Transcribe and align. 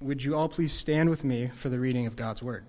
would 0.00 0.24
you 0.24 0.34
all 0.34 0.48
please 0.48 0.72
stand 0.72 1.10
with 1.10 1.24
me 1.24 1.46
for 1.46 1.68
the 1.68 1.78
reading 1.78 2.06
of 2.06 2.16
God's 2.16 2.42
word? 2.42 2.64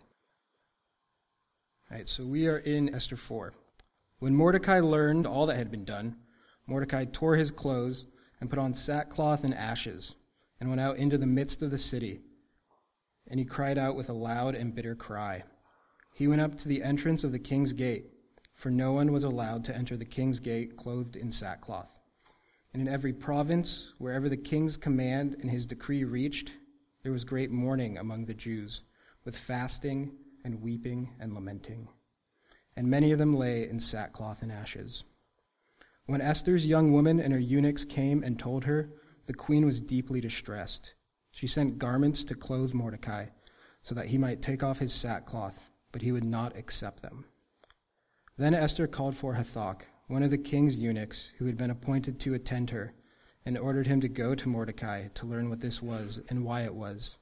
All 1.90 1.98
right, 1.98 2.08
so 2.08 2.26
we 2.26 2.48
are 2.48 2.58
in 2.58 2.94
Esther 2.94 3.16
4. 3.16 3.54
When 4.20 4.36
Mordecai 4.36 4.82
learned 4.82 5.26
all 5.26 5.46
that 5.46 5.56
had 5.56 5.72
been 5.72 5.86
done, 5.86 6.18
Mordecai 6.68 7.06
tore 7.06 7.38
his 7.38 7.50
clothes 7.50 8.06
and 8.42 8.50
put 8.50 8.60
on 8.60 8.74
sackcloth 8.74 9.46
and 9.46 9.54
ashes 9.54 10.16
and 10.60 10.68
went 10.68 10.82
out 10.82 10.98
into 10.98 11.18
the 11.18 11.26
midst 11.26 11.62
of 11.62 11.72
the 11.72 11.78
city. 11.78 12.20
And 13.30 13.40
he 13.40 13.46
cried 13.46 13.78
out 13.78 13.96
with 13.96 14.10
a 14.10 14.14
loud 14.14 14.54
and 14.54 14.76
bitter 14.76 14.96
cry. 14.96 15.44
He 16.14 16.28
went 16.28 16.42
up 16.42 16.58
to 16.60 16.68
the 16.68 16.84
entrance 16.84 17.24
of 17.24 17.32
the 17.32 17.40
king's 17.40 17.72
gate, 17.72 18.08
for 18.56 18.70
no 18.70 18.92
one 18.92 19.14
was 19.14 19.24
allowed 19.24 19.64
to 19.66 19.76
enter 19.76 19.96
the 19.96 20.04
king's 20.04 20.42
gate 20.42 20.76
clothed 20.76 21.16
in 21.16 21.32
sackcloth. 21.32 21.98
And 22.74 22.82
in 22.82 22.94
every 22.94 23.14
province, 23.14 23.94
wherever 24.00 24.28
the 24.28 24.38
king's 24.38 24.76
command 24.76 25.38
and 25.40 25.50
his 25.50 25.66
decree 25.66 26.04
reached, 26.04 26.54
there 27.04 27.12
was 27.12 27.24
great 27.24 27.52
mourning 27.52 27.98
among 27.98 28.26
the 28.26 28.34
Jews, 28.34 28.82
with 29.26 29.38
fasting 29.38 30.14
and 30.44 30.62
weeping 30.62 31.14
and 31.20 31.34
lamenting. 31.34 31.88
And 32.76 32.90
many 32.90 33.12
of 33.12 33.20
them 33.20 33.36
lay 33.36 33.68
in 33.68 33.80
sackcloth 33.80 34.42
and 34.42 34.52
ashes. 34.52 35.04
When 36.06 36.22
Esther's 36.22 36.66
young 36.66 36.92
woman 36.92 37.20
and 37.20 37.34
her 37.34 37.40
eunuchs 37.40 37.86
came 37.86 38.24
and 38.24 38.38
told 38.38 38.66
her, 38.66 38.92
the 39.26 39.34
queen 39.34 39.66
was 39.66 39.82
deeply 39.82 40.22
distressed. 40.22 40.94
She 41.32 41.48
sent 41.48 41.80
garments 41.80 42.24
to 42.26 42.36
clothe 42.36 42.74
Mordecai, 42.74 43.28
so 43.84 43.96
that 43.96 44.08
he 44.08 44.18
might 44.18 44.42
take 44.42 44.64
off 44.64 44.80
his 44.80 44.94
sackcloth, 44.94 45.70
but 45.92 46.02
he 46.02 46.12
would 46.12 46.24
not 46.24 46.56
accept 46.56 47.02
them. 47.02 47.26
Then 48.38 48.54
Esther 48.54 48.88
called 48.88 49.16
for 49.16 49.36
Hathach, 49.36 49.84
one 50.08 50.24
of 50.24 50.30
the 50.30 50.38
king's 50.38 50.80
eunuchs, 50.80 51.32
who 51.38 51.46
had 51.46 51.58
been 51.58 51.72
appointed 51.72 52.20
to 52.20 52.34
attend 52.34 52.70
her 52.72 52.94
and 53.46 53.58
ordered 53.58 53.88
him 53.88 54.02
to 54.02 54.08
go 54.08 54.36
to 54.36 54.50
Mordecai 54.50 55.08
to 55.16 55.26
learn 55.26 55.50
what 55.50 55.62
this 55.62 55.82
was 55.82 56.20
and 56.30 56.46
why 56.46 56.64
it 56.64 56.76
was. 56.76 57.18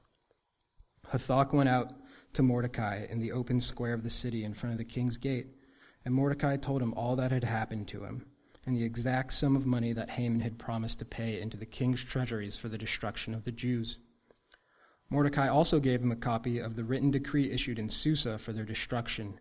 Hathach 1.12 1.52
went 1.52 1.68
out 1.68 1.92
to 2.34 2.42
Mordecai 2.42 3.06
in 3.08 3.18
the 3.18 3.32
open 3.32 3.60
square 3.60 3.94
of 3.94 4.02
the 4.02 4.10
city 4.10 4.44
in 4.44 4.54
front 4.54 4.72
of 4.72 4.78
the 4.78 4.84
king's 4.84 5.16
gate, 5.16 5.48
and 6.04 6.14
Mordecai 6.14 6.56
told 6.56 6.82
him 6.82 6.94
all 6.94 7.16
that 7.16 7.32
had 7.32 7.44
happened 7.44 7.88
to 7.88 8.04
him, 8.04 8.26
and 8.66 8.76
the 8.76 8.84
exact 8.84 9.32
sum 9.32 9.56
of 9.56 9.66
money 9.66 9.92
that 9.92 10.10
Haman 10.10 10.40
had 10.40 10.58
promised 10.58 10.98
to 11.00 11.04
pay 11.04 11.40
into 11.40 11.56
the 11.56 11.66
king's 11.66 12.04
treasuries 12.04 12.56
for 12.56 12.68
the 12.68 12.78
destruction 12.78 13.34
of 13.34 13.44
the 13.44 13.52
Jews. 13.52 13.98
Mordecai 15.08 15.48
also 15.48 15.80
gave 15.80 16.02
him 16.02 16.12
a 16.12 16.16
copy 16.16 16.58
of 16.58 16.76
the 16.76 16.84
written 16.84 17.10
decree 17.10 17.50
issued 17.50 17.78
in 17.78 17.88
Susa 17.88 18.38
for 18.38 18.52
their 18.52 18.64
destruction, 18.64 19.40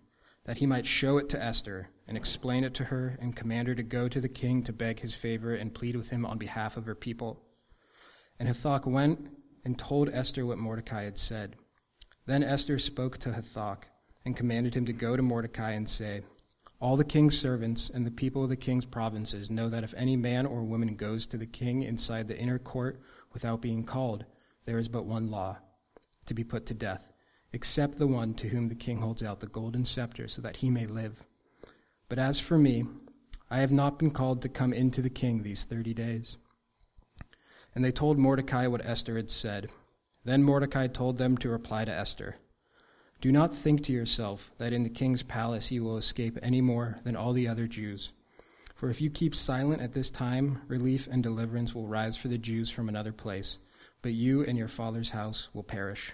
that 0.50 0.58
he 0.58 0.66
might 0.66 0.88
show 0.88 1.19
it 1.19 1.30
to 1.30 1.39
Esther 1.39 1.92
and 2.08 2.17
explain 2.17 2.64
it 2.64 2.73
to 2.73 2.86
her 2.86 3.19
and 3.22 3.36
command 3.36 3.67
her 3.67 3.75
to 3.75 3.83
go 3.83 4.08
to 4.08 4.19
the 4.19 4.28
king 4.28 4.64
to 4.64 4.73
beg 4.73 5.00
his 5.00 5.14
favor 5.14 5.53
and 5.53 5.75
plead 5.75 5.95
with 5.95 6.09
him 6.09 6.25
on 6.25 6.39
behalf 6.39 6.75
of 6.75 6.88
her 6.88 6.95
people. 6.95 7.39
And 8.39 8.50
Hathach 8.50 8.88
went 8.88 9.30
and 9.64 9.77
told 9.77 10.09
Esther 10.09 10.47
what 10.47 10.58
Mordecai 10.58 11.03
had 11.03 11.20
said. 11.20 11.55
Then 12.25 12.42
Esther 12.42 12.80
spoke 12.80 13.20
to 13.20 13.30
Hathach 13.30 13.83
and 14.25 14.36
commanded 14.36 14.73
him 14.73 14.88
to 14.88 14.92
go 14.92 15.16
to 15.16 15.22
Mordecai 15.22 15.73
and 15.73 15.88
say, 15.88 16.23
All 16.81 16.97
the 16.97 17.03
king's 17.03 17.38
servants 17.38 17.88
and 17.88 18.03
the 18.03 18.09
people 18.09 18.44
of 18.44 18.50
the 18.50 18.55
king's 18.55 18.86
provinces 18.86 19.52
know 19.52 19.70
that 19.70 19.83
if 19.83 19.94
any 19.95 20.17
man 20.17 20.47
or 20.47 20.64
woman 20.64 20.95
goes 20.95 21.27
to 21.27 21.38
the 21.38 21.45
king 21.45 21.83
inside 21.83 22.27
the 22.27 22.39
inner 22.39 22.58
court 22.58 23.00
without 23.33 23.61
being 23.61 23.83
called, 23.83 24.25
there 24.66 24.80
is 24.80 24.88
but 24.88 25.05
one 25.05 25.30
law 25.30 25.59
to 26.25 26.33
be 26.33 26.44
put 26.44 26.66
to 26.66 26.73
death, 26.73 27.11
except 27.52 27.97
the 27.97 28.08
one 28.08 28.33
to 28.36 28.50
whom 28.50 28.69
the 28.69 28.75
king 28.75 29.00
holds 29.00 29.23
out 29.23 29.39
the 29.39 29.47
golden 29.47 29.86
scepter 29.86 30.28
so 30.28 30.42
that 30.42 30.58
he 30.58 30.69
may 30.69 30.86
live. 30.86 31.23
But 32.08 32.19
as 32.19 32.39
for 32.39 32.58
me, 32.58 32.86
I 33.50 33.59
have 33.59 33.72
not 33.72 33.97
been 33.97 34.11
called 34.11 34.42
to 34.42 34.50
come 34.50 34.73
into 34.73 35.02
the 35.02 35.09
king 35.09 35.42
these 35.42 35.66
thirty 35.66 35.94
days. 35.94 36.38
And 37.73 37.83
they 37.83 37.92
told 37.92 38.17
Mordecai 38.17 38.67
what 38.67 38.86
Esther 38.86 39.16
had 39.16 39.31
said. 39.31 39.72
Then 40.23 40.44
Mordecai 40.44 40.88
told 40.88 41.17
them 41.17 41.38
to 41.38 41.50
reply 41.50 41.86
to 41.86 41.92
Esther 41.92 42.36
Do 43.22 43.31
not 43.31 43.55
think 43.55 43.83
to 43.83 43.94
yourself 43.94 44.52
that 44.58 44.73
in 44.73 44.83
the 44.83 44.89
king's 44.89 45.23
palace 45.23 45.72
you 45.72 45.83
will 45.83 45.97
escape 45.97 46.38
any 46.42 46.61
more 46.61 46.97
than 47.03 47.16
all 47.16 47.33
the 47.33 47.47
other 47.47 47.67
Jews. 47.67 48.11
For 48.76 48.89
if 48.89 49.02
you 49.02 49.10
keep 49.10 49.36
silent 49.36 49.81
at 49.81 49.93
this 49.93 50.10
time, 50.10 50.61
relief 50.67 51.08
and 51.11 51.21
deliverance 51.21 51.76
will 51.76 51.87
rise 51.87 52.16
for 52.16 52.27
the 52.27 52.37
Jews 52.37 52.70
from 52.70 52.87
another 52.87 53.11
place, 53.11 53.58
but 54.02 54.14
you 54.14 54.43
and 54.43 54.58
your 54.58 54.67
father's 54.67 55.10
house 55.10 55.49
will 55.54 55.64
perish. 55.64 56.14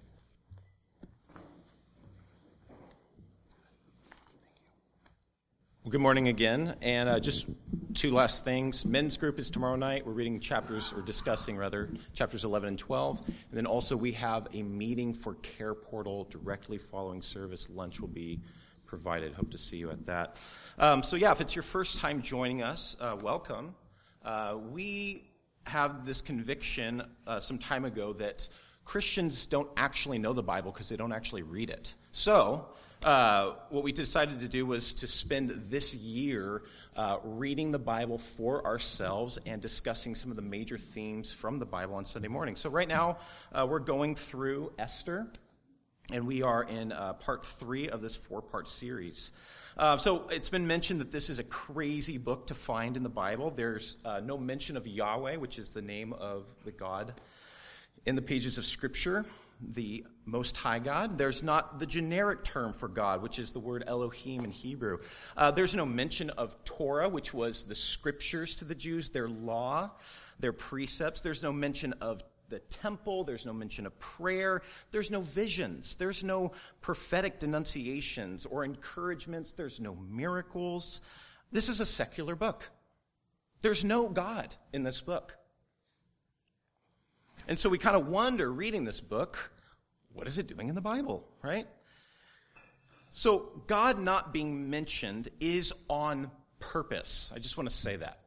Well, 5.83 5.89
good 5.89 6.01
morning 6.01 6.27
again. 6.27 6.75
And 6.83 7.09
uh, 7.09 7.19
just 7.19 7.47
two 7.95 8.11
last 8.11 8.45
things. 8.45 8.85
Men's 8.85 9.17
group 9.17 9.39
is 9.39 9.49
tomorrow 9.49 9.75
night. 9.75 10.05
We're 10.05 10.13
reading 10.13 10.39
chapters, 10.39 10.93
or 10.93 11.01
discussing 11.01 11.57
rather, 11.57 11.89
chapters 12.13 12.45
11 12.45 12.67
and 12.67 12.77
12. 12.77 13.23
And 13.25 13.35
then 13.51 13.65
also 13.65 13.97
we 13.97 14.11
have 14.11 14.47
a 14.53 14.61
meeting 14.61 15.11
for 15.11 15.33
Care 15.41 15.73
Portal 15.73 16.27
directly 16.29 16.77
following 16.77 17.19
service. 17.23 17.67
Lunch 17.71 17.99
will 17.99 18.09
be 18.09 18.39
provided. 18.85 19.33
Hope 19.33 19.49
to 19.49 19.57
see 19.57 19.77
you 19.77 19.89
at 19.89 20.05
that. 20.05 20.37
Um, 20.77 21.01
so, 21.01 21.15
yeah, 21.15 21.31
if 21.31 21.41
it's 21.41 21.55
your 21.55 21.63
first 21.63 21.97
time 21.97 22.21
joining 22.21 22.61
us, 22.61 22.95
uh, 23.01 23.17
welcome. 23.19 23.73
Uh, 24.23 24.57
we 24.69 25.31
have 25.65 26.05
this 26.05 26.21
conviction 26.21 27.01
uh, 27.25 27.39
some 27.39 27.57
time 27.57 27.85
ago 27.85 28.13
that 28.13 28.47
Christians 28.91 29.45
don't 29.45 29.69
actually 29.77 30.19
know 30.19 30.33
the 30.33 30.43
Bible 30.43 30.69
because 30.69 30.89
they 30.89 30.97
don't 30.97 31.13
actually 31.13 31.43
read 31.43 31.69
it. 31.69 31.95
So, 32.11 32.65
uh, 33.05 33.53
what 33.69 33.85
we 33.85 33.93
decided 33.93 34.41
to 34.41 34.49
do 34.49 34.65
was 34.65 34.91
to 34.95 35.07
spend 35.07 35.49
this 35.69 35.95
year 35.95 36.63
uh, 36.97 37.19
reading 37.23 37.71
the 37.71 37.79
Bible 37.79 38.17
for 38.17 38.65
ourselves 38.65 39.39
and 39.45 39.61
discussing 39.61 40.13
some 40.13 40.29
of 40.29 40.35
the 40.35 40.41
major 40.41 40.77
themes 40.77 41.31
from 41.31 41.57
the 41.57 41.65
Bible 41.65 41.95
on 41.95 42.03
Sunday 42.03 42.27
morning. 42.27 42.57
So, 42.57 42.69
right 42.69 42.87
now, 42.87 43.19
uh, 43.53 43.65
we're 43.65 43.79
going 43.79 44.15
through 44.15 44.73
Esther, 44.77 45.25
and 46.11 46.27
we 46.27 46.41
are 46.41 46.61
in 46.61 46.91
uh, 46.91 47.13
part 47.13 47.45
three 47.45 47.87
of 47.87 48.01
this 48.01 48.17
four 48.17 48.41
part 48.41 48.67
series. 48.67 49.31
Uh, 49.77 49.95
so, 49.95 50.27
it's 50.27 50.49
been 50.49 50.67
mentioned 50.67 50.99
that 50.99 51.11
this 51.11 51.29
is 51.29 51.39
a 51.39 51.45
crazy 51.45 52.17
book 52.17 52.47
to 52.47 52.55
find 52.55 52.97
in 52.97 53.03
the 53.03 53.09
Bible. 53.09 53.51
There's 53.51 53.95
no 54.21 54.37
mention 54.37 54.75
of 54.75 54.85
Yahweh, 54.85 55.37
which 55.37 55.59
is 55.59 55.69
the 55.69 55.81
name 55.81 56.11
of 56.11 56.53
the 56.65 56.73
God 56.73 57.13
in 58.05 58.15
the 58.15 58.21
pages 58.21 58.57
of 58.57 58.65
Scripture 58.65 59.25
the 59.61 60.05
Most 60.25 60.57
High 60.57 60.79
God. 60.79 61.17
There's 61.17 61.43
not 61.43 61.79
the 61.79 61.85
generic 61.85 62.43
term 62.43 62.73
for 62.73 62.87
God, 62.87 63.21
which 63.21 63.39
is 63.39 63.51
the 63.51 63.59
word 63.59 63.83
Elohim 63.85 64.43
in 64.43 64.51
Hebrew. 64.51 64.99
Uh, 65.37 65.51
there's 65.51 65.75
no 65.75 65.85
mention 65.85 66.29
of 66.31 66.61
Torah, 66.63 67.09
which 67.09 67.33
was 67.33 67.63
the 67.63 67.75
scriptures 67.75 68.55
to 68.55 68.65
the 68.65 68.75
Jews, 68.75 69.09
their 69.09 69.29
law, 69.29 69.91
their 70.39 70.53
precepts. 70.53 71.21
There's 71.21 71.43
no 71.43 71.51
mention 71.51 71.93
of 72.01 72.21
the 72.49 72.59
temple. 72.59 73.23
There's 73.23 73.45
no 73.45 73.53
mention 73.53 73.85
of 73.85 73.97
prayer. 73.99 74.61
There's 74.91 75.11
no 75.11 75.21
visions. 75.21 75.95
There's 75.95 76.23
no 76.23 76.51
prophetic 76.81 77.39
denunciations 77.39 78.45
or 78.45 78.65
encouragements. 78.65 79.53
There's 79.53 79.79
no 79.79 79.95
miracles. 79.95 81.01
This 81.51 81.69
is 81.69 81.79
a 81.79 81.85
secular 81.85 82.35
book. 82.35 82.69
There's 83.61 83.83
no 83.83 84.09
God 84.09 84.55
in 84.73 84.83
this 84.83 85.01
book. 85.01 85.37
And 87.47 87.57
so 87.57 87.69
we 87.69 87.77
kind 87.77 87.95
of 87.95 88.07
wonder 88.07 88.51
reading 88.51 88.85
this 88.85 89.01
book, 89.01 89.51
what 90.13 90.27
is 90.27 90.37
it 90.37 90.47
doing 90.47 90.69
in 90.69 90.75
the 90.75 90.81
Bible, 90.81 91.27
right? 91.41 91.67
So 93.09 93.63
God 93.67 93.99
not 93.99 94.33
being 94.33 94.69
mentioned 94.69 95.29
is 95.39 95.73
on 95.89 96.31
purpose. 96.59 97.31
I 97.35 97.39
just 97.39 97.57
want 97.57 97.69
to 97.69 97.75
say 97.75 97.97
that. 97.97 98.19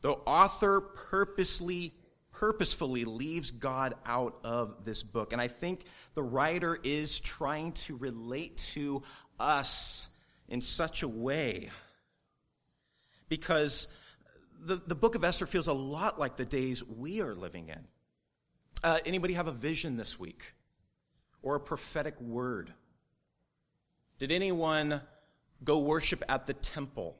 The 0.00 0.10
author 0.10 0.80
purposely 0.80 1.94
purposefully 2.38 3.04
leaves 3.04 3.50
God 3.50 3.94
out 4.06 4.38
of 4.44 4.84
this 4.84 5.02
book. 5.02 5.32
And 5.32 5.42
I 5.42 5.48
think 5.48 5.84
the 6.14 6.22
writer 6.22 6.78
is 6.84 7.18
trying 7.18 7.72
to 7.72 7.96
relate 7.96 8.58
to 8.74 9.02
us 9.40 10.06
in 10.48 10.60
such 10.60 11.02
a 11.02 11.08
way 11.08 11.70
because 13.28 13.88
the, 14.60 14.76
the 14.76 14.94
book 14.94 15.14
of 15.14 15.24
Esther 15.24 15.46
feels 15.46 15.66
a 15.68 15.72
lot 15.72 16.18
like 16.18 16.36
the 16.36 16.44
days 16.44 16.84
we 16.84 17.20
are 17.20 17.34
living 17.34 17.68
in. 17.68 17.84
Uh, 18.82 18.98
anybody 19.06 19.34
have 19.34 19.48
a 19.48 19.52
vision 19.52 19.96
this 19.96 20.18
week 20.18 20.54
or 21.42 21.56
a 21.56 21.60
prophetic 21.60 22.20
word? 22.20 22.72
Did 24.18 24.32
anyone 24.32 25.00
go 25.64 25.78
worship 25.78 26.22
at 26.28 26.46
the 26.46 26.54
temple? 26.54 27.16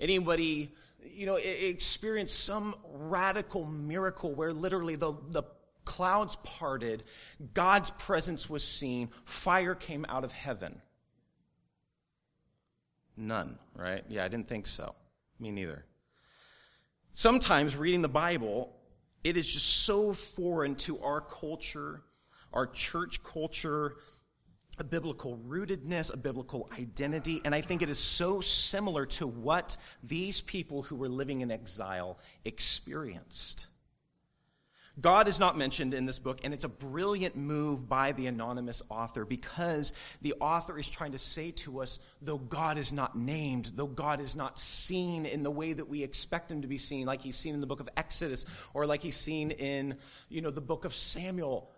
Anybody, 0.00 0.72
you 1.02 1.26
know, 1.26 1.36
experience 1.36 2.32
some 2.32 2.74
radical 2.92 3.64
miracle 3.64 4.32
where 4.34 4.52
literally 4.52 4.94
the, 4.94 5.14
the 5.30 5.42
clouds 5.84 6.36
parted, 6.44 7.02
God's 7.54 7.90
presence 7.90 8.48
was 8.48 8.62
seen, 8.62 9.08
fire 9.24 9.74
came 9.74 10.06
out 10.08 10.24
of 10.24 10.32
heaven. 10.32 10.80
None, 13.16 13.58
right? 13.74 14.04
Yeah, 14.08 14.24
I 14.24 14.28
didn't 14.28 14.48
think 14.48 14.66
so. 14.66 14.94
Me 15.38 15.50
neither. 15.50 15.84
Sometimes 17.12 17.76
reading 17.76 18.02
the 18.02 18.08
Bible, 18.08 18.76
it 19.24 19.36
is 19.36 19.52
just 19.52 19.84
so 19.84 20.12
foreign 20.12 20.74
to 20.76 21.00
our 21.00 21.20
culture, 21.20 22.02
our 22.52 22.66
church 22.66 23.22
culture, 23.22 23.96
a 24.78 24.84
biblical 24.84 25.38
rootedness, 25.38 26.12
a 26.12 26.16
biblical 26.16 26.70
identity, 26.78 27.40
and 27.44 27.54
I 27.54 27.60
think 27.60 27.82
it 27.82 27.90
is 27.90 27.98
so 27.98 28.40
similar 28.40 29.04
to 29.06 29.26
what 29.26 29.76
these 30.02 30.40
people 30.40 30.82
who 30.82 30.96
were 30.96 31.08
living 31.08 31.40
in 31.40 31.50
exile 31.50 32.18
experienced. 32.44 33.66
God 35.00 35.28
is 35.28 35.38
not 35.38 35.56
mentioned 35.56 35.94
in 35.94 36.06
this 36.06 36.18
book, 36.18 36.40
and 36.42 36.52
it's 36.52 36.64
a 36.64 36.68
brilliant 36.68 37.36
move 37.36 37.88
by 37.88 38.12
the 38.12 38.26
anonymous 38.26 38.82
author 38.88 39.24
because 39.24 39.92
the 40.22 40.34
author 40.40 40.78
is 40.78 40.88
trying 40.90 41.12
to 41.12 41.18
say 41.18 41.52
to 41.52 41.80
us 41.80 41.98
though 42.20 42.38
God 42.38 42.78
is 42.78 42.92
not 42.92 43.16
named, 43.16 43.72
though 43.74 43.86
God 43.86 44.20
is 44.20 44.34
not 44.34 44.58
seen 44.58 45.24
in 45.26 45.42
the 45.42 45.50
way 45.50 45.72
that 45.72 45.88
we 45.88 46.02
expect 46.02 46.50
him 46.50 46.62
to 46.62 46.68
be 46.68 46.78
seen, 46.78 47.06
like 47.06 47.22
he's 47.22 47.36
seen 47.36 47.54
in 47.54 47.60
the 47.60 47.66
book 47.66 47.80
of 47.80 47.88
Exodus 47.96 48.44
or 48.74 48.86
like 48.86 49.02
he's 49.02 49.16
seen 49.16 49.52
in 49.52 49.96
you 50.28 50.40
know, 50.40 50.50
the 50.50 50.60
book 50.60 50.84
of 50.84 50.94
Samuel, 50.94 51.70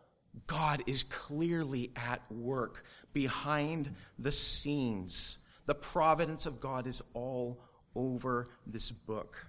God 0.47 0.83
is 0.87 1.03
clearly 1.05 1.93
at 1.97 2.23
work 2.31 2.85
behind 3.13 3.91
the 4.19 4.33
scenes. 4.33 5.39
The 5.67 5.75
providence 5.75 6.47
of 6.47 6.61
God 6.61 6.87
is 6.87 7.03
all 7.13 7.61
over 7.95 8.49
this 8.67 8.91
book. 8.91 9.47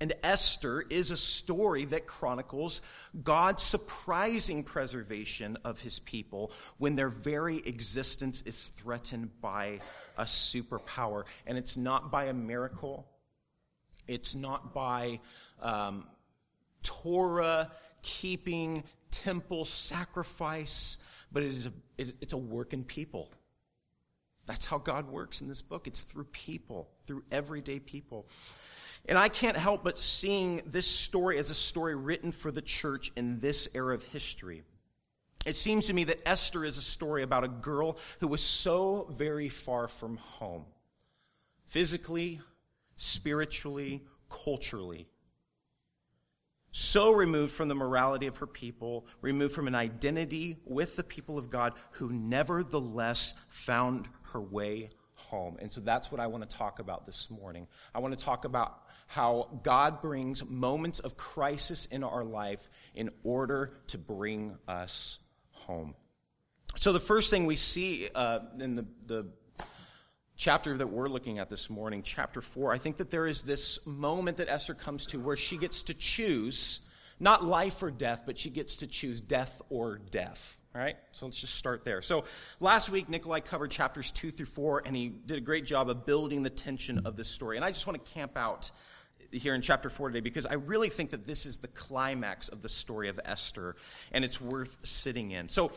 And 0.00 0.14
Esther 0.22 0.82
is 0.88 1.10
a 1.10 1.16
story 1.16 1.84
that 1.86 2.06
chronicles 2.06 2.80
God's 3.22 3.62
surprising 3.62 4.64
preservation 4.64 5.58
of 5.62 5.78
his 5.80 5.98
people 5.98 6.52
when 6.78 6.96
their 6.96 7.10
very 7.10 7.58
existence 7.58 8.42
is 8.42 8.68
threatened 8.70 9.28
by 9.42 9.80
a 10.16 10.24
superpower. 10.24 11.24
And 11.46 11.58
it's 11.58 11.76
not 11.76 12.10
by 12.10 12.24
a 12.24 12.34
miracle, 12.34 13.06
it's 14.08 14.34
not 14.34 14.72
by 14.72 15.20
um, 15.60 16.06
Torah 16.82 17.70
keeping 18.02 18.84
temple 19.10 19.66
sacrifice, 19.66 20.96
but 21.30 21.42
it 21.42 21.50
is 21.50 21.66
a, 21.66 21.72
it's 21.98 22.32
a 22.32 22.38
work 22.38 22.72
in 22.72 22.84
people. 22.84 23.30
That's 24.46 24.64
how 24.64 24.78
God 24.78 25.08
works 25.08 25.42
in 25.42 25.48
this 25.48 25.62
book. 25.62 25.86
It's 25.86 26.02
through 26.02 26.24
people, 26.24 26.88
through 27.04 27.22
everyday 27.30 27.78
people. 27.78 28.26
And 29.06 29.18
I 29.18 29.28
can't 29.28 29.56
help 29.56 29.82
but 29.82 29.98
seeing 29.98 30.62
this 30.66 30.86
story 30.86 31.38
as 31.38 31.50
a 31.50 31.54
story 31.54 31.94
written 31.94 32.32
for 32.32 32.52
the 32.52 32.62
church 32.62 33.10
in 33.16 33.40
this 33.40 33.68
era 33.74 33.94
of 33.94 34.04
history. 34.04 34.62
It 35.46 35.56
seems 35.56 35.86
to 35.86 35.94
me 35.94 36.04
that 36.04 36.28
Esther 36.28 36.64
is 36.64 36.76
a 36.76 36.82
story 36.82 37.22
about 37.22 37.44
a 37.44 37.48
girl 37.48 37.98
who 38.20 38.28
was 38.28 38.42
so 38.42 39.06
very 39.10 39.48
far 39.48 39.88
from 39.88 40.18
home, 40.18 40.66
physically, 41.66 42.40
spiritually, 42.96 44.02
culturally 44.28 45.08
so 46.72 47.12
removed 47.12 47.52
from 47.52 47.68
the 47.68 47.74
morality 47.74 48.26
of 48.26 48.36
her 48.38 48.46
people, 48.46 49.06
removed 49.20 49.54
from 49.54 49.66
an 49.66 49.74
identity 49.74 50.58
with 50.64 50.96
the 50.96 51.02
people 51.02 51.38
of 51.38 51.50
God, 51.50 51.74
who 51.92 52.12
nevertheless 52.12 53.34
found 53.48 54.08
her 54.32 54.40
way 54.40 54.90
home. 55.30 55.56
And 55.60 55.70
so 55.70 55.80
that's 55.80 56.10
what 56.10 56.20
I 56.20 56.26
want 56.26 56.48
to 56.48 56.56
talk 56.56 56.80
about 56.80 57.06
this 57.06 57.30
morning. 57.30 57.68
I 57.94 58.00
want 58.00 58.18
to 58.18 58.22
talk 58.22 58.44
about 58.44 58.82
how 59.06 59.60
God 59.62 60.02
brings 60.02 60.44
moments 60.44 60.98
of 60.98 61.16
crisis 61.16 61.86
in 61.86 62.02
our 62.02 62.24
life 62.24 62.68
in 62.94 63.10
order 63.22 63.78
to 63.88 63.98
bring 63.98 64.58
us 64.66 65.20
home. 65.52 65.94
So 66.76 66.92
the 66.92 67.00
first 67.00 67.30
thing 67.30 67.46
we 67.46 67.56
see 67.56 68.08
uh, 68.14 68.40
in 68.58 68.76
the, 68.76 68.86
the 69.06 69.26
chapter 70.36 70.76
that 70.76 70.86
we're 70.86 71.08
looking 71.08 71.38
at 71.38 71.48
this 71.48 71.70
morning, 71.70 72.02
chapter 72.02 72.40
4, 72.40 72.72
I 72.72 72.78
think 72.78 72.96
that 72.98 73.10
there 73.10 73.26
is 73.26 73.42
this 73.42 73.86
moment 73.86 74.38
that 74.38 74.48
Esther 74.48 74.74
comes 74.74 75.06
to 75.06 75.20
where 75.20 75.36
she 75.36 75.56
gets 75.56 75.82
to 75.82 75.94
choose 75.94 76.80
not 77.20 77.44
life 77.44 77.82
or 77.82 77.90
death, 77.90 78.22
but 78.24 78.38
she 78.38 78.50
gets 78.50 78.78
to 78.78 78.86
choose 78.86 79.20
death 79.20 79.60
or 79.68 79.98
death. 79.98 80.59
All 80.74 80.80
right? 80.80 80.96
So 81.10 81.26
let's 81.26 81.40
just 81.40 81.54
start 81.54 81.84
there. 81.84 82.00
So 82.00 82.24
last 82.60 82.90
week, 82.90 83.08
Nikolai 83.08 83.40
covered 83.40 83.70
chapters 83.70 84.10
2 84.12 84.30
through 84.30 84.46
4, 84.46 84.82
and 84.86 84.94
he 84.94 85.08
did 85.08 85.38
a 85.38 85.40
great 85.40 85.64
job 85.64 85.90
of 85.90 86.06
building 86.06 86.42
the 86.42 86.50
tension 86.50 87.00
of 87.04 87.16
this 87.16 87.28
story. 87.28 87.56
And 87.56 87.64
I 87.64 87.70
just 87.70 87.86
want 87.86 88.04
to 88.04 88.10
camp 88.12 88.36
out 88.36 88.70
here 89.32 89.54
in 89.54 89.62
chapter 89.62 89.90
4 89.90 90.10
today 90.10 90.20
because 90.20 90.46
I 90.46 90.54
really 90.54 90.88
think 90.88 91.10
that 91.10 91.26
this 91.26 91.44
is 91.46 91.58
the 91.58 91.68
climax 91.68 92.48
of 92.48 92.62
the 92.62 92.68
story 92.68 93.08
of 93.08 93.18
Esther, 93.24 93.76
and 94.12 94.24
it's 94.24 94.40
worth 94.40 94.78
sitting 94.82 95.32
in. 95.32 95.48
So 95.48 95.72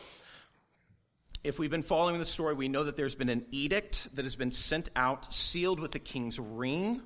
if 1.42 1.58
we've 1.58 1.70
been 1.70 1.82
following 1.82 2.18
the 2.18 2.24
story, 2.24 2.54
we 2.54 2.68
know 2.68 2.84
that 2.84 2.96
there's 2.96 3.14
been 3.14 3.28
an 3.28 3.44
edict 3.50 4.14
that 4.16 4.24
has 4.24 4.36
been 4.36 4.50
sent 4.50 4.90
out, 4.96 5.32
sealed 5.32 5.80
with 5.80 5.90
the 5.90 5.98
king's 5.98 6.38
ring. 6.38 7.02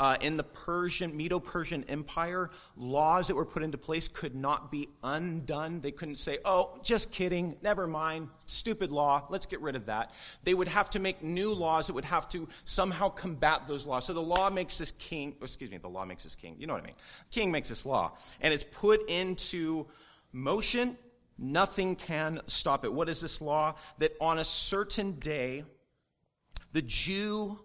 Uh, 0.00 0.16
in 0.22 0.36
the 0.36 0.42
Persian, 0.42 1.16
Medo 1.16 1.38
Persian 1.38 1.84
Empire, 1.84 2.50
laws 2.76 3.28
that 3.28 3.34
were 3.34 3.44
put 3.44 3.62
into 3.62 3.78
place 3.78 4.08
could 4.08 4.34
not 4.34 4.72
be 4.72 4.88
undone. 5.04 5.80
They 5.80 5.92
couldn't 5.92 6.16
say, 6.16 6.38
oh, 6.44 6.80
just 6.82 7.12
kidding, 7.12 7.56
never 7.62 7.86
mind, 7.86 8.30
stupid 8.46 8.90
law, 8.90 9.26
let's 9.28 9.46
get 9.46 9.60
rid 9.60 9.76
of 9.76 9.86
that. 9.86 10.12
They 10.42 10.54
would 10.54 10.68
have 10.68 10.90
to 10.90 10.98
make 10.98 11.22
new 11.22 11.52
laws 11.52 11.86
that 11.86 11.92
would 11.92 12.06
have 12.06 12.28
to 12.30 12.48
somehow 12.64 13.10
combat 13.10 13.68
those 13.68 13.86
laws. 13.86 14.06
So 14.06 14.12
the 14.14 14.20
law 14.22 14.50
makes 14.50 14.78
this 14.78 14.92
king, 14.92 15.36
excuse 15.42 15.70
me, 15.70 15.76
the 15.76 15.88
law 15.88 16.04
makes 16.04 16.24
this 16.24 16.34
king, 16.34 16.56
you 16.58 16.66
know 16.66 16.72
what 16.72 16.82
I 16.82 16.86
mean? 16.86 16.96
King 17.30 17.52
makes 17.52 17.68
this 17.68 17.84
law, 17.84 18.16
and 18.40 18.52
it's 18.52 18.64
put 18.64 19.08
into 19.08 19.86
motion 20.32 20.96
Nothing 21.42 21.96
can 21.96 22.42
stop 22.48 22.84
it. 22.84 22.92
What 22.92 23.08
is 23.08 23.22
this 23.22 23.40
law? 23.40 23.74
That 23.96 24.14
on 24.20 24.38
a 24.38 24.44
certain 24.44 25.12
day, 25.12 25.64
the 26.72 26.82
Jewish 26.82 27.56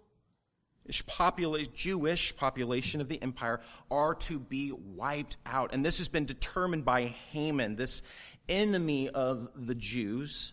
population, 1.06 1.72
Jewish 1.74 2.36
population 2.36 3.00
of 3.00 3.08
the 3.08 3.22
empire 3.22 3.60
are 3.90 4.14
to 4.14 4.38
be 4.38 4.72
wiped 4.72 5.36
out. 5.46 5.72
And 5.74 5.84
this 5.84 5.98
has 5.98 6.08
been 6.08 6.24
determined 6.24 6.84
by 6.84 7.02
Haman, 7.32 7.76
this 7.76 8.02
enemy 8.48 9.08
of 9.08 9.48
the 9.54 9.74
Jews, 9.74 10.52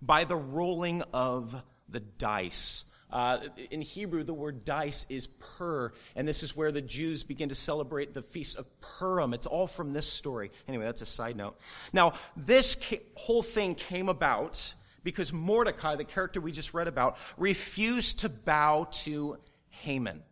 by 0.00 0.24
the 0.24 0.36
rolling 0.36 1.02
of 1.12 1.62
the 1.88 2.00
dice. 2.00 2.84
Uh, 3.12 3.38
in 3.70 3.82
Hebrew, 3.82 4.22
the 4.22 4.32
word 4.32 4.64
dice 4.64 5.04
is 5.10 5.26
pur, 5.26 5.92
and 6.16 6.26
this 6.26 6.42
is 6.42 6.56
where 6.56 6.72
the 6.72 6.80
Jews 6.80 7.24
begin 7.24 7.50
to 7.50 7.54
celebrate 7.54 8.14
the 8.14 8.22
feast 8.22 8.56
of 8.56 8.66
Purim. 8.80 9.34
It's 9.34 9.46
all 9.46 9.66
from 9.66 9.92
this 9.92 10.06
story. 10.06 10.50
Anyway, 10.66 10.86
that's 10.86 11.02
a 11.02 11.06
side 11.06 11.36
note. 11.36 11.58
Now, 11.92 12.14
this 12.36 12.74
ca- 12.74 13.02
whole 13.14 13.42
thing 13.42 13.74
came 13.74 14.08
about 14.08 14.72
because 15.04 15.32
Mordecai, 15.32 15.96
the 15.96 16.04
character 16.04 16.40
we 16.40 16.52
just 16.52 16.74
read 16.74 16.88
about, 16.88 17.16
refused 17.36 18.20
to 18.20 18.28
bow 18.28 18.88
to 18.90 19.38
Haman. 19.68 20.22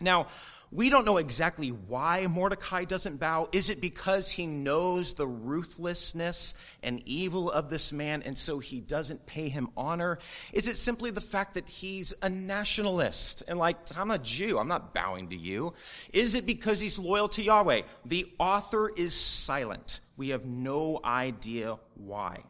Now, 0.00 0.28
we 0.72 0.88
don't 0.88 1.04
know 1.04 1.16
exactly 1.16 1.70
why 1.70 2.28
Mordecai 2.28 2.84
doesn't 2.84 3.18
bow. 3.18 3.48
Is 3.50 3.70
it 3.70 3.80
because 3.80 4.30
he 4.30 4.46
knows 4.46 5.14
the 5.14 5.26
ruthlessness 5.26 6.54
and 6.84 7.02
evil 7.06 7.50
of 7.50 7.70
this 7.70 7.92
man 7.92 8.22
and 8.22 8.38
so 8.38 8.60
he 8.60 8.80
doesn't 8.80 9.26
pay 9.26 9.48
him 9.48 9.70
honor? 9.76 10.20
Is 10.52 10.68
it 10.68 10.76
simply 10.76 11.10
the 11.10 11.20
fact 11.20 11.54
that 11.54 11.68
he's 11.68 12.14
a 12.22 12.28
nationalist 12.28 13.42
and 13.48 13.58
like, 13.58 13.78
I'm 13.96 14.12
a 14.12 14.18
Jew, 14.18 14.60
I'm 14.60 14.68
not 14.68 14.94
bowing 14.94 15.30
to 15.30 15.36
you? 15.36 15.74
Is 16.12 16.36
it 16.36 16.46
because 16.46 16.78
he's 16.78 17.00
loyal 17.00 17.28
to 17.30 17.42
Yahweh? 17.42 17.82
The 18.04 18.32
author 18.38 18.90
is 18.90 19.12
silent. 19.12 19.98
We 20.16 20.28
have 20.28 20.46
no 20.46 21.00
idea 21.04 21.78
why. 21.94 22.44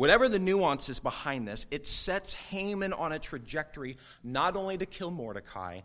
Whatever 0.00 0.30
the 0.30 0.38
nuances 0.38 0.98
behind 0.98 1.46
this, 1.46 1.66
it 1.70 1.86
sets 1.86 2.32
Haman 2.32 2.94
on 2.94 3.12
a 3.12 3.18
trajectory 3.18 3.98
not 4.24 4.56
only 4.56 4.78
to 4.78 4.86
kill 4.86 5.10
Mordecai, 5.10 5.82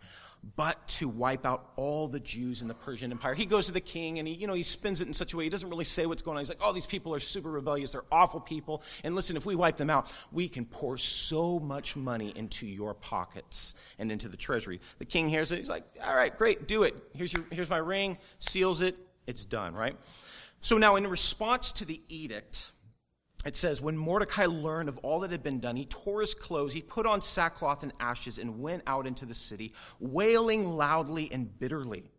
but 0.55 0.87
to 0.87 1.09
wipe 1.09 1.45
out 1.45 1.73
all 1.75 2.07
the 2.07 2.21
Jews 2.21 2.61
in 2.61 2.69
the 2.69 2.75
Persian 2.75 3.11
Empire. 3.11 3.33
He 3.33 3.45
goes 3.45 3.65
to 3.65 3.73
the 3.73 3.81
king 3.81 4.17
and 4.17 4.25
he, 4.25 4.33
you 4.33 4.47
know, 4.47 4.53
he 4.53 4.63
spins 4.63 5.01
it 5.01 5.07
in 5.07 5.13
such 5.13 5.33
a 5.33 5.37
way 5.37 5.43
he 5.43 5.49
doesn't 5.49 5.69
really 5.69 5.83
say 5.83 6.05
what's 6.05 6.21
going 6.21 6.37
on. 6.37 6.39
He's 6.39 6.47
like, 6.47 6.61
"Oh, 6.63 6.71
these 6.71 6.85
people 6.85 7.13
are 7.13 7.19
super 7.19 7.51
rebellious. 7.51 7.91
They're 7.91 8.05
awful 8.09 8.39
people. 8.39 8.83
And 9.03 9.15
listen, 9.15 9.35
if 9.35 9.45
we 9.45 9.53
wipe 9.53 9.75
them 9.75 9.89
out, 9.89 10.09
we 10.31 10.47
can 10.47 10.63
pour 10.63 10.97
so 10.97 11.59
much 11.59 11.97
money 11.97 12.31
into 12.37 12.65
your 12.65 12.93
pockets 12.93 13.73
and 13.99 14.13
into 14.13 14.29
the 14.29 14.37
treasury." 14.37 14.79
The 14.97 15.03
king 15.03 15.27
hears 15.27 15.51
it. 15.51 15.57
He's 15.57 15.69
like, 15.69 15.83
"All 16.01 16.15
right, 16.15 16.33
great, 16.37 16.69
do 16.69 16.83
it. 16.83 17.03
Here's 17.13 17.33
your, 17.33 17.43
here's 17.51 17.69
my 17.69 17.79
ring. 17.79 18.17
Seals 18.39 18.79
it. 18.79 18.95
It's 19.27 19.43
done." 19.43 19.75
Right. 19.75 19.97
So 20.61 20.77
now, 20.77 20.95
in 20.95 21.05
response 21.05 21.73
to 21.73 21.85
the 21.85 22.01
edict 22.07 22.71
it 23.45 23.55
says, 23.55 23.81
When 23.81 23.97
Mordecai 23.97 24.45
learned 24.45 24.89
of 24.89 24.97
all 24.99 25.21
that 25.21 25.31
had 25.31 25.43
been 25.43 25.59
done, 25.59 25.75
he 25.75 25.85
tore 25.85 26.21
his 26.21 26.33
clothes, 26.33 26.73
he 26.73 26.81
put 26.81 27.05
on 27.05 27.21
sackcloth 27.21 27.83
and 27.83 27.93
ashes, 27.99 28.39
and 28.39 28.59
went 28.59 28.83
out 28.87 29.05
into 29.05 29.25
the 29.25 29.35
city, 29.35 29.73
wailing 29.99 30.67
loudly 30.67 31.29
and 31.31 31.57
bitterly. 31.59 32.11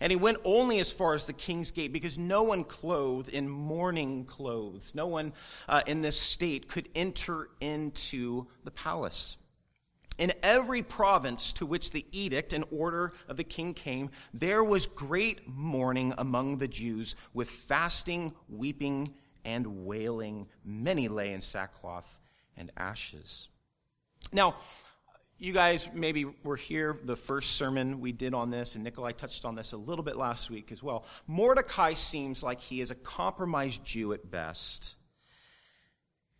And 0.00 0.10
he 0.10 0.16
went 0.16 0.38
only 0.44 0.80
as 0.80 0.92
far 0.92 1.14
as 1.14 1.26
the 1.26 1.32
king's 1.32 1.70
gate 1.70 1.92
because 1.92 2.18
no 2.18 2.42
one 2.42 2.64
clothed 2.64 3.28
in 3.28 3.48
mourning 3.48 4.24
clothes, 4.24 4.94
no 4.94 5.06
one 5.06 5.32
uh, 5.68 5.82
in 5.86 6.00
this 6.00 6.18
state 6.18 6.68
could 6.68 6.88
enter 6.94 7.48
into 7.60 8.46
the 8.64 8.70
palace. 8.70 9.36
In 10.16 10.32
every 10.44 10.82
province 10.82 11.52
to 11.54 11.66
which 11.66 11.90
the 11.90 12.06
edict 12.12 12.52
and 12.52 12.64
order 12.70 13.12
of 13.28 13.36
the 13.36 13.44
king 13.44 13.74
came, 13.74 14.10
there 14.32 14.62
was 14.62 14.86
great 14.86 15.48
mourning 15.48 16.14
among 16.18 16.58
the 16.58 16.68
Jews, 16.68 17.16
with 17.32 17.50
fasting, 17.50 18.32
weeping, 18.48 19.12
and 19.44 19.84
wailing. 19.84 20.46
Many 20.64 21.08
lay 21.08 21.32
in 21.32 21.40
sackcloth 21.40 22.20
and 22.56 22.70
ashes. 22.76 23.48
Now, 24.32 24.56
you 25.38 25.52
guys 25.52 25.90
maybe 25.92 26.24
were 26.24 26.56
here 26.56 26.98
the 27.02 27.16
first 27.16 27.52
sermon 27.52 28.00
we 28.00 28.12
did 28.12 28.34
on 28.34 28.50
this, 28.50 28.74
and 28.74 28.84
Nikolai 28.84 29.12
touched 29.12 29.44
on 29.44 29.54
this 29.54 29.72
a 29.72 29.76
little 29.76 30.04
bit 30.04 30.16
last 30.16 30.50
week 30.50 30.70
as 30.72 30.82
well. 30.82 31.04
Mordecai 31.26 31.94
seems 31.94 32.42
like 32.42 32.60
he 32.60 32.80
is 32.80 32.90
a 32.90 32.94
compromised 32.94 33.84
Jew 33.84 34.12
at 34.12 34.30
best. 34.30 34.96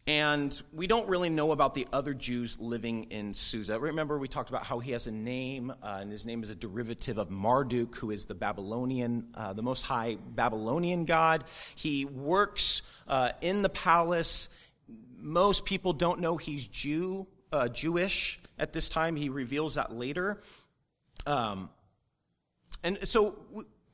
And 0.07 0.61
we 0.71 0.87
don't 0.87 1.09
really 1.09 1.31
know 1.31 1.53
about 1.53 1.75
the 1.75 1.87
other 1.91 2.13
Jews 2.13 2.61
living 2.61 3.05
in 3.05 3.33
Susa. 3.33 3.81
Remember, 3.81 4.19
we 4.19 4.29
talked 4.29 4.51
about 4.51 4.67
how 4.67 4.79
he 4.79 4.93
has 4.93 5.07
a 5.07 5.11
name, 5.11 5.71
uh, 5.71 5.99
and 6.01 6.13
his 6.13 6.27
name 6.27 6.43
is 6.43 6.51
a 6.51 6.55
derivative 6.55 7.17
of 7.17 7.31
Marduk, 7.31 7.95
who 7.97 8.11
is 8.11 8.27
the 8.27 8.35
Babylonian, 8.35 9.29
uh, 9.35 9.55
the 9.55 9.63
most 9.63 9.81
high 9.83 10.19
Babylonian 10.35 11.07
god. 11.07 11.45
He 11.75 12.05
works 12.05 12.83
uh, 13.09 13.31
in 13.41 13.63
the 13.63 13.71
palace. 13.71 14.51
Most 15.17 15.65
people 15.65 15.95
don't 15.95 16.21
know 16.21 16.37
he's 16.37 16.67
Jew, 16.67 17.27
uh, 17.51 17.69
Jewish 17.69 18.39
at 18.59 18.75
this 18.75 18.91
time. 18.91 19.17
He 19.17 19.31
reveals 19.31 19.77
that 19.77 19.91
later. 19.91 20.43
Um, 21.27 21.71
and 22.83 22.99
so 23.09 23.39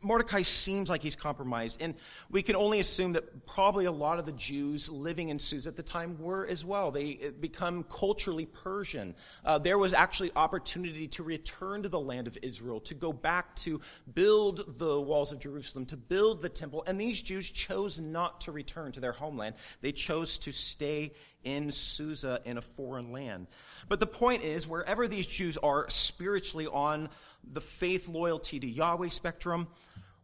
Mordecai 0.02 0.40
seems 0.40 0.88
like 0.88 1.02
he's 1.02 1.14
compromised, 1.14 1.82
and 1.82 1.94
we 2.30 2.42
can 2.42 2.56
only 2.56 2.80
assume 2.80 3.12
that 3.12 3.46
probably 3.46 3.84
a 3.84 3.92
lot 3.92 4.18
of 4.18 4.24
the 4.24 4.32
Jews 4.32 4.88
living 4.88 5.28
in 5.28 5.38
Susa 5.38 5.68
at 5.68 5.76
the 5.76 5.82
time 5.82 6.18
were 6.18 6.46
as 6.46 6.64
well. 6.64 6.90
They 6.90 7.32
become 7.38 7.84
culturally 7.84 8.46
Persian. 8.46 9.14
Uh, 9.44 9.58
there 9.58 9.78
was 9.78 9.92
actually 9.92 10.30
opportunity 10.36 11.06
to 11.08 11.22
return 11.22 11.82
to 11.82 11.90
the 11.90 12.00
land 12.00 12.26
of 12.26 12.38
Israel, 12.40 12.80
to 12.80 12.94
go 12.94 13.12
back 13.12 13.54
to 13.56 13.78
build 14.14 14.78
the 14.78 14.98
walls 14.98 15.32
of 15.32 15.38
Jerusalem, 15.38 15.84
to 15.86 15.98
build 15.98 16.40
the 16.40 16.48
temple, 16.48 16.82
and 16.86 16.98
these 16.98 17.20
Jews 17.20 17.50
chose 17.50 18.00
not 18.00 18.40
to 18.42 18.52
return 18.52 18.92
to 18.92 19.00
their 19.00 19.12
homeland. 19.12 19.54
They 19.82 19.92
chose 19.92 20.38
to 20.38 20.52
stay 20.52 21.12
in 21.44 21.70
Susa 21.72 22.40
in 22.44 22.58
a 22.58 22.62
foreign 22.62 23.12
land. 23.12 23.46
But 23.88 24.00
the 24.00 24.06
point 24.06 24.42
is, 24.42 24.66
wherever 24.66 25.08
these 25.08 25.26
Jews 25.26 25.56
are 25.58 25.88
spiritually 25.88 26.66
on 26.66 27.08
the 27.52 27.60
faith 27.60 28.08
loyalty 28.08 28.60
to 28.60 28.66
Yahweh 28.66 29.08
spectrum, 29.08 29.68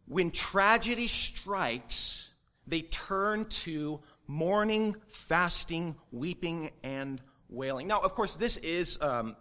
when 0.07 0.31
tragedy 0.31 1.07
strikes, 1.07 2.31
they 2.65 2.81
turn 2.81 3.45
to 3.45 4.01
mourning, 4.27 4.95
fasting, 5.07 5.95
weeping, 6.11 6.71
and 6.83 7.21
wailing. 7.49 7.87
Now, 7.87 7.99
of 7.99 8.13
course, 8.13 8.35
this 8.35 8.57
is. 8.57 9.01
Um, 9.01 9.35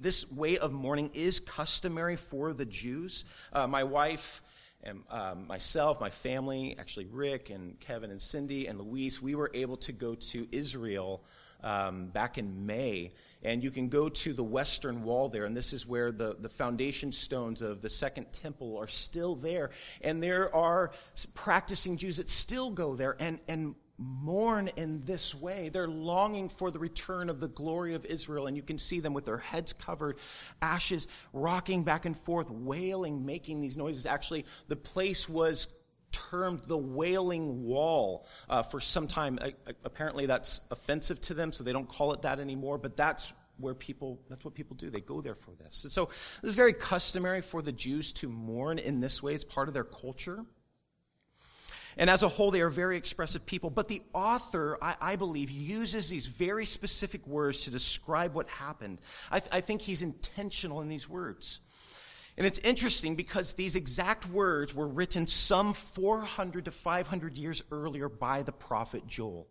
this 0.00 0.30
way 0.30 0.58
of 0.58 0.72
mourning 0.72 1.10
is 1.14 1.38
customary 1.40 2.16
for 2.16 2.52
the 2.52 2.66
Jews. 2.66 3.24
Uh, 3.52 3.66
my 3.66 3.84
wife 3.84 4.42
and 4.84 5.02
um, 5.10 5.46
myself, 5.46 6.00
my 6.00 6.10
family, 6.10 6.76
actually 6.78 7.06
Rick 7.06 7.50
and 7.50 7.78
Kevin 7.80 8.10
and 8.10 8.20
Cindy 8.20 8.66
and 8.66 8.78
Louise, 8.78 9.20
we 9.20 9.34
were 9.34 9.50
able 9.54 9.76
to 9.78 9.92
go 9.92 10.14
to 10.14 10.46
Israel 10.52 11.24
um, 11.62 12.06
back 12.06 12.38
in 12.38 12.66
May. 12.66 13.10
And 13.42 13.62
you 13.62 13.70
can 13.70 13.88
go 13.88 14.08
to 14.08 14.32
the 14.32 14.44
western 14.44 15.02
wall 15.02 15.28
there, 15.28 15.44
and 15.44 15.56
this 15.56 15.72
is 15.72 15.86
where 15.86 16.12
the, 16.12 16.36
the 16.38 16.48
foundation 16.48 17.12
stones 17.12 17.60
of 17.60 17.82
the 17.82 17.90
second 17.90 18.32
temple 18.32 18.78
are 18.78 18.88
still 18.88 19.34
there. 19.34 19.70
And 20.00 20.22
there 20.22 20.54
are 20.54 20.92
practicing 21.34 21.96
Jews 21.96 22.16
that 22.16 22.30
still 22.30 22.70
go 22.70 22.94
there 22.94 23.16
and, 23.18 23.38
and 23.48 23.74
mourn 23.98 24.68
in 24.76 25.04
this 25.04 25.34
way. 25.34 25.68
They're 25.68 25.88
longing 25.88 26.48
for 26.48 26.70
the 26.70 26.78
return 26.78 27.30
of 27.30 27.40
the 27.40 27.48
glory 27.48 27.94
of 27.94 28.04
Israel, 28.04 28.46
and 28.46 28.56
you 28.56 28.62
can 28.62 28.78
see 28.78 29.00
them 29.00 29.14
with 29.14 29.24
their 29.24 29.38
heads 29.38 29.72
covered, 29.72 30.18
ashes 30.60 31.08
rocking 31.32 31.84
back 31.84 32.04
and 32.04 32.16
forth, 32.16 32.50
wailing, 32.50 33.24
making 33.24 33.60
these 33.60 33.76
noises. 33.76 34.06
Actually, 34.06 34.44
the 34.68 34.76
place 34.76 35.28
was 35.28 35.68
termed 36.12 36.60
the 36.60 36.78
Wailing 36.78 37.64
Wall 37.64 38.26
uh, 38.48 38.62
for 38.62 38.80
some 38.80 39.06
time. 39.06 39.38
Uh, 39.40 39.50
apparently, 39.84 40.26
that's 40.26 40.60
offensive 40.70 41.20
to 41.22 41.34
them, 41.34 41.52
so 41.52 41.64
they 41.64 41.72
don't 41.72 41.88
call 41.88 42.12
it 42.12 42.22
that 42.22 42.38
anymore. 42.40 42.78
But 42.78 42.96
that's 42.96 43.32
where 43.58 43.74
people 43.74 44.20
that's 44.28 44.44
what 44.44 44.54
people 44.54 44.76
do 44.76 44.90
they 44.90 45.00
go 45.00 45.20
there 45.20 45.36
for 45.36 45.52
this 45.62 45.84
and 45.84 45.92
so 45.92 46.08
is 46.42 46.56
very 46.56 46.72
customary 46.72 47.40
for 47.40 47.62
the 47.62 47.70
jews 47.70 48.12
to 48.12 48.28
mourn 48.28 48.78
in 48.78 48.98
this 48.98 49.22
way 49.22 49.32
it's 49.32 49.44
part 49.44 49.68
of 49.68 49.74
their 49.74 49.84
culture 49.84 50.44
and 51.96 52.10
as 52.10 52.22
a 52.22 52.28
whole 52.28 52.50
they 52.50 52.60
are 52.60 52.70
very 52.70 52.96
expressive 52.96 53.44
people 53.46 53.70
but 53.70 53.88
the 53.88 54.02
author 54.12 54.78
i, 54.82 54.96
I 55.00 55.16
believe 55.16 55.50
uses 55.50 56.08
these 56.08 56.26
very 56.26 56.66
specific 56.66 57.26
words 57.26 57.64
to 57.64 57.70
describe 57.70 58.34
what 58.34 58.48
happened 58.48 59.00
I, 59.30 59.42
I 59.52 59.60
think 59.60 59.82
he's 59.82 60.02
intentional 60.02 60.80
in 60.80 60.88
these 60.88 61.08
words 61.08 61.60
and 62.36 62.46
it's 62.46 62.58
interesting 62.58 63.14
because 63.14 63.52
these 63.52 63.76
exact 63.76 64.28
words 64.28 64.74
were 64.74 64.88
written 64.88 65.26
some 65.26 65.72
400 65.72 66.64
to 66.64 66.70
500 66.70 67.36
years 67.36 67.62
earlier 67.70 68.08
by 68.08 68.42
the 68.42 68.52
prophet 68.52 69.06
Joel. 69.06 69.46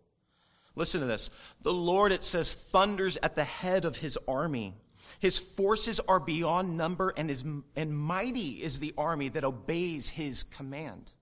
Listen 0.76 1.00
to 1.00 1.06
this. 1.06 1.30
The 1.62 1.72
Lord, 1.72 2.12
it 2.12 2.22
says, 2.22 2.54
thunders 2.54 3.16
at 3.22 3.36
the 3.36 3.44
head 3.44 3.84
of 3.84 3.96
his 3.96 4.18
army. 4.28 4.74
His 5.20 5.38
forces 5.38 6.00
are 6.00 6.20
beyond 6.20 6.76
number, 6.76 7.14
and, 7.16 7.30
his, 7.30 7.44
and 7.76 7.96
mighty 7.96 8.62
is 8.62 8.80
the 8.80 8.92
army 8.98 9.28
that 9.30 9.44
obeys 9.44 10.10
his 10.10 10.42
command. 10.42 11.12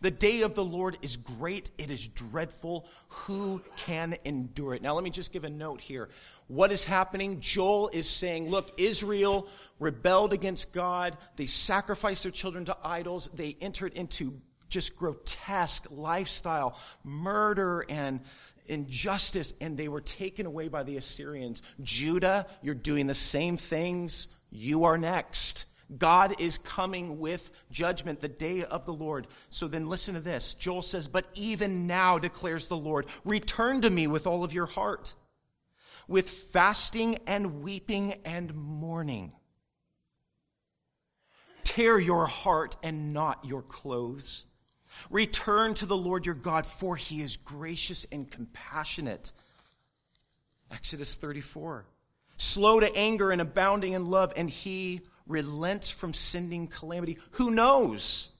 The 0.00 0.10
day 0.10 0.42
of 0.42 0.54
the 0.54 0.64
Lord 0.64 0.98
is 1.02 1.16
great, 1.16 1.70
it 1.78 1.90
is 1.90 2.08
dreadful. 2.08 2.86
Who 3.08 3.62
can 3.76 4.16
endure 4.24 4.74
it? 4.74 4.82
Now, 4.82 4.94
let 4.94 5.04
me 5.04 5.10
just 5.10 5.32
give 5.32 5.44
a 5.44 5.50
note 5.50 5.80
here. 5.80 6.08
What 6.48 6.72
is 6.72 6.84
happening? 6.84 7.40
Joel 7.40 7.88
is 7.92 8.08
saying, 8.08 8.48
Look, 8.50 8.72
Israel 8.78 9.48
rebelled 9.78 10.32
against 10.32 10.72
God. 10.72 11.16
They 11.36 11.46
sacrificed 11.46 12.22
their 12.24 12.32
children 12.32 12.64
to 12.66 12.76
idols. 12.82 13.28
They 13.34 13.56
entered 13.60 13.94
into 13.94 14.40
just 14.68 14.96
grotesque 14.96 15.86
lifestyle, 15.90 16.78
murder 17.04 17.84
and 17.88 18.20
injustice, 18.66 19.54
and 19.60 19.76
they 19.76 19.88
were 19.88 20.00
taken 20.00 20.46
away 20.46 20.68
by 20.68 20.82
the 20.82 20.96
Assyrians. 20.96 21.62
Judah, 21.82 22.46
you're 22.62 22.74
doing 22.74 23.06
the 23.06 23.14
same 23.14 23.56
things. 23.56 24.28
You 24.50 24.84
are 24.84 24.98
next. 24.98 25.66
God 25.98 26.40
is 26.40 26.58
coming 26.58 27.18
with 27.18 27.50
judgment, 27.70 28.20
the 28.20 28.28
day 28.28 28.64
of 28.64 28.86
the 28.86 28.92
Lord. 28.92 29.26
So 29.50 29.68
then 29.68 29.88
listen 29.88 30.14
to 30.14 30.20
this. 30.20 30.54
Joel 30.54 30.82
says, 30.82 31.08
But 31.08 31.26
even 31.34 31.86
now, 31.86 32.18
declares 32.18 32.68
the 32.68 32.76
Lord, 32.76 33.06
return 33.24 33.80
to 33.82 33.90
me 33.90 34.06
with 34.06 34.26
all 34.26 34.44
of 34.44 34.52
your 34.52 34.66
heart, 34.66 35.14
with 36.08 36.28
fasting 36.28 37.18
and 37.26 37.62
weeping 37.62 38.14
and 38.24 38.54
mourning. 38.54 39.32
Tear 41.64 41.98
your 41.98 42.26
heart 42.26 42.76
and 42.82 43.12
not 43.12 43.44
your 43.44 43.62
clothes. 43.62 44.44
Return 45.10 45.74
to 45.74 45.86
the 45.86 45.96
Lord 45.96 46.26
your 46.26 46.34
God, 46.34 46.66
for 46.66 46.96
he 46.96 47.22
is 47.22 47.36
gracious 47.36 48.06
and 48.12 48.30
compassionate. 48.30 49.32
Exodus 50.70 51.16
34. 51.16 51.86
Slow 52.36 52.80
to 52.80 52.94
anger 52.96 53.30
and 53.30 53.40
abounding 53.40 53.92
in 53.92 54.10
love, 54.10 54.32
and 54.36 54.50
he 54.50 55.02
relents 55.26 55.90
from 55.90 56.14
sending 56.14 56.66
calamity. 56.66 57.18
Who 57.32 57.50
knows? 57.50 58.30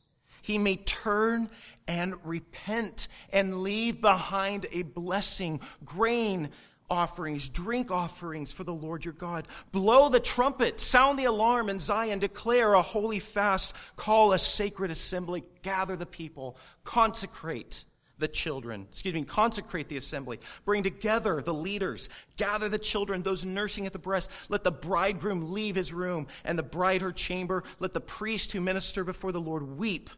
He 0.42 0.58
may 0.58 0.76
turn 0.76 1.48
and 1.86 2.14
repent 2.24 3.08
and 3.32 3.62
leave 3.62 4.00
behind 4.00 4.66
a 4.72 4.82
blessing, 4.82 5.60
grain 5.84 6.50
offerings, 6.90 7.48
drink 7.48 7.90
offerings 7.90 8.52
for 8.52 8.64
the 8.64 8.74
Lord 8.74 9.04
your 9.04 9.14
God. 9.14 9.48
Blow 9.70 10.08
the 10.08 10.20
trumpet, 10.20 10.80
sound 10.80 11.18
the 11.18 11.24
alarm 11.24 11.70
in 11.70 11.80
Zion, 11.80 12.18
declare 12.18 12.74
a 12.74 12.82
holy 12.82 13.18
fast, 13.18 13.74
call 13.96 14.32
a 14.32 14.38
sacred 14.38 14.90
assembly, 14.90 15.44
gather 15.62 15.96
the 15.96 16.06
people, 16.06 16.58
consecrate 16.84 17.84
the 18.18 18.28
children, 18.28 18.86
excuse 18.90 19.14
me, 19.14 19.24
consecrate 19.24 19.88
the 19.88 19.96
assembly, 19.96 20.40
bring 20.64 20.82
together 20.82 21.40
the 21.40 21.54
leaders, 21.54 22.08
gather 22.36 22.68
the 22.68 22.78
children, 22.78 23.22
those 23.22 23.44
nursing 23.44 23.86
at 23.86 23.92
the 23.92 23.98
breast. 23.98 24.30
Let 24.48 24.64
the 24.64 24.72
bridegroom 24.72 25.52
leave 25.52 25.74
his 25.74 25.92
room 25.92 26.26
and 26.44 26.58
the 26.58 26.62
bride 26.62 27.02
her 27.02 27.12
chamber. 27.12 27.64
Let 27.80 27.92
the 27.92 28.00
priest 28.00 28.52
who 28.52 28.60
minister 28.60 29.04
before 29.04 29.32
the 29.32 29.40
Lord 29.40 29.62
weep 29.62 30.10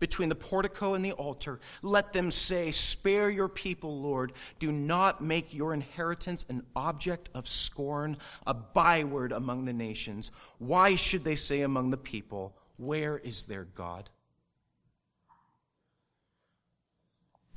between 0.00 0.30
the 0.30 0.34
portico 0.34 0.94
and 0.94 1.04
the 1.04 1.12
altar. 1.12 1.60
Let 1.82 2.12
them 2.12 2.30
say, 2.30 2.72
Spare 2.72 3.30
your 3.30 3.48
people, 3.48 4.00
Lord. 4.00 4.32
Do 4.58 4.72
not 4.72 5.22
make 5.22 5.54
your 5.54 5.72
inheritance 5.72 6.44
an 6.48 6.64
object 6.74 7.30
of 7.34 7.46
scorn, 7.46 8.16
a 8.46 8.54
byword 8.54 9.32
among 9.32 9.66
the 9.66 9.72
nations. 9.72 10.32
Why 10.58 10.96
should 10.96 11.22
they 11.22 11.36
say 11.36 11.60
among 11.60 11.90
the 11.90 11.98
people, 11.98 12.56
Where 12.78 13.18
is 13.18 13.46
their 13.46 13.64
God? 13.64 14.10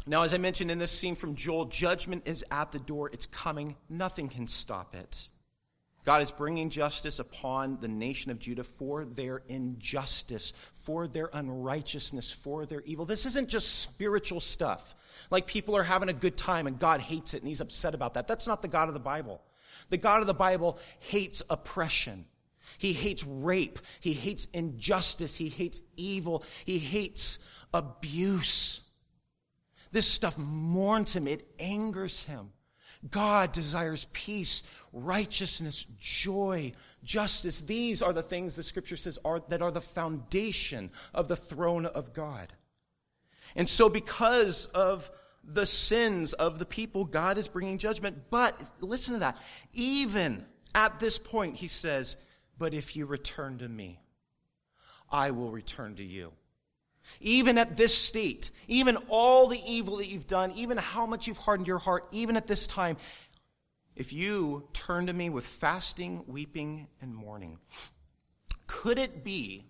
Now, 0.05 0.23
as 0.23 0.33
I 0.33 0.37
mentioned 0.37 0.69
in 0.69 0.79
this 0.79 0.91
scene 0.91 1.15
from 1.15 1.35
Joel, 1.35 1.65
judgment 1.65 2.23
is 2.27 2.43
at 2.51 2.71
the 2.71 2.79
door. 2.79 3.09
It's 3.13 3.25
coming. 3.27 3.77
Nothing 3.89 4.27
can 4.27 4.47
stop 4.47 4.95
it. 4.95 5.29
God 6.05 6.21
is 6.21 6.31
bringing 6.31 6.69
justice 6.69 7.19
upon 7.19 7.77
the 7.79 7.87
nation 7.87 8.29
of 8.29 8.37
Judah 8.37 8.65
for 8.65 9.05
their 9.05 9.41
injustice, 9.47 10.51
for 10.73 11.07
their 11.07 11.29
unrighteousness, 11.31 12.31
for 12.31 12.65
their 12.65 12.81
evil. 12.81 13.05
This 13.05 13.25
isn't 13.25 13.47
just 13.47 13.79
spiritual 13.79 14.41
stuff. 14.41 14.95
Like 15.31 15.47
people 15.47 15.77
are 15.77 15.83
having 15.83 16.09
a 16.09 16.13
good 16.13 16.35
time 16.35 16.67
and 16.67 16.77
God 16.77 16.99
hates 16.99 17.33
it 17.33 17.41
and 17.41 17.47
he's 17.47 17.61
upset 17.61 17.93
about 17.93 18.15
that. 18.15 18.27
That's 18.27 18.47
not 18.47 18.61
the 18.61 18.67
God 18.67 18.89
of 18.89 18.93
the 18.93 18.99
Bible. 18.99 19.41
The 19.89 19.97
God 19.97 20.19
of 20.19 20.27
the 20.27 20.33
Bible 20.33 20.77
hates 20.99 21.41
oppression. 21.49 22.25
He 22.77 22.91
hates 22.91 23.23
rape. 23.23 23.79
He 24.01 24.11
hates 24.11 24.47
injustice. 24.53 25.35
He 25.35 25.47
hates 25.47 25.81
evil. 25.95 26.43
He 26.65 26.79
hates 26.79 27.39
abuse. 27.73 28.81
This 29.93 30.07
stuff 30.07 30.37
mourns 30.37 31.15
him, 31.15 31.27
it 31.27 31.47
angers 31.59 32.23
him. 32.23 32.51
God 33.09 33.51
desires 33.51 34.07
peace, 34.11 34.63
righteousness, 34.91 35.85
joy, 35.99 36.71
justice. 37.03 37.61
These 37.61 38.01
are 38.01 38.11
the 38.11 38.23
things 38.23 38.55
the 38.55 38.63
scripture 38.63 38.97
says 38.97 39.19
are, 39.23 39.41
that 39.49 39.61
are 39.61 39.71
the 39.71 39.81
foundation 39.81 40.89
of 41.13 41.27
the 41.27 41.35
throne 41.35 41.85
of 41.85 42.11
God. 42.11 42.53
And 43.55 43.69
so, 43.69 43.87
because 43.87 44.65
of 44.67 45.11
the 45.43 45.65
sins 45.65 46.33
of 46.33 46.57
the 46.57 46.65
people, 46.65 47.05
God 47.05 47.37
is 47.37 47.47
bringing 47.47 47.77
judgment. 47.77 48.31
But 48.31 48.59
listen 48.81 49.13
to 49.13 49.19
that. 49.19 49.37
Even 49.73 50.45
at 50.73 50.99
this 50.99 51.19
point, 51.19 51.57
he 51.57 51.67
says, 51.67 52.15
But 52.57 52.73
if 52.73 52.95
you 52.95 53.05
return 53.05 53.59
to 53.59 53.69
me, 53.69 53.99
I 55.11 55.31
will 55.31 55.51
return 55.51 55.95
to 55.97 56.03
you. 56.03 56.31
Even 57.19 57.57
at 57.57 57.75
this 57.75 57.97
state, 57.97 58.51
even 58.67 58.97
all 59.07 59.47
the 59.47 59.61
evil 59.65 59.97
that 59.97 60.07
you've 60.07 60.27
done, 60.27 60.51
even 60.51 60.77
how 60.77 61.05
much 61.05 61.27
you've 61.27 61.37
hardened 61.37 61.67
your 61.67 61.79
heart, 61.79 62.07
even 62.11 62.37
at 62.37 62.47
this 62.47 62.67
time, 62.67 62.97
if 63.95 64.11
you 64.11 64.67
turn 64.73 65.07
to 65.07 65.13
me 65.13 65.29
with 65.29 65.45
fasting, 65.45 66.23
weeping, 66.27 66.87
and 67.01 67.13
mourning, 67.13 67.59
could 68.67 68.97
it 68.97 69.23
be 69.23 69.65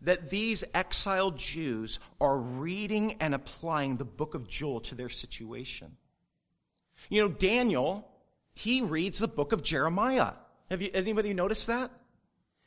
that 0.00 0.30
these 0.30 0.64
exiled 0.74 1.38
Jews 1.38 2.00
are 2.20 2.38
reading 2.38 3.16
and 3.20 3.34
applying 3.34 3.96
the 3.96 4.04
book 4.04 4.34
of 4.34 4.48
Joel 4.48 4.80
to 4.80 4.94
their 4.94 5.08
situation? 5.08 5.96
You 7.08 7.22
know, 7.22 7.28
Daniel, 7.28 8.08
he 8.54 8.82
reads 8.82 9.18
the 9.18 9.28
book 9.28 9.52
of 9.52 9.62
Jeremiah. 9.62 10.32
Have 10.70 10.82
you, 10.82 10.90
anybody 10.92 11.34
noticed 11.34 11.68
that? 11.68 11.90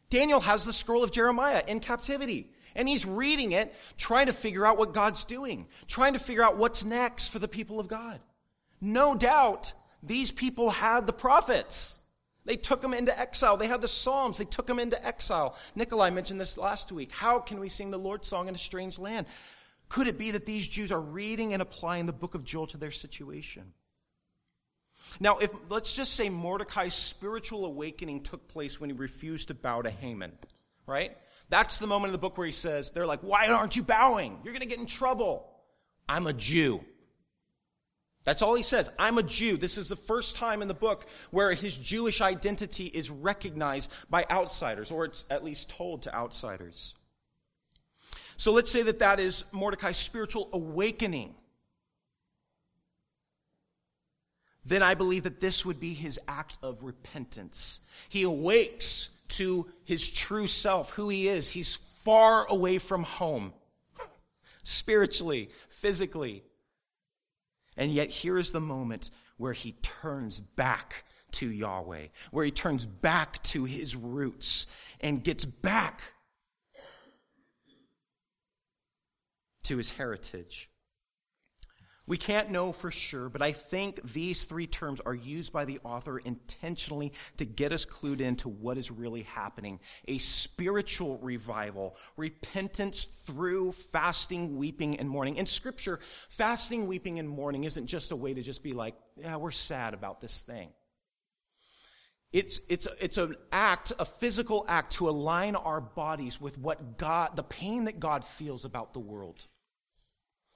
Daniel 0.10 0.39
has 0.39 0.65
the 0.65 0.74
scroll 0.74 1.03
of 1.03 1.12
Jeremiah 1.12 1.63
in 1.67 1.79
captivity. 1.79 2.51
And 2.75 2.88
he's 2.88 3.05
reading 3.05 3.53
it, 3.53 3.74
trying 3.98 4.25
to 4.25 4.34
figure 4.34 4.65
out 4.65 4.77
what 4.77 4.94
God's 4.94 5.24
doing, 5.24 5.67
trying 5.88 6.13
to 6.13 6.20
figure 6.20 6.44
out 6.44 6.58
what's 6.58 6.84
next 6.84 7.29
for 7.29 7.39
the 7.39 7.48
people 7.48 7.79
of 7.79 7.88
God. 7.88 8.20
No 8.82 9.15
doubt 9.15 9.74
these 10.03 10.32
people 10.32 10.70
had 10.70 11.08
the 11.08 11.13
prophets. 11.13 12.00
They 12.44 12.58
took 12.58 12.82
them 12.82 12.94
into 12.94 13.17
exile. 13.17 13.58
They 13.58 13.67
had 13.67 13.82
the 13.82 13.88
Psalms. 13.88 14.38
They 14.38 14.46
took 14.46 14.67
them 14.67 14.79
into 14.79 15.03
exile. 15.03 15.58
Nikolai 15.75 16.12
mentioned 16.12 16.39
this 16.39 16.58
last 16.58 16.91
week. 16.91 17.12
How 17.12 17.39
can 17.39 17.60
we 17.60 17.70
sing 17.70 17.91
the 17.91 17.98
Lord's 17.98 18.27
song 18.27 18.48
in 18.48 18.55
a 18.55 18.58
strange 18.58 19.00
land? 19.00 19.25
Could 19.89 20.08
it 20.08 20.17
be 20.17 20.32
that 20.32 20.46
these 20.46 20.67
Jews 20.67 20.91
are 20.91 21.01
reading 21.01 21.53
and 21.53 21.62
applying 21.62 22.05
the 22.05 22.13
book 22.13 22.36
of 22.36 22.44
Joel 22.44 22.67
to 22.67 22.77
their 22.77 22.91
situation? 22.91 23.74
Now, 25.20 25.38
if 25.38 25.51
let's 25.70 25.96
just 25.96 26.13
say 26.13 26.29
Mordecai's 26.29 26.96
spiritual 26.96 27.65
awakening 27.65 28.24
took 28.24 28.48
place 28.48 28.79
when 28.79 28.89
he 28.89 28.96
refused 28.96 29.48
to 29.50 29.53
bow 29.53 29.82
to 29.82 29.89
Haman, 29.89 30.32
right? 30.88 31.15
That's 31.50 31.78
the 31.78 31.88
moment 31.88 32.10
in 32.10 32.12
the 32.14 32.18
book 32.18 32.38
where 32.38 32.48
he 32.48 32.54
says, 32.54 32.92
They're 32.92 33.06
like, 33.06 33.22
Why 33.22 33.48
aren't 33.48 33.75
you 33.75 33.84
bowing? 33.84 34.40
You're 34.44 34.54
going 34.54 34.62
to 34.62 34.68
get 34.68 34.80
in 34.80 34.86
trouble. 34.86 35.50
I'm 36.08 36.28
a 36.28 36.34
Jew. 36.34 36.84
That's 38.25 38.42
all 38.42 38.56
he 38.56 38.64
says. 38.64 38.90
I'm 38.98 39.20
a 39.20 39.24
Jew. 39.24 39.56
This 39.56 39.78
is 39.78 39.88
the 39.88 39.96
first 39.96 40.36
time 40.36 40.64
in 40.64 40.68
the 40.68 40.74
book 40.74 41.06
where 41.30 41.54
his 41.54 41.78
Jewish 41.78 42.22
identity 42.22 42.86
is 42.88 43.12
recognized 43.12 43.94
by 44.10 44.25
outsiders, 44.32 44.90
or 44.90 45.06
it's 45.06 45.28
at 45.30 45.44
least 45.44 45.70
told 45.70 46.02
to 46.04 46.16
outsiders. 46.16 46.96
So 48.36 48.52
let's 48.52 48.72
say 48.72 48.82
that 48.82 49.00
that 49.00 49.20
is 49.20 49.46
Mordecai's 49.52 49.98
spiritual 49.98 50.50
awakening. 50.52 51.36
Then 54.66 54.82
I 54.82 54.96
believe 54.96 55.24
that 55.24 55.40
this 55.40 55.64
would 55.64 55.80
be 55.80 55.94
his 55.94 56.20
act 56.28 56.58
of 56.64 56.84
repentance. 56.84 57.82
He 58.10 58.24
awakes 58.24 59.10
to 59.29 59.67
his 59.84 60.10
true 60.10 60.48
self, 60.48 60.91
who 60.91 61.10
he 61.10 61.27
is. 61.27 61.51
He's 61.51 61.75
far 61.75 62.46
away 62.48 62.77
from 62.77 63.03
home, 63.03 63.53
spiritually, 64.63 65.50
physically. 65.70 66.44
And 67.78 67.91
yet, 67.91 68.10
here 68.10 68.38
is 68.38 68.52
the 68.52 68.62
moment 68.62 69.12
where 69.38 69.54
he 69.54 69.73
turns 69.73 70.39
back 70.39 71.04
to 71.32 71.50
Yahweh, 71.50 72.08
where 72.32 72.45
he 72.45 72.52
turns 72.52 72.86
back 72.86 73.43
to 73.43 73.65
his 73.65 73.95
roots 73.95 74.67
and 75.02 75.23
gets 75.23 75.43
back 75.43 76.02
to 79.63 79.78
his 79.78 79.91
heritage. 79.91 80.69
We 82.08 82.18
can't 82.18 82.52
know 82.52 82.72
for 82.72 82.91
sure, 82.91 83.30
but 83.30 83.41
I 83.41 83.52
think 83.52 84.13
these 84.13 84.44
three 84.44 84.68
terms 84.68 85.02
are 85.02 85.15
used 85.15 85.52
by 85.52 85.65
the 85.65 85.80
author 85.84 86.20
intentionally 86.20 87.13
to 87.38 87.46
get 87.46 87.72
us 87.72 87.84
clued 87.84 88.22
into 88.22 88.48
what 88.48 88.78
is 88.78 88.91
really 88.91 89.24
happening. 89.24 89.80
A 90.08 90.20
spiritual 90.20 91.18
revival, 91.18 91.96
repentance 92.15 93.06
through 93.06 93.72
fasting, 93.72 94.56
weeping, 94.56 95.00
and 95.00 95.10
mourning. 95.10 95.38
In 95.38 95.48
Scripture, 95.48 96.00
fasting, 96.30 96.86
weeping, 96.86 97.18
and 97.18 97.28
mourning 97.28 97.63
isn't 97.63 97.88
just 97.88 98.12
a 98.12 98.15
way 98.15 98.36
to 98.36 98.44
just 98.44 98.62
be 98.62 98.74
like, 98.74 98.94
yeah, 99.18 99.38
we're 99.38 99.50
sad 99.50 99.96
about 99.96 100.22
this 100.22 100.44
thing. 100.44 100.70
It's, 102.32 102.60
it's, 102.70 102.88
it's 103.00 103.18
an 103.18 103.36
act, 103.52 103.94
a 103.98 104.06
physical 104.06 104.63
act 104.68 104.94
to 104.94 105.10
align 105.10 105.56
our 105.56 105.82
bodies 105.82 106.39
with 106.39 106.60
what 106.60 106.98
God, 107.00 107.36
the 107.36 107.44
pain 107.44 107.86
that 107.86 108.00
God 108.00 108.24
feels 108.24 108.63
about 108.63 108.94
the 108.94 109.00
world. 109.00 109.48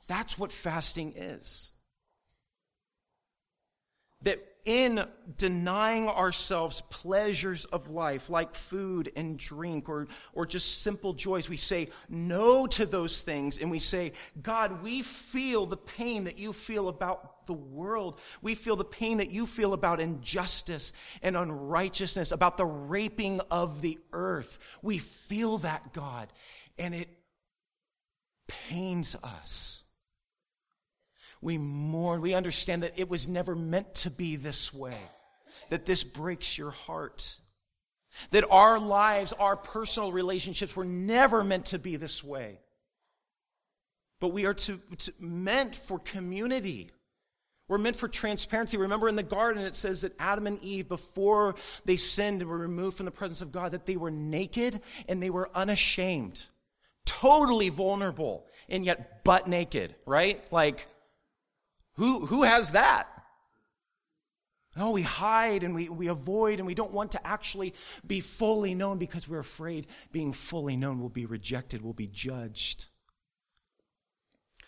That's 0.10 0.40
what 0.40 0.52
fasting 0.52 1.14
is. 1.16 1.72
That 4.24 4.44
in 4.66 5.06
denying 5.38 6.10
ourselves 6.10 6.82
pleasures 6.90 7.66
of 7.66 7.92
life 7.92 8.28
like 8.28 8.56
food 8.56 9.12
and 9.16 9.38
drink 9.38 9.88
or, 9.88 10.08
or 10.34 10.48
just 10.48 10.82
simple 10.82 11.14
joys, 11.14 11.48
we 11.48 11.58
say 11.58 11.90
no 12.10 12.66
to 12.68 12.88
those 12.88 13.22
things 13.22 13.60
and 13.60 13.70
we 13.70 13.78
say, 13.78 14.14
God, 14.42 14.82
we 14.82 15.04
feel 15.04 15.68
the 15.68 15.78
pain 15.78 16.24
that 16.24 16.40
you 16.40 16.54
feel 16.54 16.90
about 16.90 17.46
the 17.46 17.54
world. 17.54 18.20
We 18.42 18.56
feel 18.56 18.76
the 18.76 18.84
pain 18.84 19.20
that 19.20 19.30
you 19.30 19.46
feel 19.46 19.74
about 19.74 20.00
injustice 20.00 20.92
and 21.22 21.38
unrighteousness, 21.38 22.32
about 22.32 22.58
the 22.58 22.66
raping 22.66 23.42
of 23.52 23.82
the 23.82 24.00
earth. 24.12 24.58
We 24.82 24.98
feel 24.98 25.60
that, 25.60 25.94
God, 25.94 26.34
and 26.80 26.96
it 26.96 27.10
pains 28.48 29.16
us. 29.24 29.84
We 31.42 31.58
mourn. 31.58 32.22
We 32.22 32.34
understand 32.34 32.84
that 32.84 33.00
it 33.00 33.10
was 33.10 33.28
never 33.28 33.56
meant 33.56 33.96
to 33.96 34.12
be 34.12 34.36
this 34.36 34.74
way, 34.74 34.98
that 35.70 35.86
this 35.86 36.04
breaks 36.04 36.58
your 36.58 36.72
heart. 36.72 37.38
That 38.32 38.44
our 38.50 38.80
lives, 38.80 39.34
our 39.34 39.56
personal 39.56 40.12
relationships 40.12 40.76
were 40.76 40.86
never 40.86 41.44
meant 41.44 41.68
to 41.68 41.80
be 41.80 41.96
this 41.96 42.24
way. 42.24 42.60
But 44.20 44.30
we 44.30 44.46
are 44.46 44.54
to, 44.54 44.82
to, 44.98 45.14
meant 45.20 45.76
for 45.76 46.00
community. 46.00 46.90
We're 47.68 47.78
meant 47.78 47.96
for 47.96 48.08
transparency. 48.08 48.78
Remember 48.78 49.08
in 49.08 49.16
the 49.16 49.24
garden, 49.24 49.64
it 49.64 49.76
says 49.76 50.02
that 50.02 50.16
Adam 50.20 50.48
and 50.48 50.62
Eve, 50.64 50.90
before 50.90 51.56
they 51.86 51.98
sinned 51.98 52.42
and 52.42 52.50
were 52.50 52.58
removed 52.58 52.98
from 52.98 53.06
the 53.06 53.12
presence 53.12 53.42
of 53.42 53.52
God, 53.52 53.72
that 53.72 53.86
they 53.86 53.96
were 53.96 54.12
naked 54.12 54.82
and 55.08 55.22
they 55.22 55.30
were 55.30 55.50
unashamed, 55.54 56.44
totally 57.06 57.70
vulnerable, 57.70 58.46
and 58.68 58.84
yet 58.84 59.24
butt 59.24 59.48
naked, 59.48 59.96
right? 60.06 60.52
Like, 60.52 60.88
who, 62.00 62.26
who 62.26 62.44
has 62.44 62.72
that? 62.72 63.10
No, 64.78 64.92
we 64.92 65.02
hide 65.02 65.64
and 65.64 65.76
we, 65.76 65.90
we 65.90 66.08
avoid 66.08 66.60
and 66.60 66.66
we 66.66 66.74
don't 66.74 66.94
want 66.94 67.12
to 67.12 67.28
actually 67.28 67.74
be 68.08 68.22
fully 68.22 68.74
known 68.74 69.00
because 69.00 69.28
we're 69.28 69.40
afraid 69.40 69.86
being 70.14 70.32
fully 70.32 70.78
known 70.78 71.02
will 71.02 71.10
be 71.10 71.26
rejected, 71.26 71.82
will 71.82 71.92
be 71.92 72.08
judged. 72.08 72.88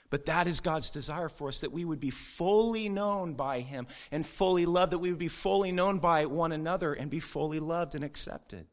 But 0.09 0.25
that 0.25 0.45
is 0.45 0.59
God's 0.59 0.89
desire 0.89 1.29
for 1.29 1.47
us 1.47 1.61
that 1.61 1.71
we 1.71 1.85
would 1.85 2.01
be 2.01 2.09
fully 2.09 2.89
known 2.89 3.35
by 3.35 3.61
Him 3.61 3.87
and 4.11 4.25
fully 4.25 4.65
loved, 4.65 4.91
that 4.91 4.99
we 4.99 5.09
would 5.09 5.17
be 5.17 5.29
fully 5.29 5.71
known 5.71 5.99
by 5.99 6.25
one 6.25 6.51
another 6.51 6.91
and 6.91 7.09
be 7.09 7.21
fully 7.21 7.61
loved 7.61 7.95
and 7.95 8.03
accepted. 8.03 8.67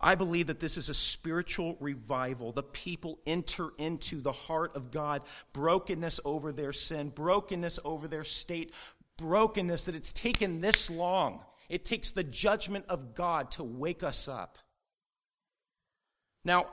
I 0.00 0.14
believe 0.14 0.46
that 0.46 0.60
this 0.60 0.76
is 0.76 0.88
a 0.88 0.94
spiritual 0.94 1.76
revival. 1.80 2.52
The 2.52 2.62
people 2.62 3.18
enter 3.26 3.70
into 3.78 4.20
the 4.20 4.32
heart 4.32 4.76
of 4.76 4.90
God, 4.90 5.22
brokenness 5.52 6.20
over 6.24 6.52
their 6.52 6.72
sin, 6.72 7.08
brokenness 7.08 7.80
over 7.84 8.08
their 8.08 8.24
state, 8.24 8.72
brokenness 9.16 9.84
that 9.84 9.94
it's 9.94 10.12
taken 10.12 10.60
this 10.60 10.90
long. 10.90 11.40
It 11.68 11.84
takes 11.84 12.12
the 12.12 12.24
judgment 12.24 12.86
of 12.88 13.14
God 13.14 13.50
to 13.52 13.64
wake 13.64 14.02
us 14.02 14.28
up. 14.28 14.58
Now, 16.44 16.68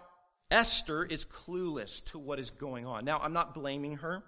Esther 0.52 1.04
is 1.04 1.26
clueless 1.26 2.04
to 2.06 2.20
what 2.20 2.40
is 2.40 2.52
going 2.52 2.86
on. 2.86 3.04
Now, 3.04 3.18
I'm 3.18 3.34
not 3.34 3.54
blaming 3.54 3.98
her. 3.98 4.24